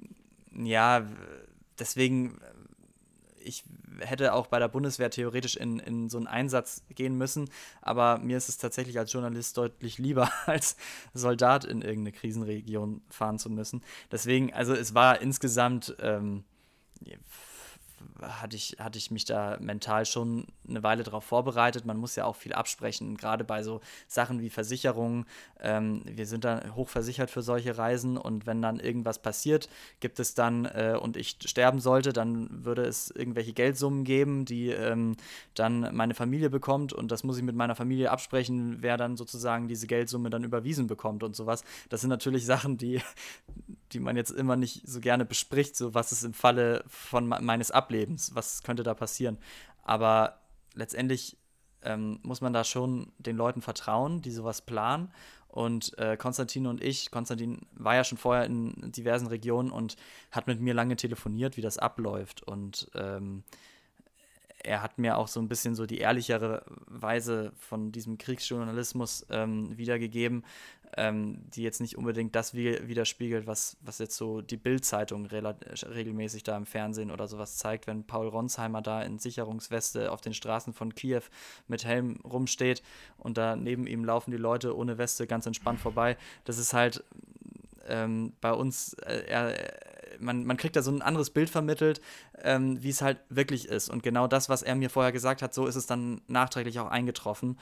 ja, 0.52 1.06
deswegen, 1.78 2.38
ich 3.42 3.64
hätte 4.00 4.32
auch 4.32 4.46
bei 4.46 4.58
der 4.58 4.68
Bundeswehr 4.68 5.10
theoretisch 5.10 5.56
in, 5.56 5.78
in 5.78 6.08
so 6.08 6.18
einen 6.18 6.26
Einsatz 6.26 6.82
gehen 6.94 7.16
müssen, 7.16 7.50
aber 7.80 8.18
mir 8.18 8.36
ist 8.36 8.48
es 8.48 8.58
tatsächlich 8.58 8.98
als 8.98 9.12
Journalist 9.12 9.56
deutlich 9.56 9.98
lieber, 9.98 10.30
als 10.46 10.76
Soldat 11.14 11.64
in 11.64 11.82
irgendeine 11.82 12.12
Krisenregion 12.12 13.02
fahren 13.08 13.38
zu 13.38 13.50
müssen. 13.50 13.82
Deswegen, 14.10 14.52
also 14.52 14.74
es 14.74 14.94
war 14.94 15.20
insgesamt. 15.20 15.96
Ähm, 16.00 16.44
hatte 18.20 18.56
ich, 18.56 18.76
hatte 18.78 18.98
ich 18.98 19.10
mich 19.10 19.24
da 19.24 19.56
mental 19.60 20.06
schon 20.06 20.46
eine 20.68 20.82
Weile 20.82 21.02
darauf 21.02 21.24
vorbereitet. 21.24 21.84
Man 21.84 21.96
muss 21.96 22.16
ja 22.16 22.24
auch 22.24 22.36
viel 22.36 22.52
absprechen, 22.52 23.16
gerade 23.16 23.44
bei 23.44 23.62
so 23.62 23.80
Sachen 24.06 24.40
wie 24.40 24.50
Versicherungen. 24.50 25.26
Ähm, 25.60 26.02
wir 26.04 26.26
sind 26.26 26.44
da 26.44 26.74
hochversichert 26.74 27.30
für 27.30 27.42
solche 27.42 27.78
Reisen 27.78 28.16
und 28.16 28.46
wenn 28.46 28.62
dann 28.62 28.80
irgendwas 28.80 29.20
passiert, 29.20 29.68
gibt 30.00 30.20
es 30.20 30.34
dann 30.34 30.64
äh, 30.66 30.98
und 31.00 31.16
ich 31.16 31.38
sterben 31.44 31.80
sollte, 31.80 32.12
dann 32.12 32.64
würde 32.64 32.82
es 32.82 33.10
irgendwelche 33.10 33.52
Geldsummen 33.52 34.04
geben, 34.04 34.44
die 34.44 34.70
ähm, 34.70 35.16
dann 35.54 35.94
meine 35.94 36.14
Familie 36.14 36.50
bekommt 36.50 36.92
und 36.92 37.10
das 37.12 37.24
muss 37.24 37.38
ich 37.38 37.42
mit 37.42 37.56
meiner 37.56 37.74
Familie 37.74 38.10
absprechen, 38.10 38.78
wer 38.80 38.96
dann 38.96 39.16
sozusagen 39.16 39.68
diese 39.68 39.86
Geldsumme 39.86 40.30
dann 40.30 40.44
überwiesen 40.44 40.86
bekommt 40.86 41.22
und 41.22 41.36
sowas. 41.36 41.64
Das 41.88 42.00
sind 42.00 42.10
natürlich 42.10 42.46
Sachen, 42.58 42.78
die, 42.78 43.00
die 43.92 44.00
man 44.00 44.16
jetzt 44.16 44.30
immer 44.30 44.56
nicht 44.56 44.86
so 44.86 45.00
gerne 45.00 45.24
bespricht, 45.24 45.76
so 45.76 45.94
was 45.94 46.12
ist 46.12 46.24
im 46.24 46.34
Falle 46.34 46.84
von 46.88 47.26
meines 47.26 47.70
Ablebens, 47.70 48.34
was 48.34 48.62
könnte 48.62 48.82
da 48.82 48.94
passieren. 48.94 49.38
Aber 49.82 50.40
letztendlich 50.74 51.38
ähm, 51.82 52.20
muss 52.22 52.40
man 52.40 52.52
da 52.52 52.64
schon 52.64 53.12
den 53.18 53.36
Leuten 53.36 53.62
vertrauen, 53.62 54.20
die 54.22 54.30
sowas 54.30 54.62
planen. 54.62 55.12
Und 55.48 55.96
äh, 55.98 56.16
Konstantin 56.16 56.66
und 56.66 56.82
ich, 56.82 57.10
Konstantin 57.10 57.66
war 57.72 57.94
ja 57.94 58.04
schon 58.04 58.18
vorher 58.18 58.44
in 58.44 58.92
diversen 58.92 59.26
Regionen 59.28 59.70
und 59.70 59.96
hat 60.30 60.46
mit 60.46 60.60
mir 60.60 60.74
lange 60.74 60.96
telefoniert, 60.96 61.56
wie 61.56 61.62
das 61.62 61.78
abläuft. 61.78 62.42
Und 62.42 62.90
ähm, 62.94 63.44
er 64.64 64.82
hat 64.82 64.98
mir 64.98 65.16
auch 65.16 65.28
so 65.28 65.40
ein 65.40 65.48
bisschen 65.48 65.74
so 65.74 65.86
die 65.86 65.98
ehrlichere 65.98 66.64
Weise 66.86 67.52
von 67.58 67.92
diesem 67.92 68.18
Kriegsjournalismus 68.18 69.26
ähm, 69.30 69.76
wiedergegeben, 69.76 70.44
ähm, 70.96 71.44
die 71.50 71.62
jetzt 71.62 71.80
nicht 71.80 71.96
unbedingt 71.96 72.34
das 72.34 72.54
widerspiegelt, 72.54 73.46
was, 73.46 73.76
was 73.82 73.98
jetzt 73.98 74.16
so 74.16 74.40
die 74.40 74.56
Bild-Zeitung 74.56 75.26
re 75.26 75.54
regelmäßig 75.94 76.42
da 76.42 76.56
im 76.56 76.66
Fernsehen 76.66 77.10
oder 77.10 77.28
sowas 77.28 77.56
zeigt, 77.56 77.86
wenn 77.86 78.04
Paul 78.04 78.28
Ronsheimer 78.28 78.82
da 78.82 79.02
in 79.02 79.18
Sicherungsweste 79.18 80.10
auf 80.10 80.20
den 80.20 80.34
Straßen 80.34 80.72
von 80.72 80.94
Kiew 80.94 81.22
mit 81.68 81.84
Helm 81.84 82.20
rumsteht 82.24 82.82
und 83.18 83.38
da 83.38 83.54
neben 83.54 83.86
ihm 83.86 84.04
laufen 84.04 84.30
die 84.30 84.38
Leute 84.38 84.76
ohne 84.76 84.98
Weste 84.98 85.26
ganz 85.26 85.46
entspannt 85.46 85.80
vorbei. 85.80 86.16
Das 86.44 86.58
ist 86.58 86.72
halt 86.72 87.04
ähm, 87.86 88.32
bei 88.40 88.52
uns, 88.52 88.94
äh, 88.94 89.24
er, 89.26 89.87
man, 90.18 90.44
man 90.44 90.56
kriegt 90.56 90.76
da 90.76 90.82
so 90.82 90.90
ein 90.90 91.02
anderes 91.02 91.30
Bild 91.30 91.50
vermittelt, 91.50 92.00
ähm, 92.42 92.82
wie 92.82 92.90
es 92.90 93.02
halt 93.02 93.18
wirklich 93.28 93.68
ist. 93.68 93.88
Und 93.88 94.02
genau 94.02 94.26
das, 94.26 94.48
was 94.48 94.62
er 94.62 94.74
mir 94.74 94.90
vorher 94.90 95.12
gesagt 95.12 95.42
hat, 95.42 95.54
so 95.54 95.66
ist 95.66 95.76
es 95.76 95.86
dann 95.86 96.20
nachträglich 96.26 96.78
auch 96.80 96.88
eingetroffen. 96.88 97.58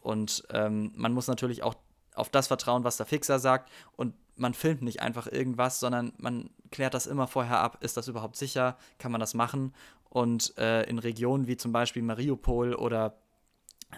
Und 0.00 0.44
ähm, 0.50 0.92
man 0.96 1.12
muss 1.12 1.28
natürlich 1.28 1.62
auch 1.62 1.74
auf 2.14 2.28
das 2.28 2.48
vertrauen, 2.48 2.84
was 2.84 2.96
der 2.96 3.06
Fixer 3.06 3.38
sagt. 3.38 3.70
Und 3.96 4.14
man 4.36 4.54
filmt 4.54 4.82
nicht 4.82 5.00
einfach 5.00 5.26
irgendwas, 5.26 5.80
sondern 5.80 6.12
man 6.18 6.50
klärt 6.70 6.94
das 6.94 7.06
immer 7.06 7.26
vorher 7.26 7.60
ab. 7.60 7.78
Ist 7.80 7.96
das 7.96 8.08
überhaupt 8.08 8.36
sicher? 8.36 8.76
Kann 8.98 9.12
man 9.12 9.20
das 9.20 9.34
machen? 9.34 9.74
Und 10.08 10.56
äh, 10.58 10.82
in 10.84 10.98
Regionen 10.98 11.46
wie 11.46 11.56
zum 11.56 11.72
Beispiel 11.72 12.02
Mariupol 12.02 12.74
oder 12.74 13.16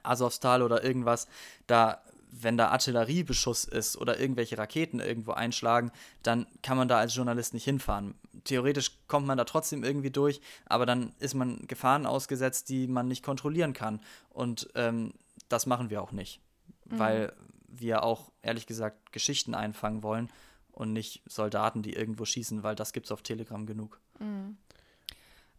Azovstal 0.03 0.63
oder 0.63 0.85
irgendwas, 0.85 1.29
da 1.67 2.03
wenn 2.43 2.57
da 2.57 2.69
Artilleriebeschuss 2.69 3.65
ist 3.65 3.97
oder 3.97 4.19
irgendwelche 4.19 4.59
Raketen 4.59 5.01
irgendwo 5.01 5.33
einschlagen, 5.33 5.93
dann 6.23 6.47
kann 6.63 6.77
man 6.77 6.89
da 6.89 6.99
als 6.99 7.15
Journalist 7.15 7.55
nicht 7.55 7.65
hinfahren. 7.65 8.15
Theoretisch 8.45 8.93
kommt 9.07 9.27
man 9.27 9.39
da 9.39 9.45
trotzdem 9.45 9.85
irgendwie 9.85 10.11
durch, 10.11 10.41
aber 10.67 10.85
dann 10.85 11.13
ist 11.21 11.35
man 11.35 11.67
Gefahren 11.67 12.07
ausgesetzt, 12.07 12.69
die 12.69 12.89
man 12.89 13.07
nicht 13.09 13.23
kontrollieren 13.23 13.73
kann. 13.73 14.01
Und 14.31 14.69
ähm, 14.75 15.13
das 15.49 15.67
machen 15.67 15.91
wir 15.91 16.03
auch 16.03 16.13
nicht, 16.13 16.41
mhm. 16.87 16.99
weil 16.99 17.33
wir 17.69 18.03
auch 18.03 18.33
ehrlich 18.43 18.67
gesagt 18.67 19.13
Geschichten 19.13 19.55
einfangen 19.55 20.03
wollen 20.03 20.31
und 20.73 20.93
nicht 20.93 21.23
Soldaten, 21.27 21.83
die 21.83 21.93
irgendwo 21.93 22.25
schießen, 22.25 22.63
weil 22.63 22.75
das 22.75 22.93
gibt 22.93 23.07
es 23.07 23.13
auf 23.13 23.23
Telegram 23.23 23.65
genug. 23.65 24.01
Mhm. 24.19 24.57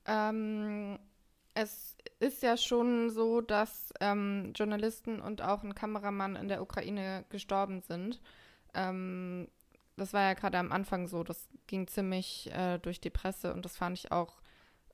Ähm, 0.06 1.00
es 1.54 1.95
ist 2.26 2.42
ja 2.42 2.58
schon 2.58 3.12
so, 3.12 3.40
dass 3.40 3.94
ähm, 4.00 4.52
Journalisten 4.56 5.22
und 5.22 5.42
auch 5.42 5.64
ein 5.64 5.76
Kameramann 5.76 6.36
in 6.36 6.48
der 6.48 6.62
Ukraine 6.62 7.24
gestorben 7.30 7.82
sind. 7.82 8.20
Ähm, 8.74 9.48
das 9.96 10.12
war 10.12 10.24
ja 10.24 10.34
gerade 10.34 10.58
am 10.58 10.72
Anfang 10.72 11.08
so, 11.08 11.24
das 11.24 11.48
ging 11.68 11.88
ziemlich 11.88 12.52
äh, 12.52 12.80
durch 12.80 13.00
die 13.00 13.12
Presse 13.12 13.54
und 13.54 13.64
das 13.64 13.78
fand 13.78 13.98
ich 13.98 14.12
auch 14.12 14.42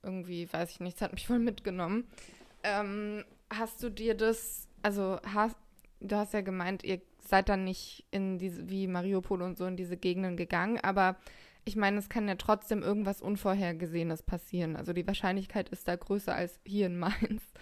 irgendwie, 0.02 0.52
weiß 0.52 0.70
ich 0.70 0.80
nicht, 0.80 0.96
es 0.96 1.02
hat 1.02 1.12
mich 1.12 1.26
voll 1.28 1.38
mitgenommen. 1.38 2.06
Ähm, 2.62 3.24
hast 3.50 3.82
du 3.82 3.88
dir 3.88 4.14
das, 4.14 4.68
also 4.82 5.18
hast, 5.24 5.56
du 6.00 6.16
hast 6.16 6.34
ja 6.34 6.42
gemeint, 6.42 6.84
ihr 6.84 7.00
seid 7.18 7.48
dann 7.48 7.64
nicht 7.64 8.04
in 8.10 8.38
diese, 8.38 8.68
wie 8.68 8.86
Mariupol 8.86 9.40
und 9.40 9.56
so 9.56 9.64
in 9.64 9.76
diese 9.76 9.96
Gegenden 9.96 10.36
gegangen, 10.36 10.78
aber 10.82 11.16
ich 11.64 11.76
meine, 11.76 11.98
es 11.98 12.08
kann 12.08 12.28
ja 12.28 12.34
trotzdem 12.34 12.82
irgendwas 12.82 13.20
Unvorhergesehenes 13.20 14.22
passieren. 14.22 14.76
Also 14.76 14.92
die 14.92 15.06
Wahrscheinlichkeit 15.06 15.68
ist 15.68 15.86
da 15.86 15.96
größer 15.96 16.34
als 16.34 16.60
hier 16.66 16.86
in 16.86 16.98
Mainz. 16.98 17.42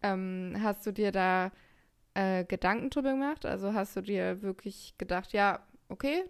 Ähm, 0.00 0.56
hast 0.62 0.86
du 0.86 0.92
dir 0.92 1.10
da 1.10 1.50
äh, 2.14 2.44
Gedanken 2.44 2.88
drüber 2.88 3.10
gemacht? 3.14 3.44
Also 3.44 3.74
hast 3.74 3.96
du 3.96 4.00
dir 4.00 4.42
wirklich 4.42 4.94
gedacht, 4.96 5.32
ja, 5.32 5.66
okay, 5.88 6.22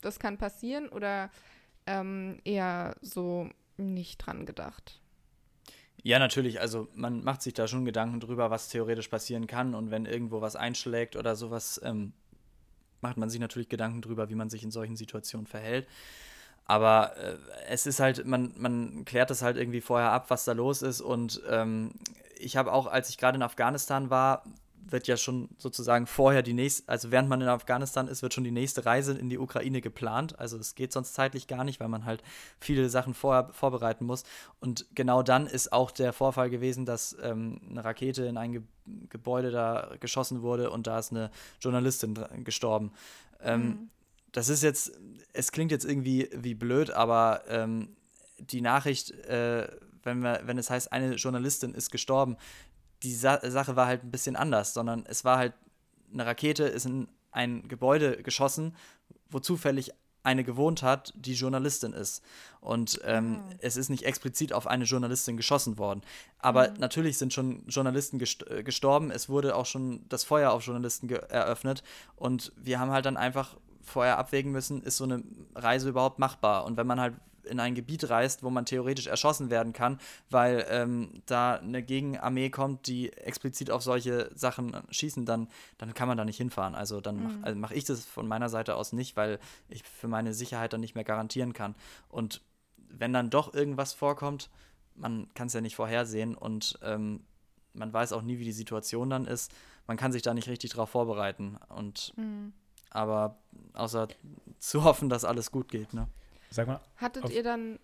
das 0.00 0.18
kann 0.18 0.38
passieren 0.38 0.88
oder 0.88 1.30
ähm, 1.86 2.40
eher 2.42 2.96
so 3.00 3.48
nicht 3.76 4.18
dran 4.18 4.44
gedacht? 4.44 5.00
Ja, 6.02 6.18
natürlich. 6.18 6.60
Also 6.60 6.88
man 6.94 7.22
macht 7.22 7.42
sich 7.42 7.54
da 7.54 7.68
schon 7.68 7.84
Gedanken 7.84 8.18
drüber, 8.18 8.50
was 8.50 8.68
theoretisch 8.68 9.06
passieren 9.06 9.46
kann. 9.46 9.74
Und 9.74 9.90
wenn 9.90 10.04
irgendwo 10.04 10.40
was 10.40 10.56
einschlägt 10.56 11.14
oder 11.14 11.36
sowas, 11.36 11.80
ähm, 11.84 12.12
macht 13.00 13.16
man 13.16 13.30
sich 13.30 13.40
natürlich 13.40 13.68
Gedanken 13.68 14.02
drüber, 14.02 14.28
wie 14.28 14.34
man 14.34 14.50
sich 14.50 14.64
in 14.64 14.72
solchen 14.72 14.96
Situationen 14.96 15.46
verhält. 15.46 15.86
Aber 16.66 17.16
äh, 17.16 17.36
es 17.68 17.86
ist 17.86 18.00
halt, 18.00 18.26
man, 18.26 18.52
man 18.56 19.04
klärt 19.04 19.30
das 19.30 19.42
halt 19.42 19.56
irgendwie 19.56 19.80
vorher 19.80 20.12
ab, 20.12 20.26
was 20.28 20.44
da 20.44 20.52
los 20.52 20.82
ist. 20.82 21.00
Und 21.00 21.42
ähm, 21.48 21.92
ich 22.38 22.56
habe 22.56 22.72
auch, 22.72 22.86
als 22.86 23.08
ich 23.08 23.18
gerade 23.18 23.36
in 23.36 23.42
Afghanistan 23.42 24.10
war, 24.10 24.44
wird 24.92 25.08
ja 25.08 25.16
schon 25.16 25.48
sozusagen 25.58 26.06
vorher 26.06 26.42
die 26.42 26.52
nächste, 26.52 26.88
also 26.88 27.10
während 27.10 27.28
man 27.28 27.40
in 27.40 27.48
Afghanistan 27.48 28.08
ist, 28.08 28.22
wird 28.22 28.34
schon 28.34 28.44
die 28.44 28.50
nächste 28.50 28.84
Reise 28.84 29.16
in 29.16 29.30
die 29.30 29.38
Ukraine 29.38 29.80
geplant. 29.80 30.38
Also 30.38 30.58
es 30.58 30.74
geht 30.74 30.92
sonst 30.92 31.14
zeitlich 31.14 31.46
gar 31.46 31.64
nicht, 31.64 31.80
weil 31.80 31.88
man 31.88 32.04
halt 32.04 32.22
viele 32.60 32.88
Sachen 32.88 33.14
vorher 33.14 33.48
vorbereiten 33.52 34.04
muss. 34.04 34.24
Und 34.60 34.86
genau 34.94 35.22
dann 35.22 35.46
ist 35.46 35.72
auch 35.72 35.90
der 35.90 36.12
Vorfall 36.12 36.50
gewesen, 36.50 36.84
dass 36.84 37.16
ähm, 37.22 37.60
eine 37.70 37.84
Rakete 37.84 38.24
in 38.24 38.36
ein 38.36 38.52
Ge 38.52 38.62
Gebäude 39.10 39.52
da 39.52 39.92
geschossen 40.00 40.42
wurde 40.42 40.70
und 40.70 40.88
da 40.88 40.98
ist 40.98 41.12
eine 41.12 41.30
Journalistin 41.60 42.18
gestorben. 42.42 42.90
Ähm, 43.40 43.60
mhm 43.60 43.90
das 44.32 44.48
ist 44.48 44.62
jetzt, 44.62 44.92
es 45.32 45.52
klingt 45.52 45.70
jetzt 45.70 45.84
irgendwie 45.84 46.28
wie 46.34 46.54
blöd, 46.54 46.90
aber 46.90 47.42
ähm, 47.48 47.96
die 48.38 48.60
Nachricht, 48.60 49.10
äh, 49.26 49.68
wenn, 50.02 50.20
wir, 50.20 50.40
wenn 50.44 50.58
es 50.58 50.70
heißt, 50.70 50.92
eine 50.92 51.14
Journalistin 51.14 51.74
ist 51.74 51.90
gestorben, 51.90 52.36
die 53.02 53.14
Sa 53.14 53.38
Sache 53.50 53.76
war 53.76 53.86
halt 53.86 54.04
ein 54.04 54.10
bisschen 54.10 54.36
anders, 54.36 54.74
sondern 54.74 55.04
es 55.06 55.24
war 55.24 55.38
halt 55.38 55.54
eine 56.12 56.26
Rakete, 56.26 56.64
ist 56.64 56.86
in 56.86 57.08
ein 57.30 57.66
Gebäude 57.68 58.22
geschossen, 58.22 58.76
wo 59.30 59.40
zufällig 59.40 59.92
eine 60.22 60.44
gewohnt 60.44 60.82
hat, 60.82 61.12
die 61.16 61.34
Journalistin 61.34 61.92
ist. 61.92 62.22
Und 62.60 63.00
ähm, 63.04 63.30
mhm. 63.30 63.42
es 63.58 63.76
ist 63.76 63.88
nicht 63.88 64.04
explizit 64.04 64.52
auf 64.52 64.66
eine 64.66 64.84
Journalistin 64.84 65.36
geschossen 65.36 65.78
worden. 65.78 66.02
Aber 66.38 66.70
mhm. 66.70 66.76
natürlich 66.78 67.18
sind 67.18 67.32
schon 67.32 67.64
Journalisten 67.66 68.18
gest 68.18 68.48
äh, 68.48 68.62
gestorben. 68.62 69.10
Es 69.10 69.28
wurde 69.28 69.56
auch 69.56 69.66
schon 69.66 70.04
das 70.08 70.22
Feuer 70.22 70.52
auf 70.52 70.64
Journalisten 70.64 71.10
eröffnet. 71.10 71.82
Und 72.14 72.52
wir 72.56 72.78
haben 72.78 72.92
halt 72.92 73.06
dann 73.06 73.16
einfach 73.16 73.56
vorher 73.82 74.18
abwägen 74.18 74.52
müssen, 74.52 74.82
ist 74.82 74.96
so 74.96 75.04
eine 75.04 75.22
Reise 75.54 75.88
überhaupt 75.88 76.18
machbar? 76.18 76.64
Und 76.64 76.76
wenn 76.76 76.86
man 76.86 77.00
halt 77.00 77.14
in 77.44 77.60
ein 77.60 77.74
Gebiet 77.74 78.08
reist, 78.08 78.42
wo 78.42 78.50
man 78.50 78.66
theoretisch 78.66 79.06
erschossen 79.06 79.50
werden 79.50 79.72
kann, 79.72 79.98
weil 80.30 80.64
ähm, 80.68 81.22
da 81.26 81.54
eine 81.54 81.82
Gegenarmee 81.82 82.50
kommt, 82.50 82.86
die 82.86 83.12
explizit 83.12 83.70
auf 83.70 83.82
solche 83.82 84.30
Sachen 84.34 84.76
schießen, 84.90 85.26
dann, 85.26 85.48
dann 85.78 85.94
kann 85.94 86.08
man 86.08 86.16
da 86.16 86.24
nicht 86.24 86.36
hinfahren. 86.36 86.74
Also 86.74 87.00
dann 87.00 87.16
mhm. 87.16 87.22
mache 87.22 87.46
also 87.46 87.58
mach 87.58 87.70
ich 87.72 87.84
das 87.84 88.04
von 88.04 88.28
meiner 88.28 88.48
Seite 88.48 88.76
aus 88.76 88.92
nicht, 88.92 89.16
weil 89.16 89.38
ich 89.68 89.82
für 89.82 90.08
meine 90.08 90.34
Sicherheit 90.34 90.72
dann 90.72 90.80
nicht 90.80 90.94
mehr 90.94 91.04
garantieren 91.04 91.52
kann. 91.52 91.74
Und 92.08 92.42
wenn 92.76 93.12
dann 93.12 93.30
doch 93.30 93.52
irgendwas 93.54 93.92
vorkommt, 93.92 94.50
man 94.94 95.32
kann 95.34 95.46
es 95.46 95.52
ja 95.54 95.60
nicht 95.60 95.76
vorhersehen 95.76 96.34
und 96.34 96.78
ähm, 96.82 97.24
man 97.74 97.92
weiß 97.92 98.12
auch 98.12 98.22
nie, 98.22 98.38
wie 98.38 98.44
die 98.44 98.52
Situation 98.52 99.08
dann 99.10 99.26
ist. 99.26 99.50
Man 99.86 99.96
kann 99.96 100.12
sich 100.12 100.22
da 100.22 100.34
nicht 100.34 100.48
richtig 100.48 100.72
drauf 100.72 100.90
vorbereiten. 100.90 101.56
Und 101.68 102.12
mhm. 102.16 102.52
Aber 102.92 103.36
außer 103.74 104.08
zu 104.58 104.84
hoffen, 104.84 105.08
dass 105.08 105.24
alles 105.24 105.50
gut 105.50 105.68
geht, 105.68 105.94
ne? 105.94 106.08
Sag 106.50 106.66
mal. 106.66 106.80
Hattet 106.96 107.30
ihr 107.30 107.42
dann. 107.42 107.78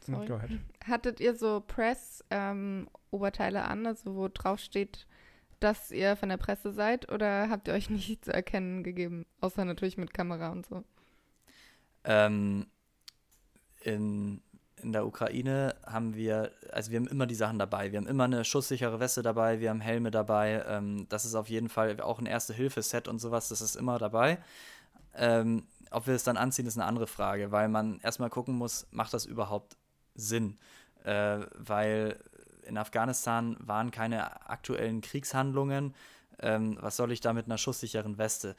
Sorry, 0.00 0.28
hattet 0.84 1.20
ihr 1.20 1.36
so 1.36 1.62
Press-Oberteile 1.66 3.58
ähm, 3.60 3.64
an, 3.64 3.86
also 3.86 4.16
wo 4.16 4.28
drauf 4.28 4.58
steht, 4.58 5.06
dass 5.60 5.92
ihr 5.92 6.16
von 6.16 6.28
der 6.28 6.38
Presse 6.38 6.72
seid, 6.72 7.10
oder 7.12 7.48
habt 7.48 7.68
ihr 7.68 7.74
euch 7.74 7.88
nicht 7.90 8.24
zu 8.24 8.32
erkennen 8.32 8.82
gegeben? 8.82 9.26
Außer 9.40 9.64
natürlich 9.64 9.96
mit 9.96 10.12
Kamera 10.12 10.50
und 10.50 10.66
so. 10.66 10.82
Ähm, 12.04 12.66
in, 13.82 14.42
in 14.82 14.92
der 14.92 15.06
Ukraine 15.06 15.74
haben 15.86 16.14
wir, 16.14 16.52
also 16.72 16.90
wir 16.90 16.98
haben 16.98 17.06
immer 17.06 17.26
die 17.26 17.34
Sachen 17.34 17.58
dabei. 17.58 17.92
Wir 17.92 17.98
haben 17.98 18.06
immer 18.06 18.24
eine 18.24 18.44
schusssichere 18.44 19.00
Weste 19.00 19.22
dabei, 19.22 19.60
wir 19.60 19.70
haben 19.70 19.80
Helme 19.80 20.10
dabei. 20.10 20.64
Ähm, 20.68 21.06
das 21.08 21.24
ist 21.24 21.34
auf 21.34 21.48
jeden 21.48 21.68
Fall 21.68 22.00
auch 22.00 22.18
ein 22.18 22.26
Erste-Hilfe-Set 22.26 23.08
und 23.08 23.18
sowas, 23.18 23.48
das 23.48 23.60
ist 23.60 23.76
immer 23.76 23.98
dabei. 23.98 24.38
Ähm, 25.14 25.64
ob 25.90 26.06
wir 26.06 26.14
es 26.14 26.24
dann 26.24 26.36
anziehen, 26.36 26.66
ist 26.66 26.76
eine 26.76 26.86
andere 26.86 27.06
Frage, 27.06 27.52
weil 27.52 27.68
man 27.68 28.00
erstmal 28.00 28.30
gucken 28.30 28.54
muss, 28.54 28.86
macht 28.90 29.12
das 29.14 29.26
überhaupt 29.26 29.76
Sinn? 30.14 30.58
Äh, 31.04 31.40
weil 31.54 32.18
in 32.66 32.78
Afghanistan 32.78 33.56
waren 33.60 33.90
keine 33.90 34.48
aktuellen 34.48 35.00
Kriegshandlungen. 35.00 35.94
Ähm, 36.38 36.78
was 36.80 36.96
soll 36.96 37.12
ich 37.12 37.20
da 37.20 37.32
mit 37.32 37.46
einer 37.46 37.58
schusssicheren 37.58 38.18
Weste? 38.18 38.56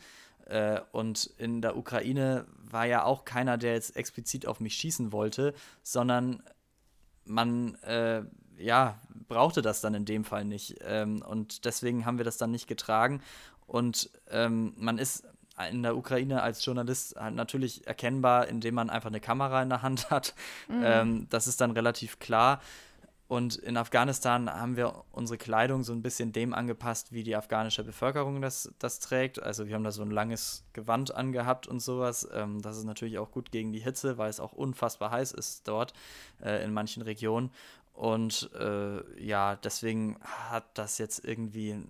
Äh, 0.48 0.82
und 0.92 1.26
in 1.38 1.62
der 1.62 1.78
Ukraine 1.78 2.46
war 2.70 2.86
ja 2.86 3.04
auch 3.04 3.26
keiner, 3.26 3.58
der 3.58 3.74
jetzt 3.74 3.96
explizit 3.96 4.48
auf 4.48 4.60
mich 4.60 4.76
schießen 4.76 5.12
wollte, 5.12 5.54
sondern 5.84 6.44
man 7.26 7.76
äh, 7.84 8.24
ja, 8.58 9.00
brauchte 9.28 9.62
das 9.62 9.82
dann 9.82 9.94
in 9.94 10.06
dem 10.06 10.24
Fall 10.26 10.46
nicht. 10.46 10.78
Ähm, 10.82 11.22
und 11.22 11.66
deswegen 11.66 12.06
haben 12.06 12.18
wir 12.18 12.26
das 12.26 12.38
dann 12.38 12.52
nicht 12.52 12.68
getragen. 12.68 13.22
Und 13.68 14.10
ähm, 14.30 14.74
man 14.78 14.98
ist 14.98 15.24
in 15.70 15.84
der 15.84 15.96
Ukraine 15.96 16.42
als 16.42 16.66
Journalist 16.66 17.16
halt 17.16 17.36
natürlich 17.36 17.86
erkennbar, 17.88 18.48
indem 18.48 18.76
man 18.76 18.90
einfach 18.90 19.10
eine 19.10 19.20
Kamera 19.20 19.62
in 19.62 19.70
der 19.70 19.82
Hand 19.82 20.10
hat. 20.10 20.34
Mhm. 20.68 20.84
Ähm, 20.84 21.28
das 21.30 21.48
ist 21.48 21.62
dann 21.62 21.72
relativ 21.72 22.20
klar. 22.20 22.62
Und 23.34 23.56
in 23.56 23.78
Afghanistan 23.78 24.48
haben 24.48 24.78
wir 24.78 25.06
unsere 25.12 25.40
Kleidung 25.40 25.82
so 25.82 25.92
ein 25.92 26.04
bisschen 26.04 26.34
dem 26.34 26.54
angepasst, 26.54 27.14
wie 27.14 27.24
die 27.24 27.36
afghanische 27.36 27.84
Bevölkerung 27.84 28.44
das, 28.44 28.72
das 28.78 29.00
trägt. 29.00 29.42
Also 29.42 29.66
wir 29.66 29.74
haben 29.74 29.84
da 29.84 29.92
so 29.92 30.04
ein 30.04 30.12
langes 30.12 30.64
Gewand 30.74 31.16
angehabt 31.16 31.66
und 31.66 31.80
sowas. 31.80 32.30
Ähm, 32.32 32.62
das 32.62 32.78
ist 32.78 32.84
natürlich 32.84 33.18
auch 33.18 33.32
gut 33.32 33.52
gegen 33.52 33.72
die 33.72 33.80
Hitze, 33.80 34.20
weil 34.20 34.30
es 34.30 34.40
auch 34.40 34.52
unfassbar 34.52 35.10
heiß 35.10 35.32
ist 35.32 35.68
dort 35.68 35.96
äh, 36.44 36.64
in 36.64 36.74
manchen 36.74 37.02
Regionen. 37.02 37.50
Und 37.94 38.52
äh, 38.54 39.02
ja, 39.20 39.56
deswegen 39.56 40.20
hat 40.22 40.66
das 40.78 41.00
jetzt 41.00 41.26
irgendwie 41.26 41.84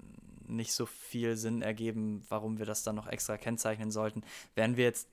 nicht 0.47 0.71
so 0.71 0.85
viel 0.85 1.35
Sinn 1.35 1.61
ergeben, 1.61 2.25
warum 2.29 2.57
wir 2.57 2.65
das 2.65 2.83
dann 2.83 2.95
noch 2.95 3.07
extra 3.07 3.35
kennzeichnen 3.35 3.91
sollten. 3.91 4.23
Wären 4.55 4.77
wir 4.77 4.85
jetzt 4.85 5.09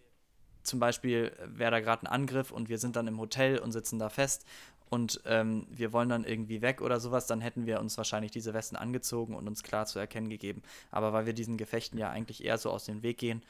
zum 0.63 0.79
Beispiel, 0.79 1.33
wäre 1.45 1.73
da 1.73 1.81
gerade 1.81 2.05
ein 2.05 2.13
Angriff 2.13 2.53
und 2.53 2.69
wir 2.69 2.79
sind 2.79 2.95
dann 2.95 3.09
im 3.09 3.19
Hotel 3.19 3.59
und 3.59 3.73
sitzen 3.73 3.99
da 3.99 4.11
fest 4.11 4.47
und 4.91 5.23
ähm, 5.25 5.67
wir 5.71 5.93
wollen 5.93 6.09
dann 6.09 6.25
irgendwie 6.25 6.63
weg 6.63 6.83
oder 6.83 7.01
sowas, 7.01 7.27
dann 7.27 7.41
hätten 7.41 7.65
wir 7.65 7.81
uns 7.81 7.97
wahrscheinlich 7.97 8.33
diese 8.33 8.53
Westen 8.53 8.77
angezogen 8.77 9.35
und 9.35 9.47
uns 9.47 9.63
klar 9.63 9.87
zu 9.87 9.99
erkennen 9.99 10.29
gegeben. 10.29 10.63
Aber 10.91 11.13
weil 11.13 11.27
wir 11.27 11.33
diesen 11.33 11.57
Gefechten 11.57 11.99
ja 11.99 12.11
eigentlich 12.11 12.45
eher 12.45 12.59
so 12.59 12.71
aus 12.71 12.85
dem 12.85 13.03
Weg 13.03 13.19
gehen, 13.19 13.43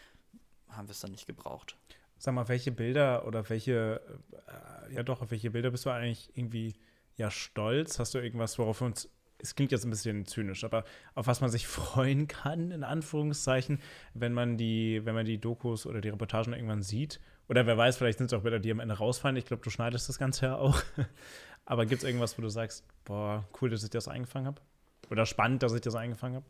haben 0.68 0.86
wir 0.86 0.92
es 0.92 1.00
dann 1.00 1.10
nicht 1.10 1.26
gebraucht. 1.26 1.76
Sag 2.18 2.34
mal, 2.34 2.48
welche 2.48 2.70
Bilder 2.70 3.26
oder 3.26 3.48
welche, 3.48 4.00
äh, 4.46 4.94
ja 4.94 5.02
doch, 5.02 5.22
auf 5.22 5.30
welche 5.30 5.50
Bilder 5.50 5.70
bist 5.70 5.86
du 5.86 5.90
eigentlich 5.90 6.30
irgendwie 6.34 6.74
ja 7.16 7.30
stolz? 7.30 7.98
Hast 7.98 8.14
du 8.14 8.18
irgendwas, 8.18 8.58
worauf 8.58 8.82
wir 8.82 8.86
uns 8.86 9.08
es 9.42 9.54
klingt 9.54 9.72
jetzt 9.72 9.84
ein 9.84 9.90
bisschen 9.90 10.26
zynisch, 10.26 10.64
aber 10.64 10.84
auf 11.14 11.26
was 11.26 11.40
man 11.40 11.50
sich 11.50 11.66
freuen 11.66 12.28
kann, 12.28 12.70
in 12.70 12.84
Anführungszeichen, 12.84 13.80
wenn 14.12 14.32
man 14.34 14.58
die, 14.58 15.00
wenn 15.04 15.14
man 15.14 15.24
die 15.24 15.38
Dokus 15.38 15.86
oder 15.86 16.00
die 16.00 16.10
Reportagen 16.10 16.52
irgendwann 16.52 16.82
sieht. 16.82 17.20
Oder 17.50 17.66
wer 17.66 17.76
weiß, 17.76 17.96
vielleicht 17.96 18.18
sind 18.18 18.32
es 18.32 18.38
auch 18.38 18.42
Bilder, 18.42 18.60
die 18.60 18.70
am 18.70 18.78
Ende 18.78 18.96
rausfallen. 18.96 19.36
Ich 19.36 19.44
glaube, 19.44 19.60
du 19.64 19.70
schneidest 19.70 20.08
das 20.08 20.18
Ganze 20.20 20.46
ja 20.46 20.56
auch. 20.56 20.80
aber 21.64 21.84
gibt 21.84 22.02
es 22.02 22.06
irgendwas, 22.06 22.38
wo 22.38 22.42
du 22.42 22.48
sagst, 22.48 22.84
boah, 23.04 23.44
cool, 23.60 23.70
dass 23.70 23.82
ich 23.82 23.90
das 23.90 24.06
eingefangen 24.06 24.46
habe? 24.46 24.62
Oder 25.10 25.26
spannend, 25.26 25.64
dass 25.64 25.72
ich 25.72 25.80
das 25.80 25.96
eingefangen 25.96 26.36
habe? 26.36 26.46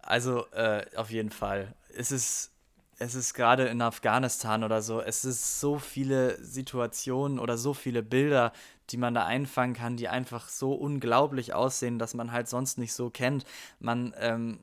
Also, 0.00 0.46
äh, 0.52 0.86
auf 0.96 1.10
jeden 1.10 1.30
Fall. 1.30 1.74
Es 1.94 2.10
ist 2.10 2.52
es 2.98 3.14
ist 3.14 3.34
gerade 3.34 3.64
in 3.64 3.82
Afghanistan 3.82 4.64
oder 4.64 4.80
so, 4.80 5.00
es 5.00 5.24
ist 5.24 5.60
so 5.60 5.78
viele 5.78 6.42
Situationen 6.42 7.38
oder 7.38 7.58
so 7.58 7.74
viele 7.74 8.02
Bilder, 8.02 8.52
die 8.90 8.96
man 8.96 9.12
da 9.12 9.26
einfangen 9.26 9.74
kann, 9.74 9.96
die 9.96 10.08
einfach 10.08 10.48
so 10.48 10.72
unglaublich 10.72 11.52
aussehen, 11.52 11.98
dass 11.98 12.14
man 12.14 12.32
halt 12.32 12.48
sonst 12.48 12.78
nicht 12.78 12.92
so 12.92 13.10
kennt. 13.10 13.44
Man, 13.80 14.14
ähm, 14.18 14.58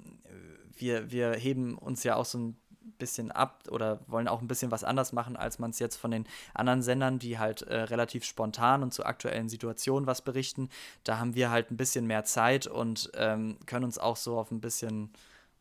wir, 0.74 1.12
wir 1.12 1.34
heben 1.34 1.78
uns 1.78 2.04
ja 2.04 2.16
auch 2.16 2.26
so 2.26 2.38
ein 2.38 2.58
bisschen 2.98 3.32
ab 3.32 3.64
oder 3.70 4.00
wollen 4.08 4.28
auch 4.28 4.42
ein 4.42 4.48
bisschen 4.48 4.72
was 4.72 4.84
anders 4.84 5.14
machen, 5.14 5.36
als 5.36 5.60
man 5.60 5.72
es 5.72 5.80
jetzt 5.80 5.98
von 5.98 6.12
den 6.12 6.26
anderen 6.54 6.82
Sendern, 6.82 7.20
die 7.20 7.40
halt 7.40 7.62
äh, 7.64 7.82
relativ 7.82 8.24
spontan 8.24 8.84
und 8.84 8.94
zu 8.94 9.06
aktuellen 9.06 9.50
Situationen 9.50 10.08
was 10.08 10.22
berichten. 10.22 10.70
Da 11.04 11.20
haben 11.20 11.36
wir 11.36 11.52
halt 11.52 11.72
ein 11.72 11.78
bisschen 11.78 12.08
mehr 12.08 12.26
Zeit 12.26 12.68
und 12.68 13.12
ähm, 13.16 13.58
können 13.66 13.86
uns 13.86 13.98
auch 13.98 14.18
so 14.18 14.40
auf 14.40 14.52
ein 14.52 14.62
bisschen 14.62 15.12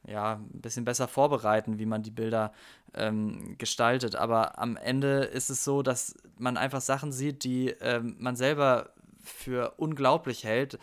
ja, 0.07 0.35
ein 0.35 0.61
bisschen 0.61 0.85
besser 0.85 1.09
vorbereiten, 1.09 1.79
wie 1.79 1.87
man 1.87 2.03
die 2.03 2.11
Bilder 2.11 2.53
ähm, 2.95 3.57
gestaltet. 3.59 4.16
Aber 4.16 4.59
am 4.59 4.76
Ende 4.76 5.24
ist 5.24 5.51
es 5.51 5.64
so, 5.64 5.83
dass 5.83 6.14
man 6.39 6.57
einfach 6.57 6.81
Sachen 6.81 7.12
sieht, 7.12 7.45
die 7.45 7.70
ähm, 7.81 8.16
man 8.18 8.37
selber 8.37 8.91
für 9.22 9.74
unglaublich 9.76 10.45
hält. 10.45 10.79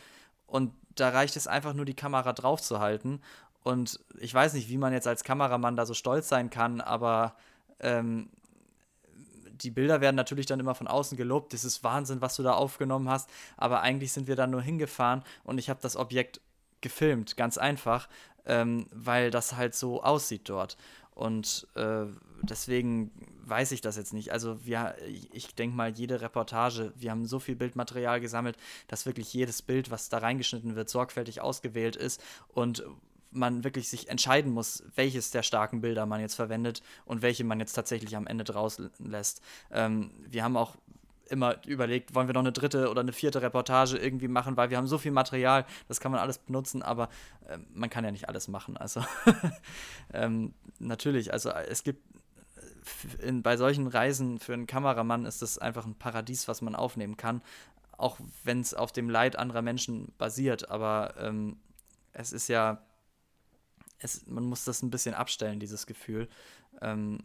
Und 0.46 0.74
da 0.96 1.10
reicht 1.10 1.36
es 1.36 1.48
einfach 1.48 1.74
nur, 1.74 1.86
die 1.86 1.96
Kamera 1.96 2.34
drauf 2.34 2.62
zu 2.62 2.80
halten. 2.80 3.22
Und 3.66 4.00
ich 4.20 4.34
weiß 4.34 4.54
nicht, 4.54 4.70
wie 4.70 4.78
man 4.78 4.94
jetzt 4.94 5.08
als 5.08 5.26
Kameramann 5.26 5.76
da 5.76 5.86
so 5.86 5.94
stolz 5.94 6.30
sein 6.30 6.50
kann, 6.50 6.80
aber 6.80 7.36
ähm, 7.82 8.30
die 9.52 9.72
Bilder 9.72 10.00
werden 10.00 10.16
natürlich 10.16 10.46
dann 10.46 10.62
immer 10.62 10.76
von 10.76 10.88
außen 10.88 11.18
gelobt. 11.18 11.52
Das 11.52 11.66
ist 11.66 11.84
Wahnsinn, 11.84 12.22
was 12.22 12.38
du 12.38 12.44
da 12.44 12.54
aufgenommen 12.54 13.10
hast. 13.10 13.30
Aber 13.58 13.82
eigentlich 13.82 14.14
sind 14.14 14.28
wir 14.28 14.38
dann 14.38 14.52
nur 14.52 14.62
hingefahren 14.62 15.24
und 15.44 15.58
ich 15.58 15.70
habe 15.70 15.80
das 15.82 15.98
Objekt 15.98 16.40
gefilmt, 16.82 17.36
ganz 17.36 17.58
einfach 17.58 18.08
ähm, 18.46 18.88
weil 18.92 19.32
das 19.32 19.56
halt 19.56 19.76
so 19.76 20.04
aussieht 20.04 20.50
dort. 20.50 20.78
Und 21.12 21.68
äh, 21.76 22.06
deswegen 22.42 23.12
weiß 23.46 23.72
ich 23.72 23.82
das 23.82 23.96
jetzt 23.96 24.14
nicht. 24.14 24.34
Also 24.34 24.66
wir, 24.66 24.96
ich 25.32 25.56
denke 25.56 25.76
mal, 25.76 25.90
jede 25.90 26.22
Reportage, 26.22 26.92
wir 26.96 27.12
haben 27.12 27.26
so 27.26 27.40
viel 27.40 27.56
Bildmaterial 27.56 28.20
gesammelt, 28.20 28.58
dass 28.88 29.06
wirklich 29.06 29.34
jedes 29.34 29.62
Bild, 29.62 29.92
was 29.92 30.10
da 30.10 30.18
reingeschnitten 30.18 30.76
wird, 30.76 30.90
sorgfältig 30.90 31.42
ausgewählt 31.42 31.96
ist 31.96 32.22
und 32.50 32.84
man 33.36 33.64
wirklich 33.64 33.90
sich 33.90 34.10
entscheiden 34.10 34.52
muss, 34.52 34.84
welches 34.96 35.32
der 35.32 35.44
starken 35.44 35.82
Bilder 35.82 36.06
man 36.06 36.22
jetzt 36.22 36.36
verwendet 36.36 36.82
und 37.06 37.22
welche 37.22 37.44
man 37.44 37.60
jetzt 37.60 37.74
tatsächlich 37.74 38.16
am 38.16 38.28
Ende 38.28 38.44
draus 38.44 38.82
lässt. 39.00 39.42
Ähm, 39.72 40.12
wir 40.30 40.44
haben 40.44 40.58
auch 40.58 40.76
immer 41.30 41.66
überlegt, 41.66 42.14
wollen 42.14 42.28
wir 42.28 42.34
noch 42.34 42.42
eine 42.42 42.52
dritte 42.52 42.90
oder 42.90 43.02
eine 43.02 43.14
vierte 43.14 43.42
Reportage 43.42 43.98
irgendwie 43.98 44.28
machen, 44.28 44.58
weil 44.58 44.70
wir 44.70 44.78
haben 44.78 44.88
so 44.88 44.98
viel 44.98 45.12
Material, 45.12 45.66
das 45.88 46.00
kann 46.00 46.12
man 46.12 46.22
alles 46.22 46.38
benutzen, 46.38 46.82
aber 46.82 47.10
äh, 47.48 47.58
man 47.74 47.90
kann 47.90 48.06
ja 48.06 48.12
nicht 48.12 48.30
alles 48.30 48.48
machen. 48.48 48.78
Also 48.78 49.04
ähm, 50.14 50.54
natürlich, 50.80 51.34
also 51.34 51.50
es 51.50 51.84
gibt 51.84 52.04
äh, 53.22 53.28
in, 53.28 53.42
bei 53.42 53.58
solchen 53.58 53.88
Reisen 53.88 54.40
für 54.40 54.54
einen 54.54 54.68
Kameramann 54.68 55.26
ist 55.26 55.42
das 55.42 55.58
einfach 55.58 55.86
ein 55.86 55.96
Paradies, 55.96 56.48
was 56.48 56.62
man 56.62 56.76
aufnehmen 56.76 57.18
kann, 57.18 57.42
auch 57.98 58.20
wenn 58.44 58.62
es 58.62 58.74
auf 58.74 58.92
dem 58.92 59.10
Leid 59.10 59.36
anderer 59.36 59.62
Menschen 59.62 60.14
basiert. 60.18 60.70
Aber 60.70 61.16
ähm, 61.18 61.58
es 62.14 62.34
ist 62.34 62.48
ja, 62.48 62.82
es, 64.00 64.26
man 64.28 64.44
muss 64.44 64.66
das 64.66 64.82
ein 64.82 64.90
bisschen 64.90 65.16
abstellen, 65.16 65.60
dieses 65.60 65.88
Gefühl, 65.88 66.28
ähm, 66.82 67.20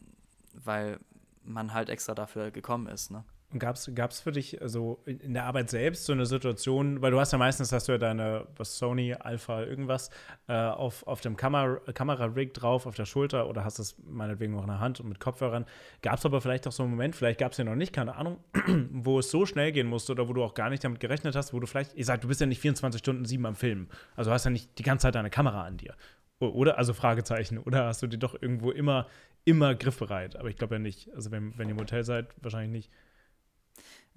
weil 0.54 0.98
man 1.42 1.72
halt 1.72 1.88
extra 1.88 2.14
dafür 2.14 2.50
gekommen 2.50 2.86
ist. 2.86 3.10
Ne? 3.10 3.24
Gab 3.58 3.74
es 3.76 4.20
für 4.20 4.30
dich 4.30 4.58
so 4.66 5.02
in 5.06 5.34
der 5.34 5.44
Arbeit 5.44 5.70
selbst 5.70 6.04
so 6.04 6.12
eine 6.12 6.24
Situation, 6.24 7.02
weil 7.02 7.10
du 7.10 7.18
hast 7.18 7.32
ja 7.32 7.38
meistens 7.38 7.72
hast 7.72 7.88
du 7.88 7.92
ja 7.92 7.98
deine 7.98 8.46
Sony 8.62 9.12
Alpha 9.14 9.64
irgendwas 9.64 10.10
äh, 10.46 10.52
auf, 10.52 11.04
auf 11.08 11.20
dem 11.20 11.36
Kamera, 11.36 11.80
Kamera-Rig 11.92 12.54
drauf, 12.54 12.86
auf 12.86 12.94
der 12.94 13.06
Schulter 13.06 13.48
oder 13.48 13.64
hast 13.64 13.80
es 13.80 13.96
meinetwegen 14.04 14.56
auch 14.56 14.62
in 14.62 14.68
der 14.68 14.78
Hand 14.78 15.00
und 15.00 15.08
mit 15.08 15.18
Kopfhörern. 15.18 15.66
Gab 16.00 16.18
es 16.18 16.26
aber 16.26 16.40
vielleicht 16.40 16.68
auch 16.68 16.72
so 16.72 16.84
einen 16.84 16.92
Moment, 16.92 17.16
vielleicht 17.16 17.40
gab 17.40 17.50
es 17.50 17.58
ja 17.58 17.64
noch 17.64 17.74
nicht, 17.74 17.92
keine 17.92 18.14
Ahnung, 18.14 18.38
wo 18.92 19.18
es 19.18 19.32
so 19.32 19.44
schnell 19.46 19.72
gehen 19.72 19.88
musste 19.88 20.12
oder 20.12 20.28
wo 20.28 20.32
du 20.32 20.44
auch 20.44 20.54
gar 20.54 20.70
nicht 20.70 20.84
damit 20.84 21.00
gerechnet 21.00 21.34
hast, 21.34 21.52
wo 21.52 21.58
du 21.58 21.66
vielleicht, 21.66 21.96
ich 21.96 22.06
sag, 22.06 22.20
du 22.20 22.28
bist 22.28 22.40
ja 22.40 22.46
nicht 22.46 22.60
24 22.60 23.00
Stunden 23.00 23.24
sieben 23.24 23.46
am 23.46 23.56
Filmen. 23.56 23.88
Also 24.14 24.30
hast 24.30 24.44
ja 24.44 24.52
nicht 24.52 24.78
die 24.78 24.84
ganze 24.84 25.04
Zeit 25.04 25.16
deine 25.16 25.30
Kamera 25.30 25.64
an 25.64 25.76
dir. 25.76 25.96
Oder, 26.40 26.78
also 26.78 26.94
Fragezeichen, 26.94 27.58
oder 27.58 27.84
hast 27.84 28.02
du 28.02 28.06
die 28.06 28.18
doch 28.18 28.34
irgendwo 28.40 28.70
immer, 28.70 29.06
immer 29.44 29.74
griffbereit? 29.74 30.36
Aber 30.36 30.48
ich 30.48 30.56
glaube 30.56 30.76
ja 30.76 30.78
nicht. 30.78 31.12
Also 31.14 31.30
wenn, 31.30 31.56
wenn 31.58 31.68
ihr 31.68 31.72
im 31.72 31.80
Hotel 31.80 32.02
seid, 32.02 32.28
wahrscheinlich 32.42 32.70
nicht. 32.70 32.90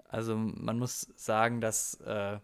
Also 0.08 0.38
man 0.38 0.80
muss 0.80 1.02
sagen, 1.16 1.60
dass 1.60 1.96
äh, 2.02 2.40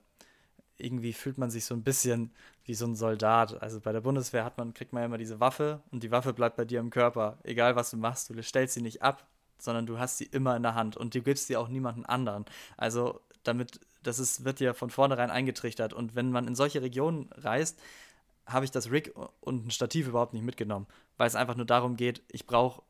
irgendwie 0.78 1.14
fühlt 1.14 1.38
man 1.38 1.50
sich 1.50 1.66
so 1.66 1.76
ein 1.76 1.84
bisschen 1.84 2.34
wie 2.66 2.74
so 2.74 2.86
ein 2.86 2.96
Soldat. 2.96 3.62
Also 3.62 3.80
bei 3.80 3.94
der 3.94 4.02
Bundeswehr 4.02 4.44
hat 4.44 4.58
man, 4.58 4.74
kriegt 4.74 4.92
man 4.92 5.04
immer 5.04 5.18
diese 5.18 5.40
Waffe 5.40 5.82
und 5.92 6.04
die 6.04 6.12
Waffe 6.12 6.34
bleibt 6.34 6.58
bei 6.58 6.66
dir 6.66 6.80
im 6.82 6.90
Körper. 6.90 7.38
Egal 7.44 7.76
was 7.78 7.92
du 7.92 7.98
machst, 7.98 8.30
du 8.30 8.44
stellst 8.44 8.74
sie 8.74 8.82
nicht 8.82 9.02
ab, 9.02 9.28
sondern 9.60 9.86
du 9.86 9.98
hast 9.98 10.18
sie 10.18 10.26
immer 10.26 10.56
in 10.56 10.64
der 10.64 10.76
Hand 10.76 10.98
und 10.98 11.16
du 11.16 11.22
gibst 11.22 11.48
sie 11.48 11.58
auch 11.58 11.70
niemanden 11.70 12.06
anderen. 12.06 12.46
Also 12.76 13.22
damit, 13.44 13.80
das 14.04 14.20
ist, 14.20 14.44
wird 14.44 14.60
dir 14.60 14.74
von 14.74 14.90
vornherein 14.90 15.32
eingetrichtert. 15.32 15.94
Und 15.94 16.16
wenn 16.16 16.32
man 16.32 16.48
in 16.48 16.56
solche 16.56 16.82
Regionen 16.82 17.30
reist, 17.34 17.82
habe 18.50 18.66
ich 18.66 18.72
das 18.72 18.92
Rig 18.92 19.14
und 19.40 19.68
ein 19.68 19.72
Stativ 19.72 20.08
überhaupt 20.08 20.34
nicht 20.34 20.44
mitgenommen, 20.44 20.88
weil 21.18 21.28
es 21.28 21.36
einfach 21.36 21.56
nur 21.56 21.66
darum 21.66 21.96
geht, 21.96 22.24
ich 22.30 22.46
brauche, 22.46 22.82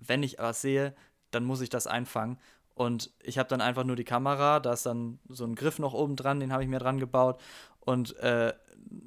wenn 0.00 0.22
ich 0.22 0.38
was 0.38 0.60
sehe, 0.60 0.94
dann 1.30 1.44
muss 1.44 1.60
ich 1.60 1.70
das 1.70 1.86
einfangen. 1.86 2.38
Und 2.74 3.10
ich 3.22 3.38
habe 3.38 3.48
dann 3.48 3.62
einfach 3.62 3.84
nur 3.84 3.96
die 3.96 4.04
Kamera, 4.04 4.60
da 4.60 4.74
ist 4.74 4.84
dann 4.84 5.18
so 5.28 5.44
ein 5.44 5.54
Griff 5.54 5.78
noch 5.78 5.94
oben 5.94 6.14
dran, 6.14 6.40
den 6.40 6.52
habe 6.52 6.62
ich 6.62 6.68
mir 6.68 6.78
dran 6.78 7.00
gebaut 7.00 7.40
und 7.80 8.16
äh, 8.18 8.52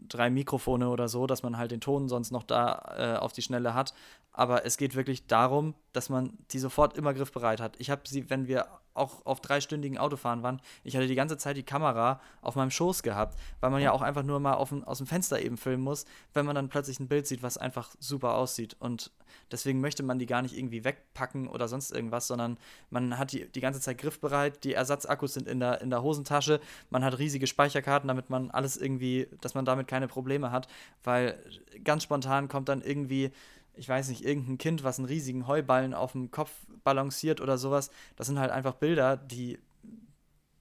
drei 0.07 0.29
Mikrofone 0.29 0.89
oder 0.89 1.07
so, 1.07 1.27
dass 1.27 1.43
man 1.43 1.57
halt 1.57 1.71
den 1.71 1.81
Ton 1.81 2.09
sonst 2.09 2.31
noch 2.31 2.43
da 2.43 2.95
äh, 2.97 3.17
auf 3.19 3.31
die 3.31 3.41
Schnelle 3.41 3.73
hat. 3.73 3.93
Aber 4.31 4.65
es 4.65 4.77
geht 4.77 4.95
wirklich 4.95 5.27
darum, 5.27 5.73
dass 5.91 6.09
man 6.09 6.37
die 6.51 6.59
sofort 6.59 6.95
immer 6.95 7.13
griffbereit 7.13 7.59
hat. 7.59 7.75
Ich 7.79 7.89
habe 7.89 8.01
sie, 8.05 8.29
wenn 8.29 8.47
wir 8.47 8.67
auch 8.93 9.25
auf 9.25 9.41
dreistündigen 9.41 9.97
Autofahren 9.97 10.43
waren, 10.43 10.61
ich 10.83 10.95
hatte 10.95 11.07
die 11.07 11.15
ganze 11.15 11.37
Zeit 11.37 11.57
die 11.57 11.63
Kamera 11.63 12.19
auf 12.41 12.55
meinem 12.55 12.71
Schoß 12.71 13.01
gehabt, 13.01 13.39
weil 13.59 13.69
man 13.71 13.81
ja 13.81 13.91
auch 13.91 14.01
einfach 14.01 14.23
nur 14.23 14.39
mal 14.39 14.53
auf, 14.53 14.71
aus 14.85 14.97
dem 14.99 15.07
Fenster 15.07 15.41
eben 15.41 15.57
filmen 15.57 15.83
muss, 15.83 16.05
wenn 16.33 16.45
man 16.45 16.55
dann 16.55 16.69
plötzlich 16.69 16.99
ein 16.99 17.07
Bild 17.07 17.25
sieht, 17.27 17.41
was 17.41 17.57
einfach 17.57 17.95
super 17.99 18.35
aussieht. 18.35 18.75
Und 18.79 19.11
deswegen 19.51 19.79
möchte 19.79 20.03
man 20.03 20.19
die 20.19 20.25
gar 20.25 20.41
nicht 20.41 20.57
irgendwie 20.57 20.83
wegpacken 20.83 21.47
oder 21.47 21.67
sonst 21.67 21.91
irgendwas, 21.91 22.27
sondern 22.27 22.57
man 22.89 23.17
hat 23.17 23.31
die 23.31 23.49
die 23.49 23.61
ganze 23.61 23.79
Zeit 23.79 23.97
griffbereit, 23.97 24.63
die 24.63 24.73
Ersatzakkus 24.73 25.33
sind 25.33 25.47
in 25.47 25.59
der, 25.59 25.81
in 25.81 25.89
der 25.89 26.03
Hosentasche, 26.03 26.59
man 26.89 27.03
hat 27.03 27.17
riesige 27.17 27.47
Speicherkarten, 27.47 28.07
damit 28.07 28.29
man 28.29 28.51
alles 28.51 28.77
irgendwie, 28.77 29.27
dass 29.41 29.55
man 29.55 29.65
damit 29.65 29.87
keine 29.87 30.07
Probleme 30.07 30.51
hat, 30.51 30.67
weil 31.03 31.41
ganz 31.83 32.03
spontan 32.03 32.47
kommt 32.47 32.69
dann 32.69 32.81
irgendwie 32.81 33.31
ich 33.79 33.87
weiß 33.87 34.09
nicht, 34.09 34.25
irgendein 34.25 34.57
Kind, 34.57 34.83
was 34.83 34.99
einen 34.99 35.07
riesigen 35.07 35.47
Heuballen 35.47 35.93
auf 35.93 36.11
dem 36.11 36.31
Kopf 36.31 36.51
balanciert 36.83 37.39
oder 37.39 37.57
sowas. 37.57 37.89
Das 38.17 38.27
sind 38.27 38.37
halt 38.37 38.51
einfach 38.51 38.75
Bilder, 38.75 39.15
die, 39.15 39.57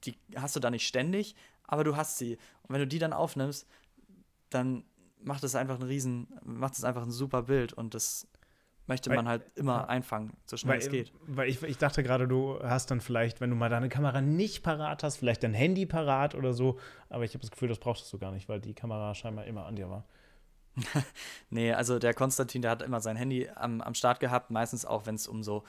die 0.04 0.14
hast 0.36 0.54
du 0.54 0.60
da 0.60 0.70
nicht 0.70 0.86
ständig, 0.86 1.34
aber 1.64 1.82
du 1.82 1.96
hast 1.96 2.16
sie. 2.16 2.38
Und 2.62 2.74
wenn 2.74 2.80
du 2.80 2.86
die 2.86 3.00
dann 3.00 3.12
aufnimmst, 3.12 3.66
dann 4.50 4.84
macht 5.20 5.42
es 5.42 5.56
einfach 5.56 5.80
einen 5.80 5.88
riesen, 5.88 6.28
macht 6.44 6.74
es 6.74 6.84
einfach 6.84 7.02
ein 7.02 7.10
super 7.10 7.42
Bild 7.42 7.72
und 7.72 7.92
das 7.94 8.28
möchte 8.86 9.10
man 9.10 9.26
weil, 9.26 9.32
halt 9.32 9.42
immer 9.56 9.88
einfangen, 9.88 10.32
so 10.46 10.56
schnell 10.56 10.74
weil, 10.74 10.78
es 10.78 10.88
geht. 10.88 11.12
Weil 11.26 11.48
ich, 11.48 11.60
ich 11.64 11.76
dachte 11.76 12.04
gerade, 12.04 12.28
du 12.28 12.60
hast 12.62 12.92
dann 12.92 13.00
vielleicht, 13.00 13.40
wenn 13.40 13.50
du 13.50 13.56
mal 13.56 13.68
deine 13.68 13.88
Kamera 13.88 14.20
nicht 14.20 14.62
parat 14.62 15.02
hast, 15.02 15.16
vielleicht 15.16 15.42
dein 15.42 15.54
Handy 15.54 15.86
parat 15.86 16.36
oder 16.36 16.52
so, 16.52 16.78
aber 17.08 17.24
ich 17.24 17.32
habe 17.32 17.40
das 17.40 17.50
Gefühl, 17.50 17.68
das 17.68 17.80
brauchst 17.80 18.10
du 18.12 18.18
gar 18.18 18.30
nicht, 18.30 18.48
weil 18.48 18.60
die 18.60 18.74
Kamera 18.74 19.12
scheinbar 19.16 19.44
immer 19.46 19.66
an 19.66 19.74
dir 19.74 19.90
war. 19.90 20.06
nee, 21.50 21.72
also 21.72 21.98
der 21.98 22.14
Konstantin, 22.14 22.62
der 22.62 22.70
hat 22.70 22.82
immer 22.82 23.00
sein 23.00 23.16
Handy 23.16 23.48
am, 23.54 23.80
am 23.80 23.94
Start 23.94 24.20
gehabt, 24.20 24.50
meistens 24.50 24.84
auch, 24.84 25.06
wenn 25.06 25.14
es 25.14 25.28
um 25.28 25.42
so 25.42 25.64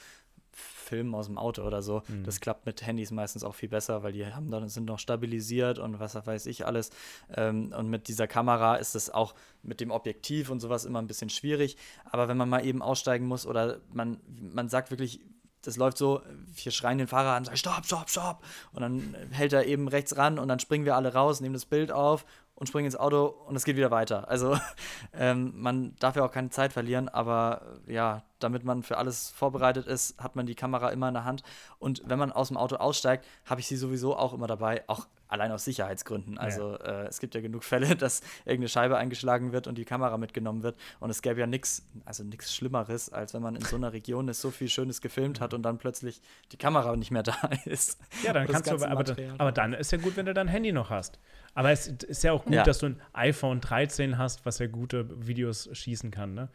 Filmen 0.51 1.13
aus 1.13 1.27
dem 1.27 1.37
Auto 1.37 1.63
oder 1.63 1.81
so. 1.81 2.01
Mhm. 2.07 2.23
Das 2.23 2.39
klappt 2.39 2.65
mit 2.65 2.85
Handys 2.85 3.11
meistens 3.11 3.43
auch 3.43 3.55
viel 3.55 3.69
besser, 3.69 4.03
weil 4.03 4.11
die 4.11 4.25
haben 4.25 4.49
dann, 4.49 4.67
sind 4.69 4.85
noch 4.85 4.99
stabilisiert 4.99 5.79
und 5.79 5.99
was 5.99 6.15
weiß 6.15 6.47
ich 6.47 6.65
alles. 6.65 6.89
Ähm, 7.35 7.73
und 7.77 7.89
mit 7.89 8.07
dieser 8.07 8.27
Kamera 8.27 8.75
ist 8.75 8.95
es 8.95 9.09
auch 9.09 9.35
mit 9.61 9.79
dem 9.79 9.91
Objektiv 9.91 10.49
und 10.49 10.59
sowas 10.59 10.85
immer 10.85 10.99
ein 10.99 11.07
bisschen 11.07 11.29
schwierig. 11.29 11.77
Aber 12.05 12.27
wenn 12.27 12.37
man 12.37 12.49
mal 12.49 12.65
eben 12.65 12.81
aussteigen 12.81 13.27
muss 13.27 13.45
oder 13.45 13.79
man, 13.93 14.19
man 14.27 14.69
sagt 14.69 14.91
wirklich, 14.91 15.21
das 15.61 15.77
läuft 15.77 15.97
so, 15.97 16.21
wir 16.55 16.71
schreien 16.71 16.97
den 16.97 17.07
Fahrer 17.07 17.35
an, 17.35 17.45
sagen 17.45 17.57
stopp, 17.57 17.85
stopp, 17.85 18.09
stopp. 18.09 18.43
Und 18.71 18.81
dann 18.81 19.15
hält 19.31 19.53
er 19.53 19.65
eben 19.65 19.87
rechts 19.87 20.17
ran 20.17 20.39
und 20.39 20.47
dann 20.47 20.59
springen 20.59 20.85
wir 20.85 20.95
alle 20.95 21.13
raus, 21.13 21.41
nehmen 21.41 21.53
das 21.53 21.65
Bild 21.65 21.91
auf 21.91 22.25
und 22.59 22.67
springen 22.67 22.85
ins 22.85 22.95
Auto 22.95 23.25
und 23.47 23.55
es 23.55 23.63
geht 23.63 23.77
wieder 23.77 23.89
weiter. 23.89 24.29
Also 24.29 24.59
ähm, 25.13 25.53
man 25.55 25.95
darf 25.99 26.15
ja 26.15 26.25
auch 26.25 26.31
keine 26.31 26.49
Zeit 26.49 26.73
verlieren, 26.73 27.09
aber 27.09 27.61
äh, 27.87 27.93
ja, 27.93 28.23
damit 28.39 28.63
man 28.63 28.83
für 28.83 28.97
alles 28.97 29.29
vorbereitet 29.29 29.87
ist, 29.87 30.21
hat 30.21 30.35
man 30.35 30.45
die 30.45 30.55
Kamera 30.55 30.89
immer 30.89 31.07
in 31.07 31.13
der 31.13 31.25
Hand. 31.25 31.43
Und 31.79 32.03
wenn 32.05 32.19
man 32.19 32.31
aus 32.31 32.49
dem 32.49 32.57
Auto 32.57 32.75
aussteigt, 32.75 33.25
habe 33.45 33.61
ich 33.61 33.67
sie 33.67 33.75
sowieso 33.75 34.15
auch 34.15 34.33
immer 34.33 34.47
dabei, 34.47 34.83
auch 34.87 35.07
allein 35.27 35.51
aus 35.51 35.63
Sicherheitsgründen. 35.63 36.37
Also 36.37 36.71
ja. 36.71 37.03
äh, 37.03 37.07
es 37.07 37.19
gibt 37.19 37.35
ja 37.35 37.41
genug 37.41 37.63
Fälle, 37.63 37.95
dass 37.97 38.21
irgendeine 38.45 38.69
Scheibe 38.69 38.97
eingeschlagen 38.97 39.51
wird 39.51 39.67
und 39.67 39.77
die 39.77 39.85
Kamera 39.85 40.17
mitgenommen 40.17 40.63
wird. 40.63 40.77
Und 40.99 41.09
es 41.09 41.21
gäbe 41.21 41.39
ja 41.39 41.47
nichts, 41.47 41.87
also 42.03 42.23
nichts 42.23 42.53
Schlimmeres, 42.53 43.09
als 43.11 43.33
wenn 43.33 43.41
man 43.41 43.55
in 43.55 43.61
so 43.61 43.75
einer 43.75 43.93
Region 43.93 44.27
ist, 44.27 44.41
so 44.41 44.51
viel 44.51 44.69
Schönes 44.69 45.01
gefilmt 45.01 45.39
hat 45.39 45.53
und 45.53 45.63
dann 45.63 45.77
plötzlich 45.77 46.21
die 46.51 46.57
Kamera 46.57 46.95
nicht 46.95 47.11
mehr 47.11 47.23
da 47.23 47.37
ist. 47.65 47.99
Ja, 48.23 48.33
dann 48.33 48.47
kannst 48.47 48.69
du, 48.69 48.75
aber, 48.75 48.89
aber, 48.89 49.15
aber 49.37 49.51
dann 49.51 49.73
ist 49.73 49.91
ja 49.91 49.97
gut, 49.97 50.17
wenn 50.17 50.25
du 50.25 50.33
dein 50.33 50.47
Handy 50.47 50.71
noch 50.71 50.89
hast. 50.89 51.19
Aber 51.53 51.71
es 51.71 51.87
ist 51.87 52.23
ja 52.23 52.31
auch 52.31 52.45
gut, 52.45 52.53
ja. 52.53 52.63
dass 52.63 52.79
du 52.79 52.87
ein 52.87 53.01
iPhone 53.13 53.61
13 53.61 54.17
hast, 54.17 54.45
was 54.45 54.59
ja 54.59 54.67
gute 54.67 55.27
Videos 55.27 55.69
schießen 55.71 56.11
kann, 56.11 56.33
ne? 56.33 56.49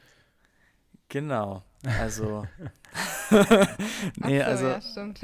Genau. 1.09 1.63
Also. 2.01 2.47
nee, 4.17 4.39
so, 4.39 4.45
also. 4.45 4.67
Ja, 4.67 4.81
stimmt. 4.81 5.21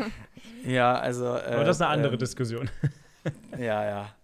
Ja, 0.65 0.99
also. 0.99 1.25
Äh, 1.37 1.55
Aber 1.55 1.65
das 1.65 1.77
ist 1.77 1.83
eine 1.83 1.91
andere 1.91 2.15
ähm, 2.15 2.19
Diskussion. 2.19 2.71
ja, 3.59 3.85
ja. 3.85 4.15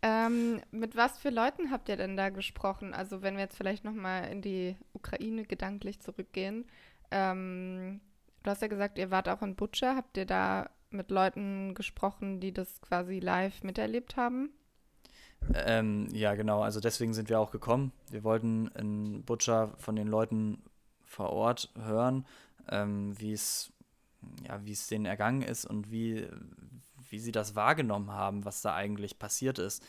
Ähm, 0.00 0.60
mit 0.70 0.96
was 0.96 1.18
für 1.18 1.30
Leuten 1.30 1.70
habt 1.70 1.88
ihr 1.88 1.96
denn 1.96 2.16
da 2.16 2.28
gesprochen? 2.28 2.94
Also, 2.94 3.22
wenn 3.22 3.34
wir 3.34 3.44
jetzt 3.44 3.56
vielleicht 3.56 3.84
nochmal 3.84 4.28
in 4.28 4.42
die 4.42 4.76
Ukraine 4.92 5.44
gedanklich 5.44 6.00
zurückgehen. 6.00 6.66
Ähm, 7.10 8.00
du 8.42 8.50
hast 8.50 8.62
ja 8.62 8.68
gesagt, 8.68 8.98
ihr 8.98 9.10
wart 9.10 9.28
auch 9.28 9.42
in 9.42 9.56
Butcher. 9.56 9.96
Habt 9.96 10.16
ihr 10.16 10.26
da 10.26 10.70
mit 10.90 11.10
Leuten 11.10 11.74
gesprochen, 11.74 12.40
die 12.40 12.52
das 12.52 12.80
quasi 12.80 13.20
live 13.20 13.62
miterlebt 13.62 14.16
haben? 14.16 14.50
Ähm, 15.54 16.08
ja, 16.12 16.34
genau. 16.34 16.62
Also 16.62 16.80
deswegen 16.80 17.14
sind 17.14 17.28
wir 17.28 17.38
auch 17.38 17.50
gekommen. 17.50 17.92
Wir 18.10 18.24
wollten 18.24 18.68
in 18.68 19.22
Butcher 19.24 19.74
von 19.78 19.96
den 19.96 20.08
Leuten 20.08 20.62
vor 21.04 21.30
Ort 21.30 21.70
hören, 21.76 22.26
ähm, 22.68 23.18
wie 23.18 23.32
es 23.32 23.72
ja, 24.46 24.64
wie 24.64 24.72
es 24.72 24.86
denen 24.86 25.06
ergangen 25.06 25.42
ist 25.42 25.64
und 25.64 25.90
wie, 25.90 26.26
wie 27.08 27.18
sie 27.18 27.32
das 27.32 27.54
wahrgenommen 27.54 28.12
haben, 28.12 28.44
was 28.44 28.62
da 28.62 28.74
eigentlich 28.74 29.18
passiert 29.18 29.58
ist. 29.58 29.84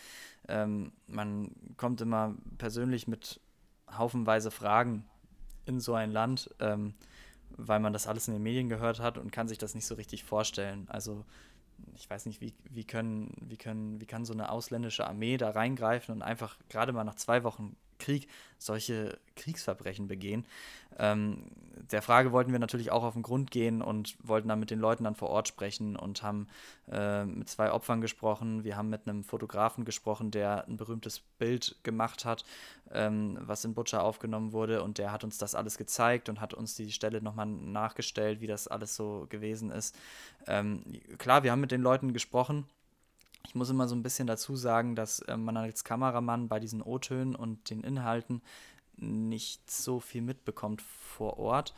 Ähm, 0.48 0.92
man 1.08 1.52
kommt 1.78 2.02
immer 2.02 2.36
persönlich 2.58 3.08
mit 3.08 3.40
haufenweise 3.98 4.52
Fragen 4.52 5.06
in 5.66 5.80
so 5.80 5.94
ein 5.94 6.12
Land. 6.12 6.54
Ähm, 6.60 6.94
weil 7.68 7.80
man 7.80 7.94
das 7.94 8.08
alles 8.08 8.28
in 8.28 8.34
den 8.34 8.44
Medien 8.44 8.70
gehört 8.70 9.00
hat 9.00 9.18
und 9.18 9.32
kann 9.32 9.48
sich 9.48 9.58
das 9.58 9.76
nicht 9.76 9.86
so 9.86 9.96
richtig 9.96 10.24
vorstellen. 10.24 10.88
Also 10.90 11.26
ich 11.96 12.10
weiß 12.10 12.26
nicht, 12.26 12.42
wie, 12.42 12.54
wie, 12.70 12.84
können, 12.84 13.34
wie, 13.42 13.58
können, 13.58 14.02
wie 14.02 14.06
kann 14.06 14.26
so 14.26 14.34
eine 14.34 14.50
ausländische 14.50 15.08
Armee 15.08 15.38
da 15.38 15.52
reingreifen 15.52 16.14
und 16.14 16.22
einfach 16.22 16.58
gerade 16.70 16.92
mal 16.92 17.04
nach 17.04 17.16
zwei 17.16 17.44
Wochen 17.44 17.76
Krieg 18.00 18.28
solche 18.58 19.18
Kriegsverbrechen 19.36 20.08
begehen. 20.08 20.46
Ähm, 20.98 21.46
der 21.92 22.02
Frage 22.02 22.34
wollten 22.34 22.52
wir 22.52 22.60
natürlich 22.60 22.92
auch 22.92 23.04
auf 23.04 23.14
den 23.14 23.24
Grund 23.24 23.52
gehen 23.52 23.82
und 23.82 24.18
wollten 24.22 24.50
dann 24.50 24.60
mit 24.60 24.70
den 24.70 24.80
Leuten 24.80 25.06
dann 25.06 25.16
vor 25.16 25.30
Ort 25.30 25.48
sprechen 25.48 25.96
und 25.96 26.22
haben 26.24 26.48
äh, 26.92 27.24
mit 27.24 27.48
zwei 27.48 27.72
Opfern 27.72 28.02
gesprochen. 28.02 28.66
Wir 28.66 28.76
haben 28.76 28.90
mit 28.90 29.08
einem 29.08 29.24
Fotografen 29.24 29.86
gesprochen, 29.86 30.30
der 30.30 30.68
ein 30.68 30.76
berühmtes 30.76 31.22
Bild 31.40 31.78
gemacht 31.84 32.26
hat, 32.26 32.44
ähm, 32.92 33.38
was 33.40 33.64
in 33.64 33.74
Butcher 33.74 34.04
aufgenommen 34.04 34.52
wurde 34.52 34.84
und 34.84 34.98
der 34.98 35.14
hat 35.14 35.24
uns 35.24 35.38
das 35.38 35.56
alles 35.56 35.78
gezeigt 35.78 36.28
und 36.28 36.42
hat 36.42 36.54
uns 36.54 36.76
die 36.76 36.92
Stelle 36.92 37.22
nochmal 37.22 37.46
nachgestellt, 37.46 38.42
wie 38.42 38.48
das 38.48 38.68
alles 38.68 38.96
so 38.96 39.26
gewesen 39.30 39.72
ist. 39.72 39.98
Ähm, 40.48 40.84
klar, 41.18 41.44
wir 41.44 41.52
haben 41.52 41.62
mit 41.62 41.72
den 41.72 41.82
Leuten 41.82 42.12
gesprochen 42.12 42.66
ich 43.46 43.56
muss 43.56 43.70
immer 43.70 43.88
so 43.88 43.96
ein 43.96 44.04
bisschen 44.04 44.28
dazu 44.28 44.56
sagen, 44.56 44.96
dass 44.96 45.20
äh, 45.22 45.38
man 45.38 45.58
als 45.58 45.84
Kameramann 45.84 46.48
bei 46.48 46.60
diesen 46.60 46.82
O-Tönen 46.82 47.36
und 47.36 47.70
den 47.70 47.82
Inhalten 47.82 48.42
nicht 48.98 49.72
so 49.72 50.00
viel 50.00 50.22
mitbekommt 50.22 50.82
vor 50.82 51.38
Ort, 51.40 51.74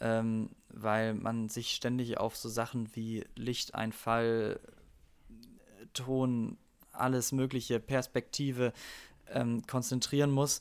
ähm, 0.00 0.50
weil 0.68 1.14
man 1.14 1.48
sich 1.48 1.70
ständig 1.70 2.18
auf 2.18 2.36
so 2.36 2.48
Sachen 2.48 2.94
wie 2.94 3.24
Lichteinfall, 3.36 4.60
Ton, 5.94 6.58
alles 6.92 7.32
mögliche, 7.32 7.80
Perspektive 7.80 8.72
ähm, 9.28 9.66
konzentrieren 9.66 10.30
muss. 10.30 10.60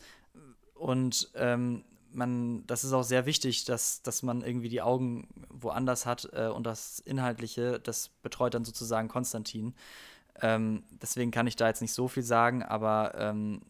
Und 0.76 1.30
ähm, 1.36 1.84
man, 2.12 2.66
das 2.68 2.84
ist 2.84 2.94
auch 2.94 3.04
sehr 3.04 3.26
wichtig, 3.26 3.66
dass, 3.66 4.02
dass 4.02 4.24
man 4.24 4.42
irgendwie 4.42 4.70
die 4.70 4.82
Augen 4.82 5.28
woanders 5.50 6.06
hat 6.06 6.30
äh, 6.34 6.48
und 6.48 6.66
das 6.66 7.00
Inhaltliche, 7.00 7.80
das 7.80 8.10
betreut 8.22 8.54
dann 8.54 8.66
sozusagen 8.66 9.08
Konstantin. 9.08 9.74
Ähm, 10.42 10.84
deswegen 11.02 11.32
kann 11.32 11.48
ich 11.48 11.56
da 11.56 11.68
jetzt 11.68 11.82
nicht 11.82 11.94
so 11.94 12.08
viel 12.08 12.24
sagen, 12.24 12.64
aber 12.64 13.14
ähm, 13.18 13.62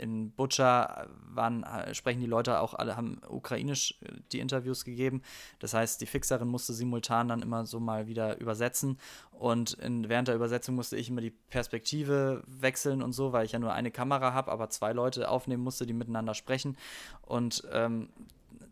in 0.00 0.30
Butcher 0.32 1.08
waren, 1.28 1.64
sprechen 1.92 2.20
die 2.20 2.26
Leute 2.26 2.60
auch 2.60 2.74
alle, 2.74 2.96
haben 2.96 3.20
ukrainisch 3.28 3.98
äh, 4.02 4.12
die 4.32 4.40
Interviews 4.40 4.84
gegeben. 4.84 5.22
Das 5.58 5.74
heißt, 5.74 6.00
die 6.00 6.06
Fixerin 6.06 6.48
musste 6.48 6.72
simultan 6.72 7.28
dann 7.28 7.42
immer 7.42 7.66
so 7.66 7.80
mal 7.80 8.06
wieder 8.06 8.40
übersetzen. 8.40 8.98
Und 9.32 9.74
in, 9.74 10.08
während 10.08 10.28
der 10.28 10.34
Übersetzung 10.34 10.74
musste 10.74 10.96
ich 10.96 11.10
immer 11.10 11.20
die 11.20 11.30
Perspektive 11.30 12.42
wechseln 12.46 13.02
und 13.02 13.12
so, 13.12 13.32
weil 13.32 13.44
ich 13.44 13.52
ja 13.52 13.58
nur 13.58 13.72
eine 13.72 13.90
Kamera 13.90 14.32
habe, 14.32 14.50
aber 14.50 14.70
zwei 14.70 14.92
Leute 14.92 15.28
aufnehmen 15.28 15.62
musste, 15.62 15.86
die 15.86 15.92
miteinander 15.92 16.34
sprechen. 16.34 16.76
Und 17.22 17.64
ähm, 17.72 18.08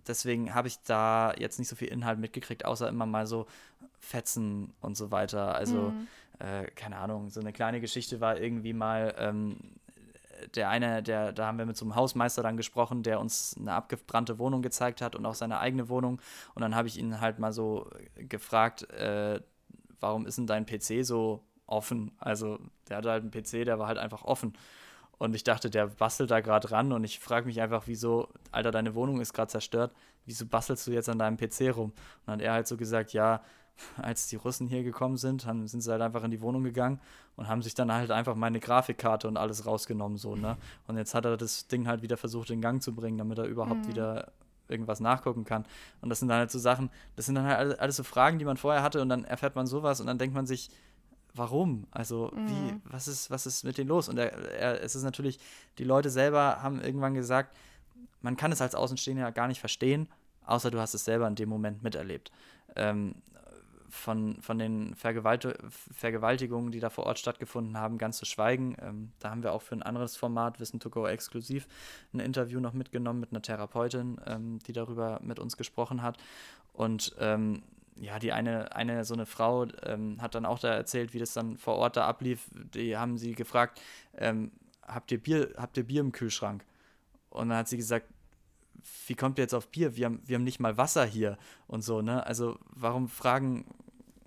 deswegen 0.06 0.54
habe 0.54 0.68
ich 0.68 0.82
da 0.82 1.34
jetzt 1.34 1.58
nicht 1.58 1.68
so 1.68 1.76
viel 1.76 1.88
Inhalt 1.88 2.18
mitgekriegt, 2.18 2.64
außer 2.64 2.88
immer 2.88 3.06
mal 3.06 3.26
so 3.26 3.46
Fetzen 4.00 4.72
und 4.80 4.96
so 4.96 5.10
weiter. 5.10 5.54
Also, 5.54 5.90
mhm. 5.90 6.06
Äh, 6.38 6.64
keine 6.72 6.96
Ahnung, 6.96 7.30
so 7.30 7.40
eine 7.40 7.52
kleine 7.52 7.80
Geschichte 7.80 8.20
war 8.20 8.38
irgendwie 8.38 8.72
mal. 8.72 9.14
Ähm, 9.18 9.56
der 10.54 10.68
eine, 10.68 11.02
der, 11.02 11.32
da 11.32 11.46
haben 11.46 11.58
wir 11.58 11.66
mit 11.66 11.76
so 11.76 11.84
einem 11.84 11.96
Hausmeister 11.96 12.42
dann 12.42 12.56
gesprochen, 12.56 13.02
der 13.02 13.20
uns 13.20 13.56
eine 13.58 13.72
abgebrannte 13.72 14.38
Wohnung 14.38 14.62
gezeigt 14.62 15.02
hat 15.02 15.16
und 15.16 15.26
auch 15.26 15.34
seine 15.34 15.58
eigene 15.58 15.88
Wohnung. 15.88 16.20
Und 16.54 16.62
dann 16.62 16.74
habe 16.74 16.88
ich 16.88 16.98
ihn 16.98 17.20
halt 17.20 17.38
mal 17.38 17.52
so 17.52 17.90
gefragt, 18.14 18.88
äh, 18.90 19.40
warum 20.00 20.26
ist 20.26 20.38
denn 20.38 20.46
dein 20.46 20.66
PC 20.66 21.04
so 21.04 21.42
offen? 21.66 22.12
Also 22.18 22.58
der 22.88 22.98
hatte 22.98 23.10
halt 23.10 23.22
einen 23.22 23.30
PC, 23.30 23.64
der 23.64 23.78
war 23.78 23.88
halt 23.88 23.98
einfach 23.98 24.24
offen. 24.24 24.52
Und 25.18 25.34
ich 25.34 25.42
dachte, 25.42 25.68
der 25.68 25.88
bastelt 25.88 26.30
da 26.30 26.40
gerade 26.40 26.70
ran 26.70 26.92
und 26.92 27.02
ich 27.02 27.18
frage 27.18 27.46
mich 27.46 27.60
einfach, 27.60 27.84
wieso, 27.86 28.28
Alter, 28.52 28.70
deine 28.70 28.94
Wohnung 28.94 29.20
ist 29.20 29.32
gerade 29.32 29.50
zerstört, 29.50 29.92
wieso 30.24 30.46
bastelst 30.46 30.86
du 30.86 30.92
jetzt 30.92 31.08
an 31.08 31.18
deinem 31.18 31.36
PC 31.36 31.76
rum? 31.76 31.90
Und 31.90 31.94
dann 32.26 32.34
hat 32.34 32.42
er 32.42 32.52
halt 32.52 32.68
so 32.68 32.76
gesagt, 32.76 33.12
ja, 33.12 33.42
als 33.96 34.26
die 34.28 34.36
Russen 34.36 34.66
hier 34.66 34.82
gekommen 34.82 35.16
sind, 35.16 35.46
haben, 35.46 35.66
sind 35.66 35.80
sie 35.80 35.90
halt 35.90 36.02
einfach 36.02 36.24
in 36.24 36.30
die 36.30 36.40
Wohnung 36.40 36.64
gegangen 36.64 37.00
und 37.36 37.48
haben 37.48 37.62
sich 37.62 37.74
dann 37.74 37.92
halt 37.92 38.10
einfach 38.10 38.34
meine 38.34 38.60
Grafikkarte 38.60 39.28
und 39.28 39.36
alles 39.36 39.66
rausgenommen, 39.66 40.18
so, 40.18 40.36
ne? 40.36 40.56
Und 40.86 40.96
jetzt 40.96 41.14
hat 41.14 41.24
er 41.24 41.36
das 41.36 41.68
Ding 41.68 41.86
halt 41.86 42.02
wieder 42.02 42.16
versucht 42.16 42.50
in 42.50 42.60
Gang 42.60 42.82
zu 42.82 42.94
bringen, 42.94 43.18
damit 43.18 43.38
er 43.38 43.44
überhaupt 43.44 43.84
mhm. 43.84 43.88
wieder 43.88 44.32
irgendwas 44.68 45.00
nachgucken 45.00 45.44
kann. 45.44 45.64
Und 46.00 46.10
das 46.10 46.18
sind 46.18 46.28
dann 46.28 46.38
halt 46.38 46.50
so 46.50 46.58
Sachen, 46.58 46.90
das 47.16 47.26
sind 47.26 47.34
dann 47.34 47.44
halt 47.44 47.78
alles, 47.78 47.96
so 47.96 48.02
Fragen, 48.02 48.38
die 48.38 48.44
man 48.44 48.56
vorher 48.56 48.82
hatte 48.82 49.00
und 49.00 49.08
dann 49.08 49.24
erfährt 49.24 49.56
man 49.56 49.66
sowas 49.66 50.00
und 50.00 50.06
dann 50.06 50.18
denkt 50.18 50.34
man 50.34 50.46
sich, 50.46 50.70
warum? 51.34 51.86
Also, 51.90 52.32
mhm. 52.34 52.48
wie, 52.48 52.74
was 52.84 53.08
ist, 53.08 53.30
was 53.30 53.46
ist 53.46 53.64
mit 53.64 53.78
denen 53.78 53.88
los? 53.88 54.08
Und 54.08 54.18
er, 54.18 54.32
er, 54.32 54.82
es 54.82 54.94
ist 54.94 55.04
natürlich, 55.04 55.38
die 55.78 55.84
Leute 55.84 56.10
selber 56.10 56.62
haben 56.62 56.80
irgendwann 56.80 57.14
gesagt, 57.14 57.56
man 58.20 58.36
kann 58.36 58.52
es 58.52 58.60
als 58.60 58.74
Außenstehender 58.74 59.30
gar 59.32 59.48
nicht 59.48 59.60
verstehen, 59.60 60.08
außer 60.44 60.70
du 60.70 60.80
hast 60.80 60.94
es 60.94 61.04
selber 61.04 61.28
in 61.28 61.34
dem 61.34 61.48
Moment 61.48 61.82
miterlebt. 61.82 62.32
Ähm, 62.76 63.14
von, 63.90 64.40
von 64.40 64.58
den 64.58 64.94
Vergewalt 64.94 65.58
Vergewaltigungen, 65.92 66.70
die 66.70 66.80
da 66.80 66.90
vor 66.90 67.06
Ort 67.06 67.18
stattgefunden 67.18 67.76
haben, 67.76 67.98
ganz 67.98 68.18
zu 68.18 68.24
schweigen. 68.24 68.76
Ähm, 68.80 69.12
da 69.18 69.30
haben 69.30 69.42
wir 69.42 69.52
auch 69.52 69.62
für 69.62 69.74
ein 69.74 69.82
anderes 69.82 70.16
Format, 70.16 70.60
Wissen 70.60 70.80
to 70.80 70.90
Go 70.90 71.06
exklusiv, 71.06 71.66
ein 72.12 72.20
Interview 72.20 72.60
noch 72.60 72.72
mitgenommen 72.72 73.20
mit 73.20 73.32
einer 73.32 73.42
Therapeutin, 73.42 74.20
ähm, 74.26 74.58
die 74.66 74.72
darüber 74.72 75.20
mit 75.22 75.38
uns 75.38 75.56
gesprochen 75.56 76.02
hat. 76.02 76.18
Und 76.72 77.14
ähm, 77.18 77.62
ja, 78.00 78.18
die 78.18 78.32
eine, 78.32 78.74
eine 78.76 79.04
so 79.04 79.14
eine 79.14 79.26
Frau 79.26 79.66
ähm, 79.82 80.20
hat 80.22 80.34
dann 80.34 80.46
auch 80.46 80.58
da 80.58 80.68
erzählt, 80.68 81.14
wie 81.14 81.18
das 81.18 81.32
dann 81.32 81.56
vor 81.56 81.76
Ort 81.76 81.96
da 81.96 82.06
ablief. 82.06 82.48
Die 82.74 82.96
haben 82.96 83.18
sie 83.18 83.34
gefragt, 83.34 83.80
ähm, 84.16 84.52
habt 84.82 85.10
ihr 85.10 85.18
Bier, 85.20 85.54
habt 85.56 85.76
ihr 85.76 85.84
Bier 85.84 86.00
im 86.00 86.12
Kühlschrank? 86.12 86.64
Und 87.30 87.48
dann 87.48 87.58
hat 87.58 87.68
sie 87.68 87.76
gesagt, 87.76 88.06
wie 89.06 89.14
kommt 89.14 89.38
ihr 89.38 89.42
jetzt 89.42 89.54
auf 89.54 89.68
Bier? 89.68 89.96
Wir 89.96 90.06
haben, 90.06 90.20
wir 90.24 90.36
haben 90.36 90.44
nicht 90.44 90.60
mal 90.60 90.76
Wasser 90.76 91.04
hier 91.04 91.38
und 91.66 91.82
so, 91.82 92.02
ne? 92.02 92.24
Also 92.26 92.58
warum 92.70 93.08
fragen 93.08 93.64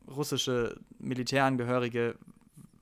russische 0.08 0.78
Militärangehörige, 0.99 2.16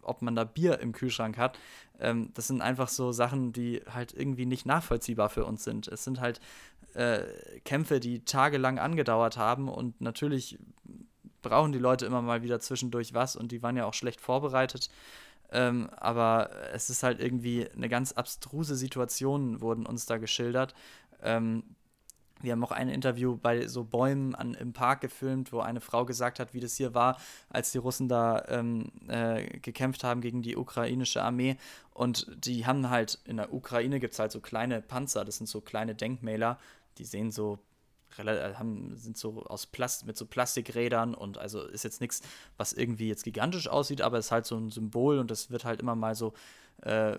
ob 0.02 0.22
man 0.22 0.36
da 0.36 0.44
Bier 0.44 0.80
im 0.80 0.92
Kühlschrank 0.92 1.38
hat? 1.38 1.58
Ähm, 2.00 2.32
das 2.34 2.48
sind 2.48 2.62
einfach 2.62 2.88
so 2.88 3.12
Sachen, 3.12 3.54
die 3.54 3.82
halt 3.94 4.14
irgendwie 4.14 4.46
nicht 4.46 4.66
nachvollziehbar 4.66 5.30
für 5.30 5.46
uns 5.46 5.64
sind. 5.64 5.88
Es 5.88 6.04
sind 6.04 6.20
halt 6.20 6.40
äh, 6.94 7.24
Kämpfe, 7.66 8.00
die 8.00 8.24
tagelang 8.26 8.80
angedauert 8.80 9.38
haben 9.38 9.70
und 9.70 10.02
natürlich 10.02 10.58
brauchen 11.42 11.72
die 11.72 11.80
Leute 11.80 12.06
immer 12.06 12.22
mal 12.22 12.44
wieder 12.44 12.60
zwischendurch 12.60 13.14
was 13.14 13.36
und 13.36 13.52
die 13.52 13.62
waren 13.64 13.78
ja 13.78 13.86
auch 13.86 13.94
schlecht 13.94 14.20
vorbereitet. 14.22 14.90
Ähm, 15.52 15.90
aber 15.98 16.52
es 16.74 16.90
ist 16.90 17.02
halt 17.02 17.20
irgendwie 17.20 17.68
eine 17.70 17.90
ganz 17.90 18.12
abstruse 18.12 18.76
Situation, 18.76 19.62
wurden 19.62 19.86
uns 19.86 20.06
da 20.06 20.18
geschildert. 20.18 20.76
Ähm, 21.24 21.64
wir 22.42 22.54
haben 22.54 22.64
auch 22.64 22.72
ein 22.72 22.90
Interview 22.90 23.38
bei 23.38 23.68
so 23.68 23.84
Bäumen 23.84 24.34
an, 24.34 24.54
im 24.54 24.72
Park 24.72 25.02
gefilmt, 25.02 25.52
wo 25.52 25.60
eine 25.60 25.82
Frau 25.82 26.06
gesagt 26.06 26.40
hat, 26.40 26.54
wie 26.54 26.62
das 26.62 26.76
hier 26.76 26.94
war, 26.94 27.18
als 27.50 27.72
die 27.72 27.80
Russen 27.80 28.08
da 28.08 28.46
ähm, 28.48 28.92
äh, 29.08 29.60
gekämpft 29.60 30.04
haben 30.04 30.22
gegen 30.22 30.42
die 30.42 30.56
ukrainische 30.56 31.22
Armee. 31.22 31.58
Und 31.94 32.28
die 32.46 32.66
haben 32.66 32.90
halt, 32.90 33.20
in 33.26 33.38
der 33.38 33.54
Ukraine 33.54 34.00
gibt 34.00 34.14
es 34.14 34.20
halt 34.20 34.32
so 34.32 34.40
kleine 34.40 34.82
Panzer, 34.82 35.26
das 35.26 35.38
sind 35.38 35.48
so 35.48 35.60
kleine 35.60 35.96
Denkmäler, 35.96 36.58
die 36.98 37.06
sehen 37.06 37.32
so 37.32 37.60
äh, 38.18 38.54
haben, 38.56 38.96
sind 38.96 39.18
so 39.18 39.44
aus 39.46 39.66
Plast 39.66 40.06
mit 40.06 40.18
so 40.18 40.26
Plastikrädern 40.26 41.14
und 41.14 41.38
also 41.38 41.64
ist 41.66 41.84
jetzt 41.84 42.02
nichts, 42.02 42.22
was 42.58 42.74
irgendwie 42.74 43.08
jetzt 43.08 43.24
gigantisch 43.24 43.68
aussieht, 43.68 44.02
aber 44.02 44.18
ist 44.18 44.32
halt 44.32 44.46
so 44.46 44.58
ein 44.58 44.72
Symbol 44.72 45.20
und 45.20 45.30
das 45.30 45.52
wird 45.52 45.66
halt 45.66 45.82
immer 45.82 45.96
mal 45.96 46.16
so 46.16 46.34
äh, 46.82 47.18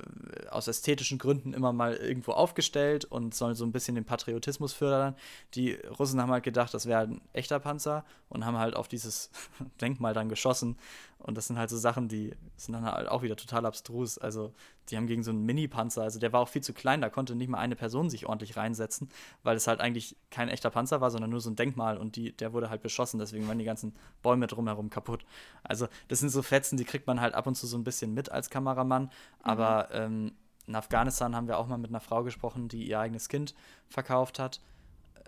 aus 0.50 0.68
ästhetischen 0.68 1.18
Gründen 1.18 1.52
immer 1.52 1.72
mal 1.72 1.94
irgendwo 1.94 2.32
aufgestellt 2.32 3.04
und 3.04 3.34
soll 3.34 3.54
so 3.54 3.64
ein 3.64 3.72
bisschen 3.72 3.94
den 3.94 4.04
Patriotismus 4.04 4.72
fördern. 4.72 5.14
Die 5.54 5.72
Russen 5.98 6.20
haben 6.20 6.30
halt 6.30 6.44
gedacht, 6.44 6.72
das 6.72 6.86
wäre 6.86 7.02
ein 7.02 7.20
echter 7.32 7.60
Panzer 7.60 8.04
und 8.28 8.44
haben 8.44 8.58
halt 8.58 8.74
auf 8.74 8.88
dieses 8.88 9.30
Denkmal 9.80 10.14
dann 10.14 10.28
geschossen. 10.28 10.76
Und 11.18 11.36
das 11.36 11.46
sind 11.46 11.58
halt 11.58 11.68
so 11.68 11.76
Sachen, 11.76 12.08
die 12.08 12.32
sind 12.56 12.72
dann 12.72 12.84
halt 12.84 13.08
auch 13.08 13.22
wieder 13.22 13.36
total 13.36 13.66
abstrus. 13.66 14.16
Also 14.16 14.54
die 14.90 14.96
haben 14.96 15.06
gegen 15.06 15.22
so 15.22 15.30
einen 15.30 15.44
Mini-Panzer, 15.44 16.02
also 16.02 16.18
der 16.18 16.32
war 16.32 16.40
auch 16.40 16.48
viel 16.48 16.62
zu 16.62 16.72
klein, 16.72 17.00
da 17.00 17.08
konnte 17.08 17.34
nicht 17.34 17.48
mal 17.48 17.58
eine 17.58 17.76
Person 17.76 18.10
sich 18.10 18.26
ordentlich 18.26 18.56
reinsetzen, 18.56 19.08
weil 19.42 19.56
es 19.56 19.66
halt 19.66 19.80
eigentlich 19.80 20.16
kein 20.30 20.48
echter 20.48 20.70
Panzer 20.70 21.00
war, 21.00 21.10
sondern 21.10 21.30
nur 21.30 21.40
so 21.40 21.50
ein 21.50 21.56
Denkmal 21.56 21.96
und 21.96 22.16
die, 22.16 22.32
der 22.32 22.52
wurde 22.52 22.70
halt 22.70 22.82
beschossen, 22.82 23.18
deswegen 23.18 23.46
waren 23.48 23.58
die 23.58 23.64
ganzen 23.64 23.94
Bäume 24.22 24.46
drumherum 24.46 24.90
kaputt. 24.90 25.24
Also 25.62 25.86
das 26.08 26.20
sind 26.20 26.30
so 26.30 26.42
Fetzen, 26.42 26.76
die 26.76 26.84
kriegt 26.84 27.06
man 27.06 27.20
halt 27.20 27.34
ab 27.34 27.46
und 27.46 27.54
zu 27.54 27.66
so 27.66 27.76
ein 27.76 27.84
bisschen 27.84 28.14
mit 28.14 28.30
als 28.30 28.50
Kameramann. 28.50 29.10
Aber 29.50 29.88
ähm, 29.92 30.32
in 30.66 30.76
Afghanistan 30.76 31.34
haben 31.34 31.48
wir 31.48 31.58
auch 31.58 31.66
mal 31.66 31.78
mit 31.78 31.90
einer 31.90 32.00
Frau 32.00 32.22
gesprochen, 32.22 32.68
die 32.68 32.88
ihr 32.88 33.00
eigenes 33.00 33.28
Kind 33.28 33.54
verkauft 33.88 34.38
hat 34.38 34.60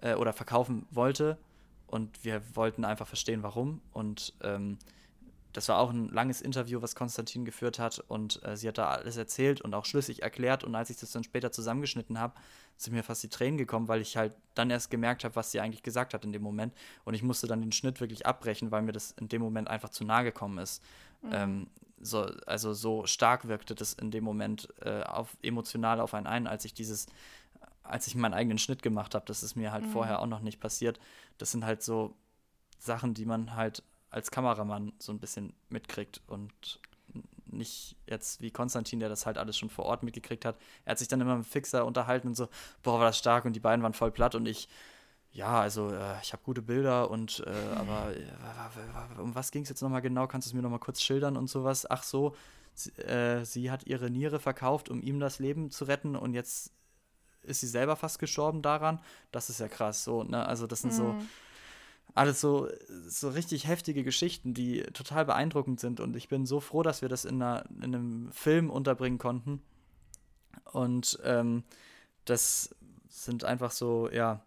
äh, 0.00 0.14
oder 0.14 0.32
verkaufen 0.32 0.86
wollte. 0.90 1.38
Und 1.86 2.24
wir 2.24 2.42
wollten 2.54 2.84
einfach 2.84 3.06
verstehen, 3.06 3.42
warum. 3.42 3.82
Und 3.92 4.34
ähm, 4.42 4.78
das 5.52 5.68
war 5.68 5.78
auch 5.78 5.90
ein 5.90 6.08
langes 6.08 6.40
Interview, 6.40 6.80
was 6.80 6.94
Konstantin 6.94 7.44
geführt 7.44 7.78
hat. 7.78 7.98
Und 7.98 8.42
äh, 8.44 8.56
sie 8.56 8.68
hat 8.68 8.78
da 8.78 8.88
alles 8.88 9.16
erzählt 9.16 9.60
und 9.60 9.74
auch 9.74 9.84
schlüssig 9.84 10.22
erklärt. 10.22 10.64
Und 10.64 10.74
als 10.74 10.90
ich 10.90 10.96
das 10.96 11.10
dann 11.10 11.24
später 11.24 11.52
zusammengeschnitten 11.52 12.18
habe, 12.18 12.34
sind 12.76 12.94
mir 12.94 13.02
fast 13.02 13.22
die 13.22 13.28
Tränen 13.28 13.58
gekommen, 13.58 13.88
weil 13.88 14.00
ich 14.00 14.16
halt 14.16 14.32
dann 14.54 14.70
erst 14.70 14.90
gemerkt 14.90 15.24
habe, 15.24 15.36
was 15.36 15.50
sie 15.50 15.60
eigentlich 15.60 15.82
gesagt 15.82 16.14
hat 16.14 16.24
in 16.24 16.32
dem 16.32 16.42
Moment. 16.42 16.72
Und 17.04 17.14
ich 17.14 17.22
musste 17.22 17.46
dann 17.46 17.60
den 17.60 17.72
Schnitt 17.72 18.00
wirklich 18.00 18.26
abbrechen, 18.26 18.70
weil 18.70 18.82
mir 18.82 18.92
das 18.92 19.12
in 19.12 19.28
dem 19.28 19.42
Moment 19.42 19.68
einfach 19.68 19.90
zu 19.90 20.04
nahe 20.04 20.24
gekommen 20.24 20.58
ist. 20.58 20.82
Mhm. 21.22 21.30
Ähm, 21.32 21.66
so, 22.02 22.22
also 22.46 22.74
so 22.74 23.06
stark 23.06 23.48
wirkte 23.48 23.74
das 23.74 23.94
in 23.94 24.10
dem 24.10 24.24
Moment 24.24 24.68
äh, 24.80 25.02
auf, 25.02 25.36
emotional 25.42 26.00
auf 26.00 26.14
einen 26.14 26.26
ein, 26.26 26.46
als 26.46 26.64
ich 26.64 26.74
dieses 26.74 27.06
als 27.84 28.06
ich 28.06 28.14
meinen 28.14 28.34
eigenen 28.34 28.58
Schnitt 28.58 28.82
gemacht 28.82 29.14
habe, 29.14 29.24
das 29.26 29.42
ist 29.42 29.56
mir 29.56 29.72
halt 29.72 29.84
mhm. 29.84 29.90
vorher 29.90 30.20
auch 30.20 30.26
noch 30.26 30.40
nicht 30.40 30.60
passiert. 30.60 31.00
Das 31.38 31.50
sind 31.50 31.64
halt 31.64 31.82
so 31.82 32.14
Sachen, 32.78 33.14
die 33.14 33.26
man 33.26 33.54
halt 33.56 33.82
als 34.10 34.30
Kameramann 34.30 34.92
so 34.98 35.12
ein 35.12 35.18
bisschen 35.18 35.54
mitkriegt 35.68 36.20
und 36.26 36.80
nicht 37.46 37.96
jetzt 38.06 38.40
wie 38.40 38.50
Konstantin, 38.50 39.00
der 39.00 39.08
das 39.08 39.26
halt 39.26 39.38
alles 39.38 39.58
schon 39.58 39.70
vor 39.70 39.84
Ort 39.84 40.02
mitgekriegt 40.02 40.44
hat. 40.44 40.56
Er 40.84 40.92
hat 40.92 40.98
sich 40.98 41.08
dann 41.08 41.20
immer 41.20 41.36
mit 41.36 41.46
Fixer 41.46 41.84
unterhalten 41.84 42.28
und 42.28 42.34
so, 42.34 42.48
boah, 42.82 42.98
war 42.98 43.06
das 43.06 43.18
stark 43.18 43.44
und 43.44 43.54
die 43.54 43.60
beiden 43.60 43.82
waren 43.82 43.92
voll 43.92 44.10
platt 44.10 44.34
und 44.34 44.46
ich, 44.46 44.68
ja, 45.32 45.60
also 45.60 45.90
äh, 45.90 46.20
ich 46.22 46.32
habe 46.32 46.42
gute 46.44 46.62
Bilder 46.62 47.10
und 47.10 47.42
äh, 47.46 47.76
aber 47.76 48.14
äh, 48.14 49.20
um 49.20 49.34
was 49.34 49.50
ging 49.50 49.62
es 49.62 49.70
jetzt 49.70 49.80
nochmal 49.80 50.02
genau? 50.02 50.26
Kannst 50.26 50.46
du 50.46 50.50
es 50.50 50.54
mir 50.54 50.62
nochmal 50.62 50.78
kurz 50.78 51.00
schildern 51.02 51.36
und 51.36 51.48
sowas? 51.48 51.90
Ach 51.90 52.02
so, 52.02 52.36
sie, 52.74 52.90
äh, 53.02 53.44
sie 53.44 53.70
hat 53.70 53.86
ihre 53.86 54.10
Niere 54.10 54.40
verkauft, 54.40 54.90
um 54.90 55.00
ihm 55.02 55.20
das 55.20 55.38
Leben 55.38 55.70
zu 55.70 55.84
retten 55.84 56.16
und 56.16 56.34
jetzt 56.34 56.72
ist 57.42 57.60
sie 57.60 57.66
selber 57.66 57.96
fast 57.96 58.18
gestorben 58.18 58.62
daran. 58.62 59.00
Das 59.32 59.48
ist 59.50 59.58
ja 59.58 59.68
krass, 59.68 60.04
so, 60.04 60.22
ne? 60.22 60.46
Also 60.46 60.66
das 60.66 60.82
sind 60.82 60.92
mhm. 60.92 60.96
so 60.96 61.16
alles 62.14 62.40
so, 62.40 62.68
so 63.06 63.30
richtig 63.30 63.66
heftige 63.66 64.04
Geschichten, 64.04 64.54
die 64.54 64.82
total 64.92 65.24
beeindruckend 65.24 65.80
sind. 65.80 65.98
Und 65.98 66.14
ich 66.14 66.28
bin 66.28 66.44
so 66.44 66.60
froh, 66.60 66.82
dass 66.82 67.00
wir 67.00 67.08
das 67.08 67.24
in, 67.24 67.40
einer, 67.42 67.64
in 67.76 67.94
einem 67.94 68.32
Film 68.32 68.70
unterbringen 68.70 69.18
konnten. 69.18 69.62
Und 70.72 71.18
ähm, 71.24 71.64
das 72.24 72.74
sind 73.08 73.44
einfach 73.44 73.70
so, 73.70 74.10
ja, 74.10 74.44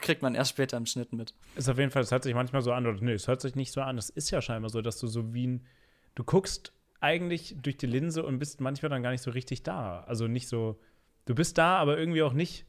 kriegt 0.00 0.22
man 0.22 0.34
erst 0.34 0.50
später 0.50 0.76
im 0.76 0.86
Schnitt 0.86 1.12
mit. 1.12 1.34
Ist 1.56 1.68
auf 1.68 1.78
jeden 1.78 1.90
Fall, 1.90 2.02
es 2.02 2.10
hört 2.10 2.24
sich 2.24 2.34
manchmal 2.34 2.62
so 2.62 2.72
an, 2.72 2.86
oder 2.86 3.00
nee, 3.00 3.12
es 3.12 3.28
hört 3.28 3.40
sich 3.40 3.54
nicht 3.54 3.72
so 3.72 3.80
an. 3.80 3.98
Es 3.98 4.10
ist 4.10 4.30
ja 4.30 4.42
scheinbar 4.42 4.70
so, 4.70 4.82
dass 4.82 4.98
du 4.98 5.06
so 5.06 5.32
wie 5.34 5.46
ein, 5.46 5.66
du 6.14 6.24
guckst 6.24 6.72
eigentlich 7.00 7.56
durch 7.60 7.76
die 7.76 7.86
Linse 7.86 8.24
und 8.24 8.38
bist 8.38 8.60
manchmal 8.60 8.90
dann 8.90 9.02
gar 9.02 9.10
nicht 9.10 9.22
so 9.22 9.30
richtig 9.30 9.62
da. 9.62 10.02
Also 10.02 10.26
nicht 10.26 10.48
so, 10.48 10.80
du 11.24 11.34
bist 11.34 11.58
da, 11.58 11.78
aber 11.78 11.98
irgendwie 11.98 12.22
auch 12.22 12.32
nicht 12.32 12.66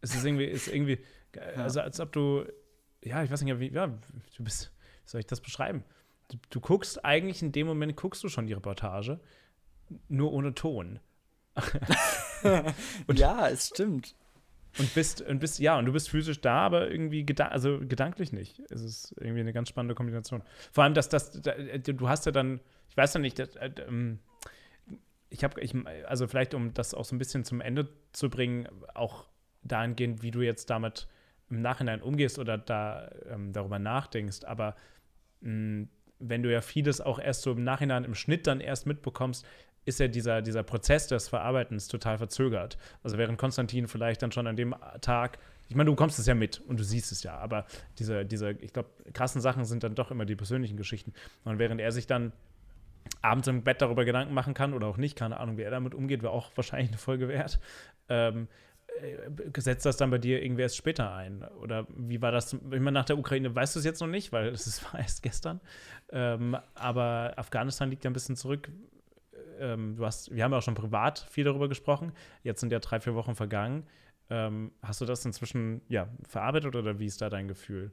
Es 0.00 0.14
ist 0.14 0.24
irgendwie, 0.24 0.44
ist 0.44 0.68
irgendwie, 0.68 0.98
also 1.56 1.80
als 1.80 1.98
ob 2.00 2.12
du, 2.12 2.44
ja, 3.02 3.22
ich 3.22 3.30
weiß 3.30 3.42
nicht, 3.42 3.58
wie, 3.58 3.72
ja, 3.72 3.86
du 3.86 4.44
bist, 4.44 4.72
wie 5.04 5.10
soll 5.10 5.20
ich 5.20 5.26
das 5.26 5.40
beschreiben? 5.40 5.84
Du, 6.28 6.36
du 6.50 6.60
guckst 6.60 7.04
eigentlich 7.04 7.42
in 7.42 7.52
dem 7.52 7.66
Moment, 7.66 7.96
guckst 7.96 8.22
du 8.22 8.28
schon 8.28 8.46
die 8.46 8.52
Reportage, 8.52 9.18
nur 10.08 10.32
ohne 10.32 10.54
Ton. 10.54 11.00
ja, 13.12 13.48
es 13.48 13.68
stimmt. 13.68 14.14
Und 14.78 14.94
bist, 14.94 15.22
und 15.22 15.40
bist, 15.40 15.58
ja, 15.58 15.78
und 15.78 15.86
du 15.86 15.92
bist 15.92 16.08
physisch 16.08 16.40
da, 16.40 16.58
aber 16.58 16.90
irgendwie 16.90 17.24
geda 17.24 17.48
also 17.48 17.80
gedanklich 17.80 18.32
nicht. 18.32 18.60
Es 18.70 18.82
ist 18.82 19.14
irgendwie 19.18 19.40
eine 19.40 19.52
ganz 19.52 19.68
spannende 19.68 19.94
Kombination. 19.94 20.42
Vor 20.72 20.84
allem, 20.84 20.94
dass 20.94 21.08
das, 21.08 21.32
du 21.32 22.08
hast 22.08 22.26
ja 22.26 22.32
dann, 22.32 22.60
ich 22.88 22.96
weiß 22.96 23.14
ja 23.14 23.20
nicht, 23.20 23.38
das, 23.38 23.56
äh, 23.56 23.70
ähm, 23.86 24.20
ich 25.30 25.44
habe, 25.44 25.60
ich, 25.60 25.74
also 26.06 26.26
vielleicht, 26.26 26.54
um 26.54 26.72
das 26.74 26.94
auch 26.94 27.04
so 27.04 27.14
ein 27.14 27.18
bisschen 27.18 27.44
zum 27.44 27.60
Ende 27.60 27.88
zu 28.12 28.30
bringen, 28.30 28.68
auch 28.94 29.28
dahingehend, 29.62 30.22
wie 30.22 30.30
du 30.30 30.40
jetzt 30.40 30.70
damit 30.70 31.08
im 31.50 31.60
Nachhinein 31.60 32.02
umgehst 32.02 32.38
oder 32.38 32.58
da 32.58 33.10
ähm, 33.28 33.52
darüber 33.52 33.78
nachdenkst, 33.78 34.44
aber 34.44 34.76
mh, 35.40 35.88
wenn 36.20 36.42
du 36.42 36.52
ja 36.52 36.60
vieles 36.60 37.00
auch 37.00 37.18
erst 37.18 37.42
so 37.42 37.52
im 37.52 37.64
Nachhinein 37.64 38.04
im 38.04 38.14
Schnitt 38.14 38.46
dann 38.46 38.60
erst 38.60 38.86
mitbekommst, 38.86 39.46
ist 39.88 39.98
ja 39.98 40.06
dieser, 40.06 40.42
dieser 40.42 40.62
Prozess 40.62 41.06
des 41.06 41.28
Verarbeitens 41.28 41.88
total 41.88 42.18
verzögert. 42.18 42.76
Also 43.02 43.16
während 43.16 43.38
Konstantin 43.38 43.88
vielleicht 43.88 44.22
dann 44.22 44.30
schon 44.30 44.46
an 44.46 44.54
dem 44.54 44.74
Tag, 45.00 45.38
ich 45.68 45.74
meine, 45.74 45.86
du 45.86 45.92
bekommst 45.92 46.18
es 46.18 46.26
ja 46.26 46.34
mit 46.34 46.60
und 46.60 46.78
du 46.78 46.84
siehst 46.84 47.10
es 47.10 47.22
ja, 47.22 47.36
aber 47.36 47.64
diese, 47.98 48.24
diese 48.24 48.52
ich 48.52 48.72
glaube, 48.72 48.90
krassen 49.14 49.40
Sachen 49.40 49.64
sind 49.64 49.82
dann 49.82 49.94
doch 49.94 50.10
immer 50.10 50.26
die 50.26 50.36
persönlichen 50.36 50.76
Geschichten. 50.76 51.12
Und 51.44 51.58
während 51.58 51.80
er 51.80 51.90
sich 51.90 52.06
dann 52.06 52.32
abends 53.22 53.48
im 53.48 53.64
Bett 53.64 53.80
darüber 53.80 54.04
Gedanken 54.04 54.34
machen 54.34 54.54
kann 54.54 54.74
oder 54.74 54.86
auch 54.86 54.98
nicht, 54.98 55.16
keine 55.16 55.40
Ahnung, 55.40 55.56
wie 55.56 55.62
er 55.62 55.70
damit 55.70 55.94
umgeht, 55.94 56.22
wäre 56.22 56.32
auch 56.32 56.50
wahrscheinlich 56.54 56.90
eine 56.90 56.98
Folge 56.98 57.28
wert. 57.28 57.58
Ähm, 58.10 58.48
äh, 59.00 59.60
setzt 59.60 59.86
das 59.86 59.96
dann 59.96 60.10
bei 60.10 60.18
dir 60.18 60.42
irgendwie 60.42 60.62
erst 60.62 60.76
später 60.76 61.14
ein? 61.14 61.44
Oder 61.62 61.86
wie 61.96 62.20
war 62.20 62.32
das? 62.32 62.52
Ich 62.52 62.60
meine, 62.60 62.92
nach 62.92 63.06
der 63.06 63.18
Ukraine 63.18 63.54
weißt 63.54 63.74
du 63.74 63.78
es 63.78 63.86
jetzt 63.86 64.00
noch 64.00 64.08
nicht, 64.08 64.32
weil 64.32 64.48
es 64.52 64.84
war 64.84 65.00
erst 65.00 65.22
gestern. 65.22 65.60
Ähm, 66.10 66.56
aber 66.74 67.32
Afghanistan 67.36 67.88
liegt 67.88 68.04
ja 68.04 68.10
ein 68.10 68.14
bisschen 68.14 68.36
zurück 68.36 68.70
ähm, 69.60 69.96
du 69.96 70.04
hast, 70.04 70.34
wir 70.34 70.44
haben 70.44 70.52
ja 70.52 70.58
auch 70.58 70.62
schon 70.62 70.74
privat 70.74 71.26
viel 71.30 71.44
darüber 71.44 71.68
gesprochen. 71.68 72.12
Jetzt 72.42 72.60
sind 72.60 72.72
ja 72.72 72.78
drei, 72.78 73.00
vier 73.00 73.14
Wochen 73.14 73.34
vergangen. 73.34 73.86
Ähm, 74.30 74.72
hast 74.82 75.00
du 75.00 75.04
das 75.04 75.24
inzwischen 75.24 75.80
ja, 75.88 76.08
verarbeitet 76.28 76.76
oder 76.76 76.98
wie 76.98 77.06
ist 77.06 77.20
da 77.20 77.30
dein 77.30 77.48
Gefühl? 77.48 77.92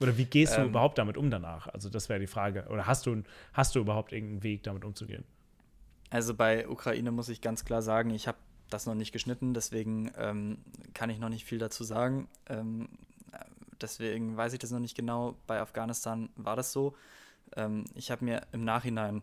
Oder 0.00 0.18
wie 0.18 0.24
gehst 0.24 0.56
du 0.56 0.62
ähm, 0.62 0.68
überhaupt 0.68 0.98
damit 0.98 1.16
um 1.16 1.30
danach? 1.30 1.68
Also, 1.68 1.88
das 1.88 2.08
wäre 2.08 2.20
die 2.20 2.26
Frage. 2.26 2.66
Oder 2.68 2.86
hast 2.86 3.06
du, 3.06 3.22
hast 3.52 3.74
du 3.74 3.80
überhaupt 3.80 4.12
irgendeinen 4.12 4.42
Weg, 4.42 4.64
damit 4.64 4.84
umzugehen? 4.84 5.24
Also, 6.10 6.34
bei 6.34 6.68
Ukraine 6.68 7.12
muss 7.12 7.28
ich 7.28 7.40
ganz 7.40 7.64
klar 7.64 7.80
sagen, 7.80 8.10
ich 8.10 8.26
habe 8.26 8.38
das 8.70 8.86
noch 8.86 8.94
nicht 8.94 9.12
geschnitten, 9.12 9.54
deswegen 9.54 10.10
ähm, 10.18 10.58
kann 10.94 11.10
ich 11.10 11.20
noch 11.20 11.28
nicht 11.28 11.44
viel 11.44 11.58
dazu 11.58 11.84
sagen. 11.84 12.28
Ähm, 12.48 12.88
deswegen 13.80 14.36
weiß 14.36 14.52
ich 14.52 14.58
das 14.58 14.70
noch 14.72 14.80
nicht 14.80 14.96
genau. 14.96 15.36
Bei 15.46 15.60
Afghanistan 15.60 16.30
war 16.36 16.56
das 16.56 16.72
so. 16.72 16.94
Ähm, 17.56 17.84
ich 17.94 18.10
habe 18.10 18.24
mir 18.24 18.42
im 18.52 18.64
Nachhinein 18.64 19.22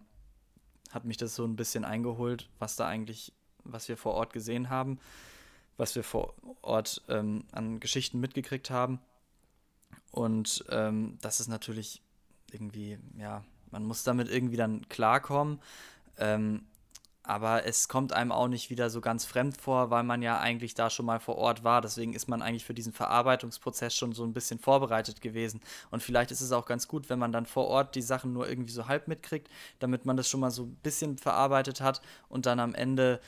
hat 0.91 1.05
mich 1.05 1.17
das 1.17 1.35
so 1.35 1.45
ein 1.45 1.55
bisschen 1.55 1.85
eingeholt, 1.85 2.49
was 2.59 2.75
da 2.75 2.87
eigentlich, 2.87 3.33
was 3.63 3.87
wir 3.87 3.97
vor 3.97 4.13
Ort 4.13 4.33
gesehen 4.33 4.69
haben, 4.69 4.99
was 5.77 5.95
wir 5.95 6.03
vor 6.03 6.33
Ort 6.61 7.01
ähm, 7.09 7.43
an 7.51 7.79
Geschichten 7.79 8.19
mitgekriegt 8.19 8.69
haben. 8.69 8.99
Und 10.11 10.65
ähm, 10.69 11.17
das 11.21 11.39
ist 11.39 11.47
natürlich 11.47 12.01
irgendwie, 12.51 12.97
ja, 13.17 13.43
man 13.71 13.85
muss 13.85 14.03
damit 14.03 14.29
irgendwie 14.29 14.57
dann 14.57 14.87
klarkommen. 14.89 15.59
Ähm, 16.17 16.65
aber 17.24 17.65
es 17.65 17.88
kommt 17.88 18.13
einem 18.13 18.32
auch 18.32 18.47
nicht 18.47 18.69
wieder 18.69 18.89
so 18.89 18.99
ganz 18.99 19.26
fremd 19.26 19.55
vor, 19.57 19.91
weil 19.91 20.03
man 20.03 20.22
ja 20.24 20.39
eigentlich 20.39 20.74
da 20.74 20.89
schon 20.89 21.05
mal 21.05 21.19
vor 21.19 21.38
Ort 21.38 21.63
war. 21.63 21.82
Deswegen 21.82 22.13
ist 22.13 22.28
man 22.28 22.41
eigentlich 22.41 22.65
für 22.65 22.74
diesen 22.74 22.93
Verarbeitungsprozess 22.93 23.95
schon 23.95 24.13
so 24.13 24.24
ein 24.24 24.34
bisschen 24.34 24.57
vorbereitet 24.57 25.22
gewesen. 25.22 25.61
Und 25.91 26.01
vielleicht 26.01 26.32
ist 26.32 26.41
es 26.41 26.51
auch 26.51 26.65
ganz 26.65 26.88
gut, 26.88 27.09
wenn 27.09 27.19
man 27.19 27.32
dann 27.32 27.45
vor 27.45 27.67
Ort 27.67 27.95
die 27.95 28.01
Sachen 28.01 28.34
nur 28.34 28.49
irgendwie 28.49 28.72
so 28.72 28.88
halb 28.88 29.07
mitkriegt, 29.07 29.49
damit 29.80 30.05
man 30.05 30.17
das 30.17 30.30
schon 30.30 30.39
mal 30.39 30.51
so 30.51 30.63
ein 30.63 30.76
bisschen 30.78 31.17
verarbeitet 31.17 31.80
hat 31.80 32.01
und 32.28 32.47
dann 32.47 32.59
am 32.59 32.74
Ende 32.74 33.22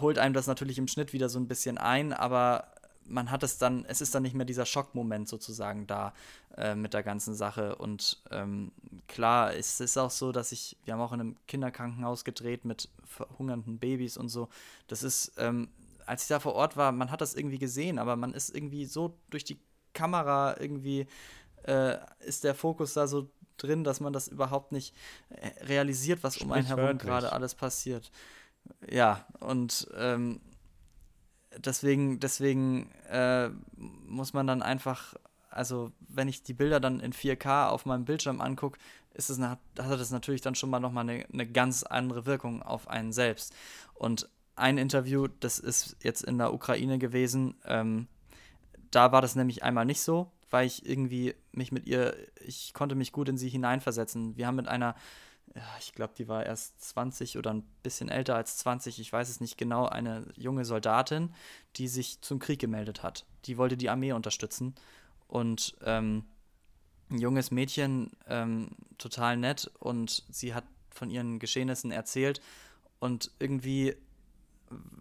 holt 0.00 0.18
einem 0.18 0.34
das 0.34 0.46
natürlich 0.46 0.78
im 0.78 0.88
Schnitt 0.88 1.12
wieder 1.12 1.28
so 1.28 1.38
ein 1.38 1.48
bisschen 1.48 1.76
ein, 1.76 2.12
aber 2.12 2.72
man 3.08 3.30
hat 3.30 3.42
es 3.42 3.58
dann, 3.58 3.84
es 3.86 4.00
ist 4.00 4.14
dann 4.14 4.22
nicht 4.22 4.34
mehr 4.34 4.46
dieser 4.46 4.66
Schockmoment 4.66 5.28
sozusagen 5.28 5.86
da 5.86 6.12
äh, 6.56 6.74
mit 6.74 6.94
der 6.94 7.02
ganzen 7.02 7.34
Sache. 7.34 7.76
Und 7.76 8.22
ähm, 8.30 8.72
klar, 9.08 9.54
es 9.54 9.80
ist 9.80 9.96
auch 9.96 10.10
so, 10.10 10.32
dass 10.32 10.52
ich, 10.52 10.76
wir 10.84 10.94
haben 10.94 11.00
auch 11.00 11.12
in 11.12 11.20
einem 11.20 11.36
Kinderkrankenhaus 11.46 12.24
gedreht 12.24 12.64
mit 12.64 12.88
verhungernden 13.04 13.78
Babys 13.78 14.16
und 14.16 14.28
so. 14.28 14.48
Das 14.88 15.02
ist, 15.02 15.32
ähm, 15.38 15.68
als 16.04 16.22
ich 16.22 16.28
da 16.28 16.40
vor 16.40 16.54
Ort 16.54 16.76
war, 16.76 16.92
man 16.92 17.10
hat 17.10 17.20
das 17.20 17.34
irgendwie 17.34 17.58
gesehen, 17.58 17.98
aber 17.98 18.16
man 18.16 18.32
ist 18.32 18.54
irgendwie 18.54 18.84
so 18.84 19.16
durch 19.30 19.44
die 19.44 19.58
Kamera 19.92 20.56
irgendwie, 20.60 21.06
äh, 21.64 21.96
ist 22.20 22.44
der 22.44 22.54
Fokus 22.54 22.94
da 22.94 23.06
so 23.06 23.28
drin, 23.56 23.84
dass 23.84 24.00
man 24.00 24.12
das 24.12 24.28
überhaupt 24.28 24.72
nicht 24.72 24.94
äh, 25.30 25.64
realisiert, 25.64 26.22
was 26.22 26.38
um 26.38 26.52
einen 26.52 26.66
herum 26.66 26.98
gerade 26.98 27.32
alles 27.32 27.54
passiert. 27.54 28.10
Ja, 28.90 29.24
und 29.40 29.88
ähm, 29.96 30.40
deswegen, 31.56 32.20
deswegen 32.20 32.90
äh, 33.08 33.50
muss 33.76 34.32
man 34.32 34.46
dann 34.46 34.62
einfach, 34.62 35.14
also 35.50 35.92
wenn 36.00 36.28
ich 36.28 36.42
die 36.42 36.54
Bilder 36.54 36.80
dann 36.80 37.00
in 37.00 37.12
4K 37.12 37.68
auf 37.68 37.86
meinem 37.86 38.04
Bildschirm 38.04 38.40
angucke, 38.40 38.78
ist 39.14 39.30
es 39.30 39.40
hat 39.40 39.58
das 39.76 40.10
natürlich 40.10 40.42
dann 40.42 40.54
schon 40.54 40.70
mal 40.70 40.80
nochmal 40.80 41.08
eine, 41.08 41.26
eine 41.32 41.46
ganz 41.46 41.82
andere 41.82 42.26
Wirkung 42.26 42.62
auf 42.62 42.88
einen 42.88 43.12
selbst. 43.12 43.54
Und 43.94 44.28
ein 44.56 44.78
Interview, 44.78 45.28
das 45.40 45.58
ist 45.58 45.96
jetzt 46.02 46.22
in 46.22 46.38
der 46.38 46.52
Ukraine 46.52 46.98
gewesen, 46.98 47.56
ähm, 47.64 48.08
da 48.90 49.12
war 49.12 49.22
das 49.22 49.34
nämlich 49.34 49.62
einmal 49.62 49.84
nicht 49.84 50.00
so, 50.00 50.30
weil 50.50 50.66
ich 50.66 50.86
irgendwie 50.86 51.34
mich 51.52 51.72
mit 51.72 51.86
ihr, 51.86 52.16
ich 52.40 52.72
konnte 52.72 52.94
mich 52.94 53.12
gut 53.12 53.28
in 53.28 53.36
sie 53.36 53.48
hineinversetzen. 53.48 54.36
Wir 54.36 54.46
haben 54.46 54.56
mit 54.56 54.68
einer 54.68 54.94
ich 55.78 55.92
glaube, 55.92 56.14
die 56.16 56.28
war 56.28 56.44
erst 56.44 56.80
20 56.82 57.38
oder 57.38 57.52
ein 57.52 57.62
bisschen 57.82 58.08
älter 58.08 58.36
als 58.36 58.58
20, 58.58 59.00
ich 59.00 59.12
weiß 59.12 59.28
es 59.28 59.40
nicht 59.40 59.56
genau, 59.56 59.86
eine 59.86 60.26
junge 60.36 60.64
Soldatin, 60.64 61.34
die 61.76 61.88
sich 61.88 62.20
zum 62.20 62.38
Krieg 62.38 62.58
gemeldet 62.58 63.02
hat. 63.02 63.26
Die 63.44 63.56
wollte 63.56 63.76
die 63.76 63.90
Armee 63.90 64.12
unterstützen 64.12 64.74
und 65.28 65.76
ähm, 65.82 66.24
ein 67.10 67.18
junges 67.18 67.50
Mädchen, 67.50 68.10
ähm, 68.26 68.70
total 68.98 69.36
nett 69.36 69.70
und 69.78 70.24
sie 70.28 70.54
hat 70.54 70.64
von 70.90 71.10
ihren 71.10 71.38
Geschehnissen 71.38 71.90
erzählt 71.90 72.40
und 72.98 73.30
irgendwie, 73.38 73.94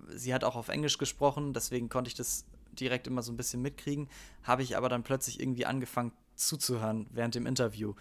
sie 0.09 0.33
hat 0.33 0.43
auch 0.43 0.55
auf 0.55 0.69
Englisch 0.69 0.97
gesprochen, 0.97 1.53
deswegen 1.53 1.89
konnte 1.89 2.09
ich 2.09 2.15
das 2.15 2.45
direkt 2.73 3.07
immer 3.07 3.23
so 3.23 3.31
ein 3.31 3.37
bisschen 3.37 3.61
mitkriegen, 3.61 4.09
habe 4.43 4.61
ich 4.61 4.77
aber 4.77 4.89
dann 4.89 5.03
plötzlich 5.03 5.39
irgendwie 5.39 5.65
angefangen 5.65 6.11
zuzuhören 6.35 7.07
während 7.11 7.35
dem 7.35 7.45
Interview. 7.45 7.93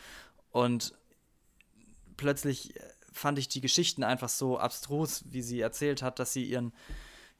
Und 0.51 0.95
plötzlich 2.17 2.77
äh, 2.77 2.81
fand 3.13 3.39
ich 3.39 3.49
die 3.49 3.61
Geschichten 3.61 4.03
einfach 4.03 4.29
so 4.29 4.59
abstrus, 4.59 5.25
wie 5.31 5.43
sie 5.43 5.61
erzählt 5.61 6.03
hat, 6.03 6.19
dass 6.19 6.33
sie 6.33 6.45
ihren, 6.45 6.73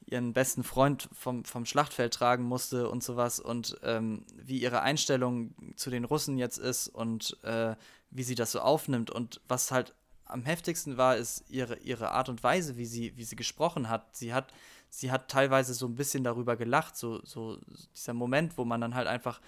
ihren 0.05 0.33
besten 0.33 0.63
Freund 0.63 1.09
vom, 1.11 1.43
vom 1.43 1.65
Schlachtfeld 1.65 2.13
tragen 2.13 2.43
musste 2.43 2.89
und 2.89 3.03
sowas 3.03 3.39
und 3.39 3.77
ähm, 3.83 4.25
wie 4.35 4.59
ihre 4.59 4.81
Einstellung 4.81 5.53
zu 5.75 5.89
den 5.89 6.05
Russen 6.05 6.37
jetzt 6.37 6.57
ist 6.57 6.87
und 6.87 7.37
äh, 7.43 7.75
wie 8.09 8.23
sie 8.23 8.35
das 8.35 8.53
so 8.53 8.61
aufnimmt 8.61 9.11
und 9.11 9.41
was 9.47 9.71
halt 9.71 9.93
am 10.25 10.43
heftigsten 10.43 10.97
war, 10.97 11.17
ist 11.17 11.43
ihre, 11.49 11.77
ihre 11.77 12.11
Art 12.11 12.29
und 12.29 12.43
Weise, 12.43 12.77
wie 12.77 12.85
sie, 12.85 13.15
wie 13.15 13.23
sie 13.23 13.35
gesprochen 13.35 13.89
hat. 13.89 14.15
Sie 14.15 14.33
hat, 14.33 14.53
sie 14.89 15.11
hat 15.11 15.29
teilweise 15.29 15.73
so 15.73 15.85
ein 15.85 15.95
bisschen 15.95 16.23
darüber 16.23 16.55
gelacht, 16.55 16.97
so, 16.97 17.23
so 17.23 17.59
dieser 17.95 18.13
Moment, 18.13 18.57
wo 18.57 18.65
man 18.65 18.81
dann 18.81 18.95
halt 18.95 19.07
einfach 19.07 19.39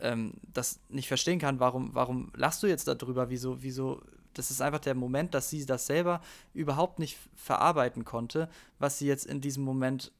ähm, 0.00 0.34
das 0.52 0.80
nicht 0.88 1.08
verstehen 1.08 1.38
kann, 1.38 1.60
warum, 1.60 1.94
warum 1.94 2.32
lachst 2.34 2.62
du 2.62 2.66
jetzt 2.66 2.88
darüber, 2.88 3.28
wieso, 3.28 3.62
wieso, 3.62 4.02
das 4.34 4.50
ist 4.50 4.60
einfach 4.60 4.80
der 4.80 4.94
Moment, 4.94 5.34
dass 5.34 5.50
sie 5.50 5.66
das 5.66 5.86
selber 5.86 6.20
überhaupt 6.54 6.98
nicht 6.98 7.18
verarbeiten 7.34 8.04
konnte, 8.04 8.48
was 8.78 8.98
sie 8.98 9.06
jetzt 9.06 9.26
in 9.26 9.40
diesem 9.40 9.64
Moment 9.64 10.12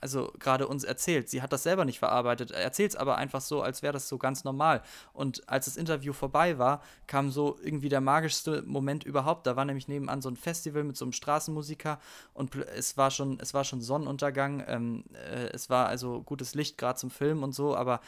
also 0.00 0.32
gerade 0.38 0.66
uns 0.66 0.84
erzählt. 0.84 1.28
Sie 1.28 1.42
hat 1.42 1.52
das 1.52 1.62
selber 1.62 1.84
nicht 1.84 1.98
verarbeitet, 1.98 2.50
erzählt 2.50 2.92
es 2.92 2.96
aber 2.96 3.16
einfach 3.18 3.40
so, 3.40 3.62
als 3.62 3.82
wäre 3.82 3.92
das 3.92 4.08
so 4.08 4.18
ganz 4.18 4.44
normal. 4.44 4.82
Und 5.12 5.48
als 5.48 5.66
das 5.66 5.76
Interview 5.76 6.12
vorbei 6.12 6.58
war, 6.58 6.82
kam 7.06 7.30
so 7.30 7.58
irgendwie 7.62 7.88
der 7.88 8.00
magischste 8.00 8.62
Moment 8.62 9.04
überhaupt. 9.04 9.46
Da 9.46 9.56
war 9.56 9.64
nämlich 9.64 9.88
nebenan 9.88 10.22
so 10.22 10.30
ein 10.30 10.36
Festival 10.36 10.84
mit 10.84 10.96
so 10.96 11.04
einem 11.04 11.12
Straßenmusiker 11.12 11.98
und 12.32 12.54
es 12.56 12.96
war 12.96 13.10
schon, 13.10 13.38
es 13.40 13.54
war 13.54 13.64
schon 13.64 13.82
Sonnenuntergang. 13.82 14.64
Ähm, 14.66 15.04
äh, 15.12 15.48
es 15.52 15.68
war 15.70 15.86
also 15.86 16.22
gutes 16.22 16.54
Licht 16.54 16.78
gerade 16.78 16.98
zum 16.98 17.10
Film 17.10 17.42
und 17.42 17.54
so, 17.54 17.76
aber 17.76 18.00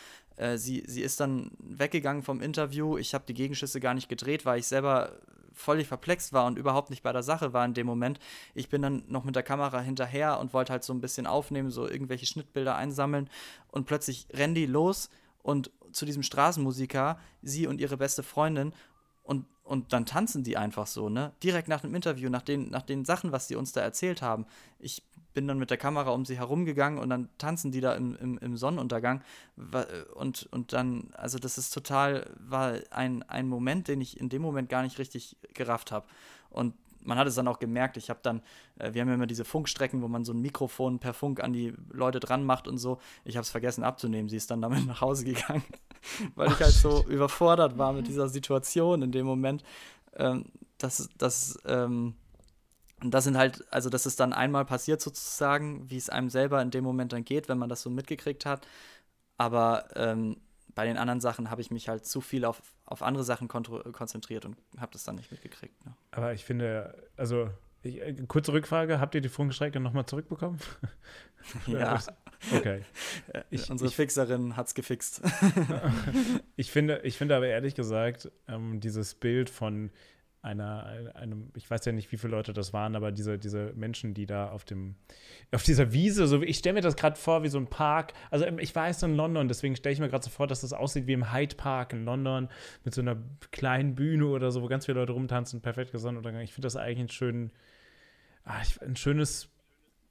äh, 0.42 0.58
sie, 0.58 0.82
sie 0.86 1.02
ist 1.02 1.20
dann 1.20 1.52
weggegangen 1.58 2.22
vom 2.22 2.40
Interview. 2.40 2.98
Ich 2.98 3.14
habe 3.14 3.24
die 3.26 3.34
Gegenschüsse 3.34 3.78
gar 3.78 3.94
nicht 3.94 4.08
gedreht, 4.08 4.44
weil 4.44 4.58
ich 4.58 4.66
selber 4.66 5.12
völlig 5.54 5.88
perplex 5.88 6.32
war 6.32 6.46
und 6.46 6.58
überhaupt 6.58 6.90
nicht 6.90 7.02
bei 7.02 7.12
der 7.12 7.22
Sache 7.22 7.52
war 7.52 7.64
in 7.64 7.74
dem 7.74 7.86
Moment. 7.86 8.18
Ich 8.54 8.68
bin 8.68 8.82
dann 8.82 9.04
noch 9.06 9.24
mit 9.24 9.36
der 9.36 9.42
Kamera 9.42 9.80
hinterher 9.80 10.40
und 10.40 10.52
wollte 10.52 10.72
halt 10.72 10.82
so 10.82 10.92
ein 10.92 11.00
bisschen 11.00 11.26
aufnehmen, 11.26 11.70
so 11.70 11.88
irgendwelche 11.88 12.26
Schnittbilder 12.26 12.74
einsammeln 12.74 13.28
und 13.68 13.86
plötzlich 13.86 14.26
rennt 14.32 14.56
die 14.56 14.66
los 14.66 15.10
und 15.42 15.70
zu 15.92 16.06
diesem 16.06 16.22
Straßenmusiker, 16.22 17.18
sie 17.42 17.66
und 17.66 17.80
ihre 17.80 17.98
beste 17.98 18.22
Freundin 18.22 18.72
und, 19.22 19.46
und 19.62 19.92
dann 19.92 20.06
tanzen 20.06 20.42
die 20.42 20.56
einfach 20.56 20.86
so, 20.86 21.08
ne? 21.08 21.32
Direkt 21.42 21.68
nach 21.68 21.82
dem 21.82 21.94
Interview, 21.94 22.30
nach 22.30 22.42
den, 22.42 22.70
nach 22.70 22.82
den 22.82 23.04
Sachen, 23.04 23.30
was 23.30 23.46
die 23.46 23.56
uns 23.56 23.72
da 23.72 23.82
erzählt 23.82 24.22
haben. 24.22 24.46
Ich 24.78 25.02
bin 25.32 25.48
dann 25.48 25.58
mit 25.58 25.70
der 25.70 25.76
Kamera 25.76 26.10
um 26.10 26.24
sie 26.24 26.36
herumgegangen 26.36 26.98
und 26.98 27.10
dann 27.10 27.28
tanzen 27.38 27.72
die 27.72 27.80
da 27.80 27.94
im, 27.94 28.16
im, 28.16 28.38
im 28.38 28.56
Sonnenuntergang. 28.56 29.22
Und, 30.14 30.48
und 30.50 30.72
dann, 30.72 31.10
also 31.14 31.38
das 31.38 31.58
ist 31.58 31.70
total, 31.70 32.30
war 32.38 32.74
ein, 32.90 33.22
ein 33.24 33.48
Moment, 33.48 33.88
den 33.88 34.00
ich 34.00 34.20
in 34.20 34.28
dem 34.28 34.42
Moment 34.42 34.68
gar 34.68 34.82
nicht 34.82 34.98
richtig 34.98 35.36
gerafft 35.54 35.92
habe. 35.92 36.06
Und 36.50 36.74
man 37.04 37.18
hat 37.18 37.26
es 37.26 37.34
dann 37.34 37.48
auch 37.48 37.58
gemerkt, 37.58 37.96
ich 37.96 38.10
habe 38.10 38.20
dann, 38.22 38.42
äh, 38.78 38.92
wir 38.94 39.00
haben 39.00 39.08
ja 39.08 39.14
immer 39.14 39.26
diese 39.26 39.44
Funkstrecken, 39.44 40.02
wo 40.02 40.08
man 40.08 40.24
so 40.24 40.32
ein 40.32 40.40
Mikrofon 40.40 40.98
per 40.98 41.14
Funk 41.14 41.42
an 41.42 41.52
die 41.52 41.74
Leute 41.90 42.20
dran 42.20 42.44
macht 42.44 42.68
und 42.68 42.78
so. 42.78 42.98
Ich 43.24 43.36
habe 43.36 43.42
es 43.42 43.50
vergessen 43.50 43.84
abzunehmen. 43.84 44.28
Sie 44.28 44.36
ist 44.36 44.50
dann 44.50 44.62
damit 44.62 44.86
nach 44.86 45.00
Hause 45.00 45.24
gegangen, 45.24 45.64
weil 46.34 46.50
ich 46.50 46.60
halt 46.60 46.72
so 46.72 47.04
überfordert 47.06 47.78
war 47.78 47.92
mit 47.92 48.06
dieser 48.06 48.28
Situation 48.28 49.02
in 49.02 49.12
dem 49.12 49.26
Moment. 49.26 49.62
Ähm, 50.16 50.44
das, 50.78 51.08
das, 51.16 51.58
ähm, 51.66 52.14
und 53.02 53.12
das 53.12 53.24
sind 53.24 53.36
halt, 53.36 53.64
also 53.72 53.90
das 53.90 54.06
ist 54.06 54.20
dann 54.20 54.32
einmal 54.32 54.64
passiert 54.64 55.00
sozusagen, 55.00 55.90
wie 55.90 55.96
es 55.96 56.08
einem 56.08 56.30
selber 56.30 56.62
in 56.62 56.70
dem 56.70 56.84
Moment 56.84 57.12
dann 57.12 57.24
geht, 57.24 57.48
wenn 57.48 57.58
man 57.58 57.68
das 57.68 57.82
so 57.82 57.90
mitgekriegt 57.90 58.46
hat. 58.46 58.66
Aber 59.38 59.86
ähm, 59.96 60.36
bei 60.74 60.86
den 60.86 60.96
anderen 60.96 61.20
Sachen 61.20 61.50
habe 61.50 61.60
ich 61.60 61.70
mich 61.70 61.88
halt 61.88 62.06
zu 62.06 62.20
viel 62.20 62.44
auf, 62.44 62.62
auf 62.86 63.02
andere 63.02 63.24
Sachen 63.24 63.48
konzentriert 63.48 64.44
und 64.44 64.56
habe 64.78 64.92
das 64.92 65.04
dann 65.04 65.16
nicht 65.16 65.30
mitgekriegt. 65.32 65.84
Ne? 65.84 65.94
Aber 66.12 66.32
ich 66.32 66.44
finde, 66.44 66.94
also 67.16 67.50
ich, 67.82 68.00
äh, 68.00 68.14
kurze 68.28 68.52
Rückfrage, 68.52 69.00
habt 69.00 69.14
ihr 69.14 69.20
die 69.20 69.28
Funkstrecke 69.28 69.80
nochmal 69.80 70.06
zurückbekommen? 70.06 70.58
ja. 71.66 72.00
Okay. 72.52 72.82
Ich, 73.50 73.70
Unsere 73.70 73.88
ich, 73.88 73.94
Fixerin 73.94 74.56
hat 74.56 74.66
es 74.66 74.74
gefixt. 74.74 75.22
ich, 76.56 76.72
finde, 76.72 77.00
ich 77.04 77.16
finde 77.16 77.36
aber 77.36 77.46
ehrlich 77.46 77.76
gesagt, 77.76 78.32
ähm, 78.48 78.80
dieses 78.80 79.14
Bild 79.14 79.48
von 79.48 79.92
einer, 80.42 81.12
einem, 81.14 81.50
ich 81.54 81.70
weiß 81.70 81.84
ja 81.84 81.92
nicht, 81.92 82.10
wie 82.10 82.16
viele 82.16 82.32
Leute 82.32 82.52
das 82.52 82.72
waren, 82.72 82.96
aber 82.96 83.12
diese, 83.12 83.38
diese 83.38 83.72
Menschen, 83.74 84.12
die 84.12 84.26
da 84.26 84.50
auf 84.50 84.64
dem, 84.64 84.96
auf 85.52 85.62
dieser 85.62 85.92
Wiese, 85.92 86.26
so 86.26 86.42
ich 86.42 86.58
stelle 86.58 86.74
mir 86.74 86.80
das 86.80 86.96
gerade 86.96 87.16
vor 87.16 87.44
wie 87.44 87.48
so 87.48 87.58
ein 87.58 87.68
Park. 87.68 88.12
Also 88.28 88.44
ähm, 88.44 88.58
ich 88.58 88.74
weiß 88.74 89.04
in 89.04 89.14
London, 89.14 89.46
deswegen 89.46 89.76
stelle 89.76 89.92
ich 89.92 90.00
mir 90.00 90.08
gerade 90.08 90.24
so 90.24 90.30
vor, 90.30 90.48
dass 90.48 90.62
das 90.62 90.72
aussieht 90.72 91.06
wie 91.06 91.12
im 91.12 91.32
Hyde 91.32 91.54
Park 91.54 91.92
in 91.92 92.04
London 92.04 92.48
mit 92.84 92.92
so 92.92 93.00
einer 93.00 93.16
kleinen 93.52 93.94
Bühne 93.94 94.26
oder 94.26 94.50
so, 94.50 94.62
wo 94.62 94.66
ganz 94.66 94.86
viele 94.86 94.98
Leute 94.98 95.12
rumtanzen, 95.12 95.60
perfekt 95.60 95.92
Sonnenuntergang. 95.94 96.42
Ich 96.42 96.52
finde 96.52 96.66
das 96.66 96.74
eigentlich 96.74 96.98
ein 96.98 97.08
schön, 97.08 97.52
ah, 98.44 98.60
ein 98.80 98.96
schönes, 98.96 99.48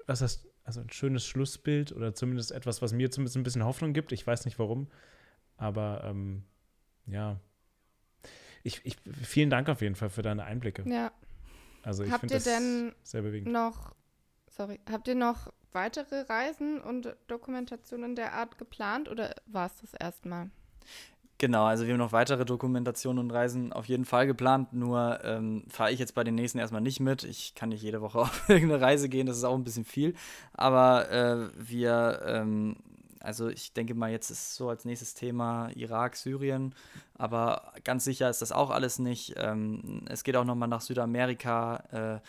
was 0.07 0.21
heißt, 0.21 0.47
also 0.63 0.79
ein 0.79 0.89
schönes 0.91 1.25
Schlussbild 1.25 1.91
oder 1.91 2.13
zumindest 2.13 2.53
etwas, 2.53 2.81
was 2.81 2.93
mir 2.93 3.11
zumindest 3.11 3.35
ein 3.35 3.43
bisschen 3.43 3.65
Hoffnung 3.65 3.91
gibt. 3.91 4.13
Ich 4.13 4.25
weiß 4.25 4.45
nicht 4.45 4.59
warum, 4.59 4.87
aber 5.57 6.05
ähm, 6.05 6.43
ja, 7.05 7.37
ich, 8.63 8.81
ich, 8.83 8.97
vielen 9.23 9.49
Dank 9.49 9.69
auf 9.69 9.81
jeden 9.81 9.95
Fall 9.95 10.09
für 10.09 10.21
deine 10.21 10.43
Einblicke. 10.43 10.83
Ja. 10.87 11.11
Also 11.83 12.03
ich 12.03 12.13
finde 12.13 12.35
das 12.35 12.43
denn 12.43 12.93
sehr 13.03 13.21
bewegend. 13.21 13.51
Noch, 13.51 13.93
sorry, 14.49 14.79
habt 14.89 15.07
ihr 15.07 15.15
noch 15.15 15.51
weitere 15.71 16.21
Reisen 16.21 16.79
und 16.79 17.15
Dokumentationen 17.27 18.15
der 18.15 18.33
Art 18.33 18.57
geplant 18.57 19.09
oder 19.09 19.33
war 19.45 19.67
es 19.67 19.77
das 19.81 19.93
erstmal? 19.93 20.49
Genau, 21.41 21.65
also 21.65 21.87
wir 21.87 21.93
haben 21.93 21.99
noch 21.99 22.11
weitere 22.11 22.45
Dokumentationen 22.45 23.23
und 23.23 23.31
Reisen 23.31 23.73
auf 23.73 23.87
jeden 23.87 24.05
Fall 24.05 24.27
geplant, 24.27 24.73
nur 24.73 25.21
ähm, 25.23 25.63
fahre 25.69 25.91
ich 25.91 25.97
jetzt 25.97 26.13
bei 26.13 26.23
den 26.23 26.35
nächsten 26.35 26.59
erstmal 26.59 26.81
nicht 26.81 26.99
mit. 26.99 27.23
Ich 27.23 27.55
kann 27.55 27.69
nicht 27.69 27.81
jede 27.81 27.99
Woche 27.99 28.19
auf 28.21 28.47
irgendeine 28.47 28.79
Reise 28.79 29.09
gehen, 29.09 29.25
das 29.25 29.37
ist 29.37 29.43
auch 29.43 29.55
ein 29.55 29.63
bisschen 29.63 29.85
viel. 29.85 30.13
Aber 30.53 31.09
äh, 31.09 31.49
wir 31.57 32.21
ähm, 32.27 32.75
also 33.23 33.47
ich 33.49 33.73
denke 33.73 33.93
mal, 33.93 34.11
jetzt 34.11 34.29
ist 34.29 34.55
so 34.55 34.69
als 34.69 34.85
nächstes 34.85 35.13
Thema 35.13 35.69
Irak, 35.75 36.15
Syrien, 36.15 36.75
aber 37.15 37.73
ganz 37.83 38.03
sicher 38.03 38.29
ist 38.29 38.41
das 38.41 38.51
auch 38.51 38.69
alles 38.69 38.99
nicht. 38.99 39.35
Ähm, 39.37 40.05
es 40.09 40.23
geht 40.23 40.35
auch 40.35 40.45
nochmal 40.45 40.69
nach 40.69 40.81
Südamerika, 40.81 42.21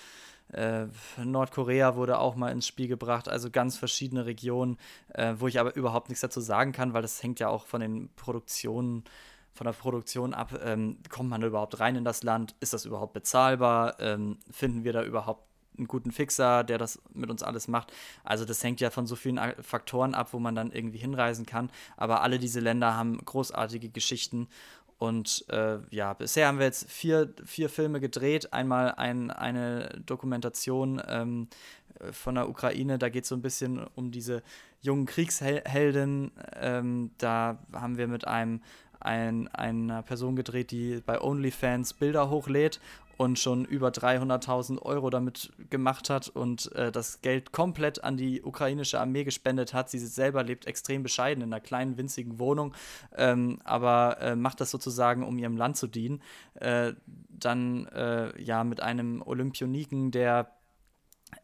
äh, 0.53 0.82
äh, 0.82 0.86
Nordkorea 1.22 1.97
wurde 1.97 2.18
auch 2.18 2.36
mal 2.36 2.51
ins 2.51 2.66
Spiel 2.66 2.88
gebracht, 2.88 3.28
also 3.28 3.51
ganz 3.51 3.78
verschiedene 3.78 4.26
Regionen, 4.26 4.76
äh, 5.14 5.34
wo 5.38 5.49
ich 5.49 5.59
aber 5.59 5.74
überhaupt 5.76 6.09
nichts 6.09 6.20
dazu 6.20 6.40
sagen 6.40 6.72
kann, 6.72 6.93
weil 6.93 7.03
das 7.03 7.22
hängt 7.22 7.40
ja 7.40 7.49
auch 7.49 7.66
von 7.66 7.80
den 7.80 8.11
Produktionen 8.16 9.05
von 9.53 9.66
der 9.66 9.72
Produktion 9.72 10.32
ab, 10.34 10.59
ähm, 10.64 10.99
kommt 11.11 11.28
man 11.28 11.40
da 11.40 11.47
überhaupt 11.47 11.78
rein 11.78 11.97
in 11.97 12.05
das 12.05 12.22
Land? 12.22 12.55
Ist 12.61 12.72
das 12.72 12.86
überhaupt 12.86 13.12
bezahlbar? 13.12 14.01
Ähm, 14.01 14.38
finden 14.51 14.84
wir 14.84 14.95
da 14.95 15.03
überhaupt 15.03 15.45
einen 15.76 15.88
guten 15.88 16.12
Fixer, 16.12 16.64
der 16.64 16.78
das 16.78 17.00
mit 17.14 17.30
uns 17.30 17.42
alles 17.42 17.68
macht. 17.68 17.92
Also 18.24 18.44
das 18.44 18.62
hängt 18.62 18.80
ja 18.80 18.90
von 18.90 19.06
so 19.06 19.16
vielen 19.16 19.40
Faktoren 19.60 20.14
ab, 20.14 20.32
wo 20.32 20.38
man 20.38 20.54
dann 20.54 20.70
irgendwie 20.70 20.98
hinreisen 20.98 21.46
kann. 21.46 21.70
Aber 21.96 22.22
alle 22.22 22.38
diese 22.38 22.60
Länder 22.60 22.94
haben 22.94 23.18
großartige 23.24 23.88
Geschichten. 23.88 24.48
Und 24.98 25.44
äh, 25.48 25.78
ja, 25.90 26.12
bisher 26.12 26.46
haben 26.46 26.58
wir 26.58 26.66
jetzt 26.66 26.88
vier, 26.88 27.34
vier 27.44 27.68
Filme 27.68 27.98
gedreht. 27.98 28.52
Einmal 28.52 28.92
ein, 28.92 29.30
eine 29.30 30.00
Dokumentation 30.06 31.02
ähm, 31.08 31.48
von 32.12 32.36
der 32.36 32.48
Ukraine, 32.48 32.98
da 32.98 33.08
geht 33.08 33.24
es 33.24 33.28
so 33.28 33.34
ein 33.34 33.42
bisschen 33.42 33.84
um 33.94 34.10
diese 34.10 34.42
jungen 34.80 35.06
Kriegshelden. 35.06 36.32
Ähm, 36.54 37.10
da 37.18 37.58
haben 37.72 37.98
wir 37.98 38.08
mit 38.08 38.26
einem 38.26 38.60
ein, 39.00 39.48
einer 39.48 40.02
Person 40.02 40.36
gedreht, 40.36 40.70
die 40.70 41.02
bei 41.04 41.20
OnlyFans 41.20 41.94
Bilder 41.94 42.30
hochlädt 42.30 42.80
und 43.16 43.38
schon 43.38 43.64
über 43.64 43.88
300.000 43.88 44.80
Euro 44.82 45.10
damit 45.10 45.52
gemacht 45.70 46.10
hat 46.10 46.28
und 46.28 46.72
äh, 46.72 46.90
das 46.90 47.20
Geld 47.20 47.52
komplett 47.52 48.02
an 48.04 48.16
die 48.16 48.42
ukrainische 48.42 49.00
Armee 49.00 49.24
gespendet 49.24 49.74
hat. 49.74 49.90
Sie 49.90 49.98
selber 49.98 50.42
lebt 50.42 50.66
extrem 50.66 51.02
bescheiden 51.02 51.42
in 51.42 51.52
einer 51.52 51.60
kleinen, 51.60 51.96
winzigen 51.96 52.38
Wohnung, 52.38 52.74
ähm, 53.16 53.58
aber 53.64 54.20
äh, 54.20 54.36
macht 54.36 54.60
das 54.60 54.70
sozusagen, 54.70 55.22
um 55.22 55.38
ihrem 55.38 55.56
Land 55.56 55.76
zu 55.76 55.86
dienen. 55.86 56.22
Äh, 56.54 56.94
dann 57.28 57.86
äh, 57.86 58.40
ja 58.40 58.64
mit 58.64 58.80
einem 58.80 59.22
Olympioniken, 59.22 60.10
der 60.10 60.50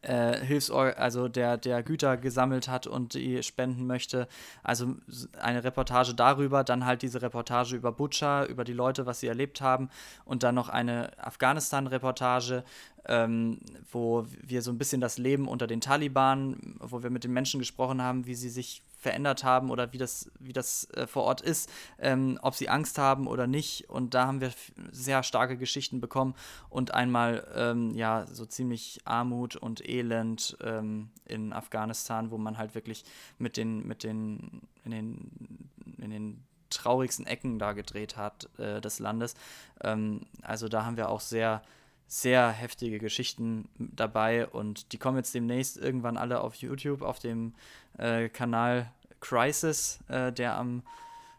äh, 0.01 0.59
also 0.95 1.27
der, 1.27 1.57
der 1.57 1.83
Güter 1.83 2.17
gesammelt 2.17 2.67
hat 2.67 2.87
und 2.87 3.13
die 3.13 3.43
spenden 3.43 3.87
möchte. 3.87 4.27
Also 4.63 4.95
eine 5.39 5.63
Reportage 5.63 6.13
darüber, 6.13 6.63
dann 6.63 6.85
halt 6.85 7.01
diese 7.01 7.21
Reportage 7.21 7.75
über 7.75 7.91
Butcher, 7.91 8.47
über 8.47 8.63
die 8.63 8.73
Leute, 8.73 9.05
was 9.05 9.19
sie 9.19 9.27
erlebt 9.27 9.61
haben 9.61 9.89
und 10.25 10.43
dann 10.43 10.55
noch 10.55 10.69
eine 10.69 11.11
Afghanistan-Reportage, 11.19 12.63
ähm, 13.05 13.59
wo 13.91 14.25
wir 14.41 14.61
so 14.61 14.71
ein 14.71 14.77
bisschen 14.77 15.01
das 15.01 15.17
Leben 15.17 15.47
unter 15.47 15.67
den 15.67 15.81
Taliban, 15.81 16.77
wo 16.79 17.03
wir 17.03 17.09
mit 17.09 17.23
den 17.23 17.33
Menschen 17.33 17.59
gesprochen 17.59 18.01
haben, 18.01 18.25
wie 18.25 18.35
sie 18.35 18.49
sich 18.49 18.81
verändert 18.99 19.43
haben 19.43 19.71
oder 19.71 19.93
wie 19.93 19.97
das, 19.97 20.29
wie 20.39 20.53
das 20.53 20.89
äh, 20.91 21.07
vor 21.07 21.23
Ort 21.23 21.41
ist, 21.41 21.71
ähm, 21.97 22.37
ob 22.41 22.53
sie 22.53 22.69
Angst 22.69 22.97
haben 22.97 23.27
oder 23.27 23.47
nicht. 23.47 23.89
Und 23.89 24.13
da 24.13 24.27
haben 24.27 24.41
wir 24.41 24.51
sehr 24.91 25.23
starke 25.23 25.57
Geschichten 25.57 26.01
bekommen 26.01 26.35
und 26.69 26.93
einmal 26.93 27.47
ähm, 27.55 27.95
ja 27.95 28.27
so 28.27 28.45
ziemlich 28.45 28.99
Armut 29.05 29.55
und 29.55 29.87
Elend 29.87 30.57
ähm, 30.61 31.09
in 31.25 31.53
Afghanistan, 31.53 32.29
wo 32.29 32.37
man 32.37 32.57
halt 32.57 32.75
wirklich 32.75 33.05
mit 33.37 33.55
den, 33.57 33.87
mit 33.87 34.03
den, 34.03 34.61
in 34.83 34.91
den, 34.91 35.69
in 35.97 36.11
den 36.11 36.43
traurigsten 36.69 37.25
Ecken 37.25 37.57
da 37.57 37.73
gedreht 37.73 38.17
hat 38.17 38.49
äh, 38.59 38.81
des 38.81 38.99
Landes. 38.99 39.33
Ähm, 39.81 40.21
also 40.41 40.67
da 40.67 40.85
haben 40.85 40.97
wir 40.97 41.09
auch 41.09 41.21
sehr 41.21 41.61
sehr 42.09 42.49
heftige 42.49 42.97
Geschichten 42.97 43.69
dabei 43.77 44.47
und 44.47 44.91
die 44.91 44.97
kommen 44.97 45.17
jetzt 45.17 45.33
demnächst 45.35 45.77
irgendwann 45.77 46.17
alle 46.17 46.41
auf 46.41 46.55
YouTube, 46.55 47.03
auf 47.03 47.19
dem 47.19 47.53
äh, 47.99 48.29
Kanal 48.29 48.91
Crisis, 49.19 49.99
äh, 50.07 50.33
der 50.33 50.57
am 50.57 50.81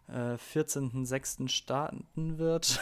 äh, 0.07 0.37
14.06. 0.37 1.49
starten 1.49 2.39
wird, 2.39 2.81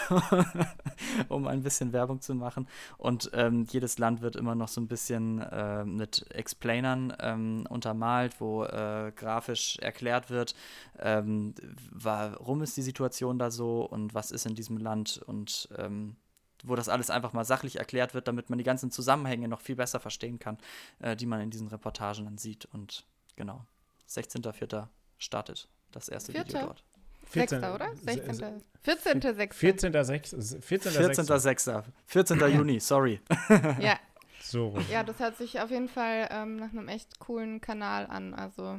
um 1.28 1.46
ein 1.46 1.62
bisschen 1.62 1.94
Werbung 1.94 2.20
zu 2.20 2.34
machen. 2.34 2.68
Und 2.98 3.30
ähm, 3.32 3.66
jedes 3.70 3.98
Land 3.98 4.20
wird 4.20 4.36
immer 4.36 4.54
noch 4.54 4.68
so 4.68 4.82
ein 4.82 4.88
bisschen 4.88 5.40
äh, 5.40 5.84
mit 5.84 6.26
Explainern 6.34 7.14
ähm, 7.20 7.66
untermalt, 7.70 8.38
wo 8.38 8.64
äh, 8.64 9.12
grafisch 9.16 9.78
erklärt 9.78 10.28
wird, 10.28 10.54
ähm, 10.98 11.54
warum 11.90 12.60
ist 12.60 12.76
die 12.76 12.82
Situation 12.82 13.38
da 13.38 13.50
so 13.50 13.82
und 13.82 14.12
was 14.12 14.30
ist 14.30 14.44
in 14.44 14.54
diesem 14.54 14.76
Land 14.76 15.22
und 15.26 15.70
ähm, 15.78 16.16
wo 16.64 16.74
das 16.74 16.88
alles 16.88 17.10
einfach 17.10 17.32
mal 17.32 17.44
sachlich 17.44 17.76
erklärt 17.76 18.14
wird, 18.14 18.28
damit 18.28 18.50
man 18.50 18.58
die 18.58 18.64
ganzen 18.64 18.90
Zusammenhänge 18.90 19.48
noch 19.48 19.60
viel 19.60 19.76
besser 19.76 20.00
verstehen 20.00 20.38
kann, 20.38 20.58
äh, 21.00 21.16
die 21.16 21.26
man 21.26 21.40
in 21.40 21.50
diesen 21.50 21.68
Reportagen 21.68 22.24
dann 22.24 22.38
sieht. 22.38 22.66
Und 22.72 23.04
genau, 23.36 23.64
16.04. 24.08 24.88
startet 25.18 25.68
das 25.92 26.08
erste 26.08 26.32
Vierte? 26.32 26.54
Video 26.54 26.66
dort. 26.66 26.84
14. 27.26 27.60
6. 27.60 27.74
oder? 27.74 27.94
16. 27.96 28.62
14. 28.82 29.34
6. 29.34 29.56
14. 29.56 30.04
6. 30.04 30.36
14. 30.60 30.92
14. 30.92 31.38
6. 31.38 31.70
14. 32.06 32.38
Juni, 32.54 32.80
sorry. 32.80 33.20
ja. 33.80 33.98
So. 34.42 34.78
Ja, 34.90 35.02
das 35.04 35.18
hört 35.18 35.36
sich 35.36 35.60
auf 35.60 35.70
jeden 35.70 35.88
Fall 35.88 36.28
ähm, 36.30 36.56
nach 36.56 36.70
einem 36.70 36.88
echt 36.88 37.18
coolen 37.18 37.60
Kanal 37.60 38.06
an. 38.06 38.32
Also 38.32 38.78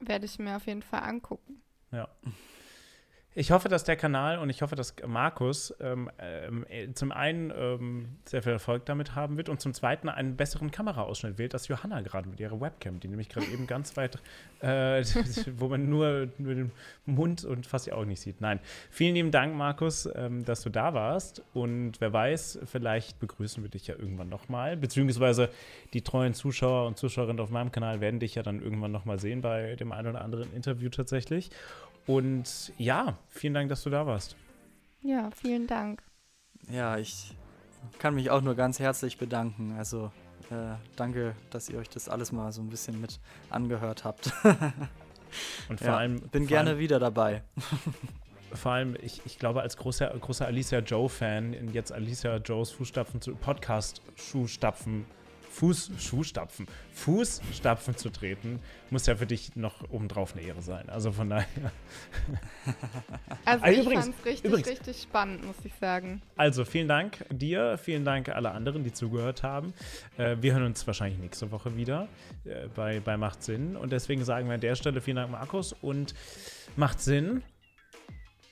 werde 0.00 0.24
ich 0.24 0.38
mir 0.40 0.56
auf 0.56 0.66
jeden 0.66 0.82
Fall 0.82 1.02
angucken. 1.04 1.62
Ja. 1.92 2.08
Ich 3.34 3.50
hoffe, 3.50 3.70
dass 3.70 3.84
der 3.84 3.96
Kanal 3.96 4.38
und 4.38 4.50
ich 4.50 4.60
hoffe, 4.60 4.76
dass 4.76 4.94
Markus 5.06 5.74
ähm, 5.80 6.10
ähm, 6.18 6.66
äh, 6.68 6.92
zum 6.92 7.12
einen 7.12 7.50
ähm, 7.56 8.08
sehr 8.26 8.42
viel 8.42 8.52
Erfolg 8.52 8.84
damit 8.84 9.14
haben 9.14 9.38
wird 9.38 9.48
und 9.48 9.58
zum 9.58 9.72
zweiten 9.72 10.10
einen 10.10 10.36
besseren 10.36 10.70
Kameraausschnitt 10.70 11.38
wählt 11.38 11.54
als 11.54 11.66
Johanna 11.66 12.02
gerade 12.02 12.28
mit 12.28 12.40
ihrer 12.40 12.60
Webcam, 12.60 13.00
die 13.00 13.08
nämlich 13.08 13.30
gerade 13.30 13.46
eben 13.46 13.66
ganz 13.66 13.96
weit, 13.96 14.18
äh, 14.60 15.02
wo 15.56 15.68
man 15.68 15.88
nur, 15.88 16.28
nur, 16.36 16.54
den 16.54 16.72
Mund 17.06 17.42
und 17.46 17.66
fast 17.66 17.86
die 17.86 17.94
Augen 17.94 18.08
nicht 18.08 18.20
sieht. 18.20 18.42
Nein, 18.42 18.60
vielen 18.90 19.14
lieben 19.14 19.30
Dank, 19.30 19.56
Markus, 19.56 20.06
ähm, 20.14 20.44
dass 20.44 20.60
du 20.60 20.68
da 20.68 20.92
warst 20.92 21.42
und 21.54 22.02
wer 22.02 22.12
weiß, 22.12 22.58
vielleicht 22.66 23.18
begrüßen 23.18 23.62
wir 23.62 23.70
dich 23.70 23.86
ja 23.86 23.94
irgendwann 23.98 24.28
nochmal, 24.28 24.76
beziehungsweise 24.76 25.48
die 25.94 26.02
treuen 26.02 26.34
Zuschauer 26.34 26.86
und 26.86 26.98
Zuschauerinnen 26.98 27.40
auf 27.40 27.48
meinem 27.48 27.72
Kanal 27.72 28.02
werden 28.02 28.20
dich 28.20 28.34
ja 28.34 28.42
dann 28.42 28.60
irgendwann 28.60 28.92
nochmal 28.92 29.18
sehen 29.18 29.40
bei 29.40 29.74
dem 29.76 29.90
einen 29.90 30.08
oder 30.08 30.20
anderen 30.20 30.52
Interview 30.52 30.90
tatsächlich. 30.90 31.48
Und 32.06 32.72
ja, 32.78 33.16
vielen 33.28 33.54
Dank, 33.54 33.68
dass 33.68 33.82
du 33.82 33.90
da 33.90 34.06
warst. 34.06 34.36
Ja, 35.02 35.30
vielen 35.30 35.66
Dank. 35.66 36.02
Ja, 36.70 36.96
ich 36.96 37.36
kann 37.98 38.14
mich 38.14 38.30
auch 38.30 38.40
nur 38.40 38.54
ganz 38.54 38.78
herzlich 38.78 39.18
bedanken. 39.18 39.74
Also 39.76 40.12
äh, 40.50 40.74
danke, 40.96 41.34
dass 41.50 41.68
ihr 41.68 41.78
euch 41.78 41.88
das 41.88 42.08
alles 42.08 42.32
mal 42.32 42.52
so 42.52 42.62
ein 42.62 42.68
bisschen 42.68 43.00
mit 43.00 43.20
angehört 43.50 44.04
habt. 44.04 44.32
Und 45.68 45.78
vor 45.78 45.88
ja, 45.88 45.96
allem. 45.96 46.20
Bin 46.28 46.42
vor 46.42 46.48
gerne 46.48 46.70
allem, 46.70 46.78
wieder 46.78 46.98
dabei. 46.98 47.42
Vor 48.54 48.72
allem, 48.72 48.98
ich, 49.00 49.22
ich 49.24 49.38
glaube, 49.38 49.62
als 49.62 49.78
großer, 49.78 50.10
großer 50.10 50.44
Alicia 50.44 50.80
Joe-Fan, 50.80 51.70
jetzt 51.72 51.90
Alicia 51.90 52.36
Joes 52.36 52.70
Fußstapfen 52.70 53.22
zu 53.22 53.34
Podcast-Schuhstapfen 53.34 55.06
Fuß, 55.52 55.92
Schuhstapfen, 55.98 56.66
Fußstapfen 56.94 57.96
zu 57.96 58.10
treten, 58.10 58.60
muss 58.90 59.06
ja 59.06 59.16
für 59.16 59.26
dich 59.26 59.54
noch 59.54 59.90
obendrauf 59.90 60.34
eine 60.34 60.42
Ehre 60.42 60.62
sein. 60.62 60.88
Also 60.88 61.12
von 61.12 61.30
daher. 61.30 61.46
Also, 63.44 63.64
also 63.64 63.80
ich 63.80 63.98
fand 63.98 64.14
es 64.14 64.24
richtig, 64.24 64.44
übrigens, 64.44 64.68
richtig 64.68 65.02
spannend, 65.02 65.44
muss 65.44 65.56
ich 65.64 65.74
sagen. 65.74 66.22
Also 66.36 66.64
vielen 66.64 66.86
Dank 66.86 67.24
dir, 67.30 67.76
vielen 67.76 68.04
Dank 68.04 68.28
alle 68.28 68.52
anderen, 68.52 68.84
die 68.84 68.92
zugehört 68.92 69.42
haben. 69.42 69.74
Äh, 70.16 70.36
wir 70.40 70.52
hören 70.52 70.64
uns 70.64 70.86
wahrscheinlich 70.86 71.18
nächste 71.18 71.50
Woche 71.50 71.76
wieder 71.76 72.08
äh, 72.44 72.68
bei, 72.68 73.00
bei 73.00 73.16
Macht 73.16 73.42
Sinn. 73.42 73.76
Und 73.76 73.92
deswegen 73.92 74.24
sagen 74.24 74.46
wir 74.46 74.54
an 74.54 74.60
der 74.60 74.76
Stelle 74.76 75.00
vielen 75.00 75.16
Dank, 75.16 75.32
Markus. 75.32 75.72
Und 75.72 76.14
macht 76.76 77.00
Sinn. 77.00 77.42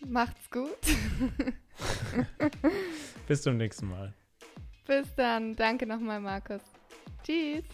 Macht's 0.07 0.51
gut. 0.51 0.69
Bis 3.29 3.43
zum 3.43 3.57
nächsten 3.57 3.89
Mal. 3.89 4.13
Bis 4.87 5.15
dann. 5.15 5.55
Danke 5.55 5.87
nochmal, 5.87 6.21
Markus. 6.21 6.63
Tschüss. 7.25 7.65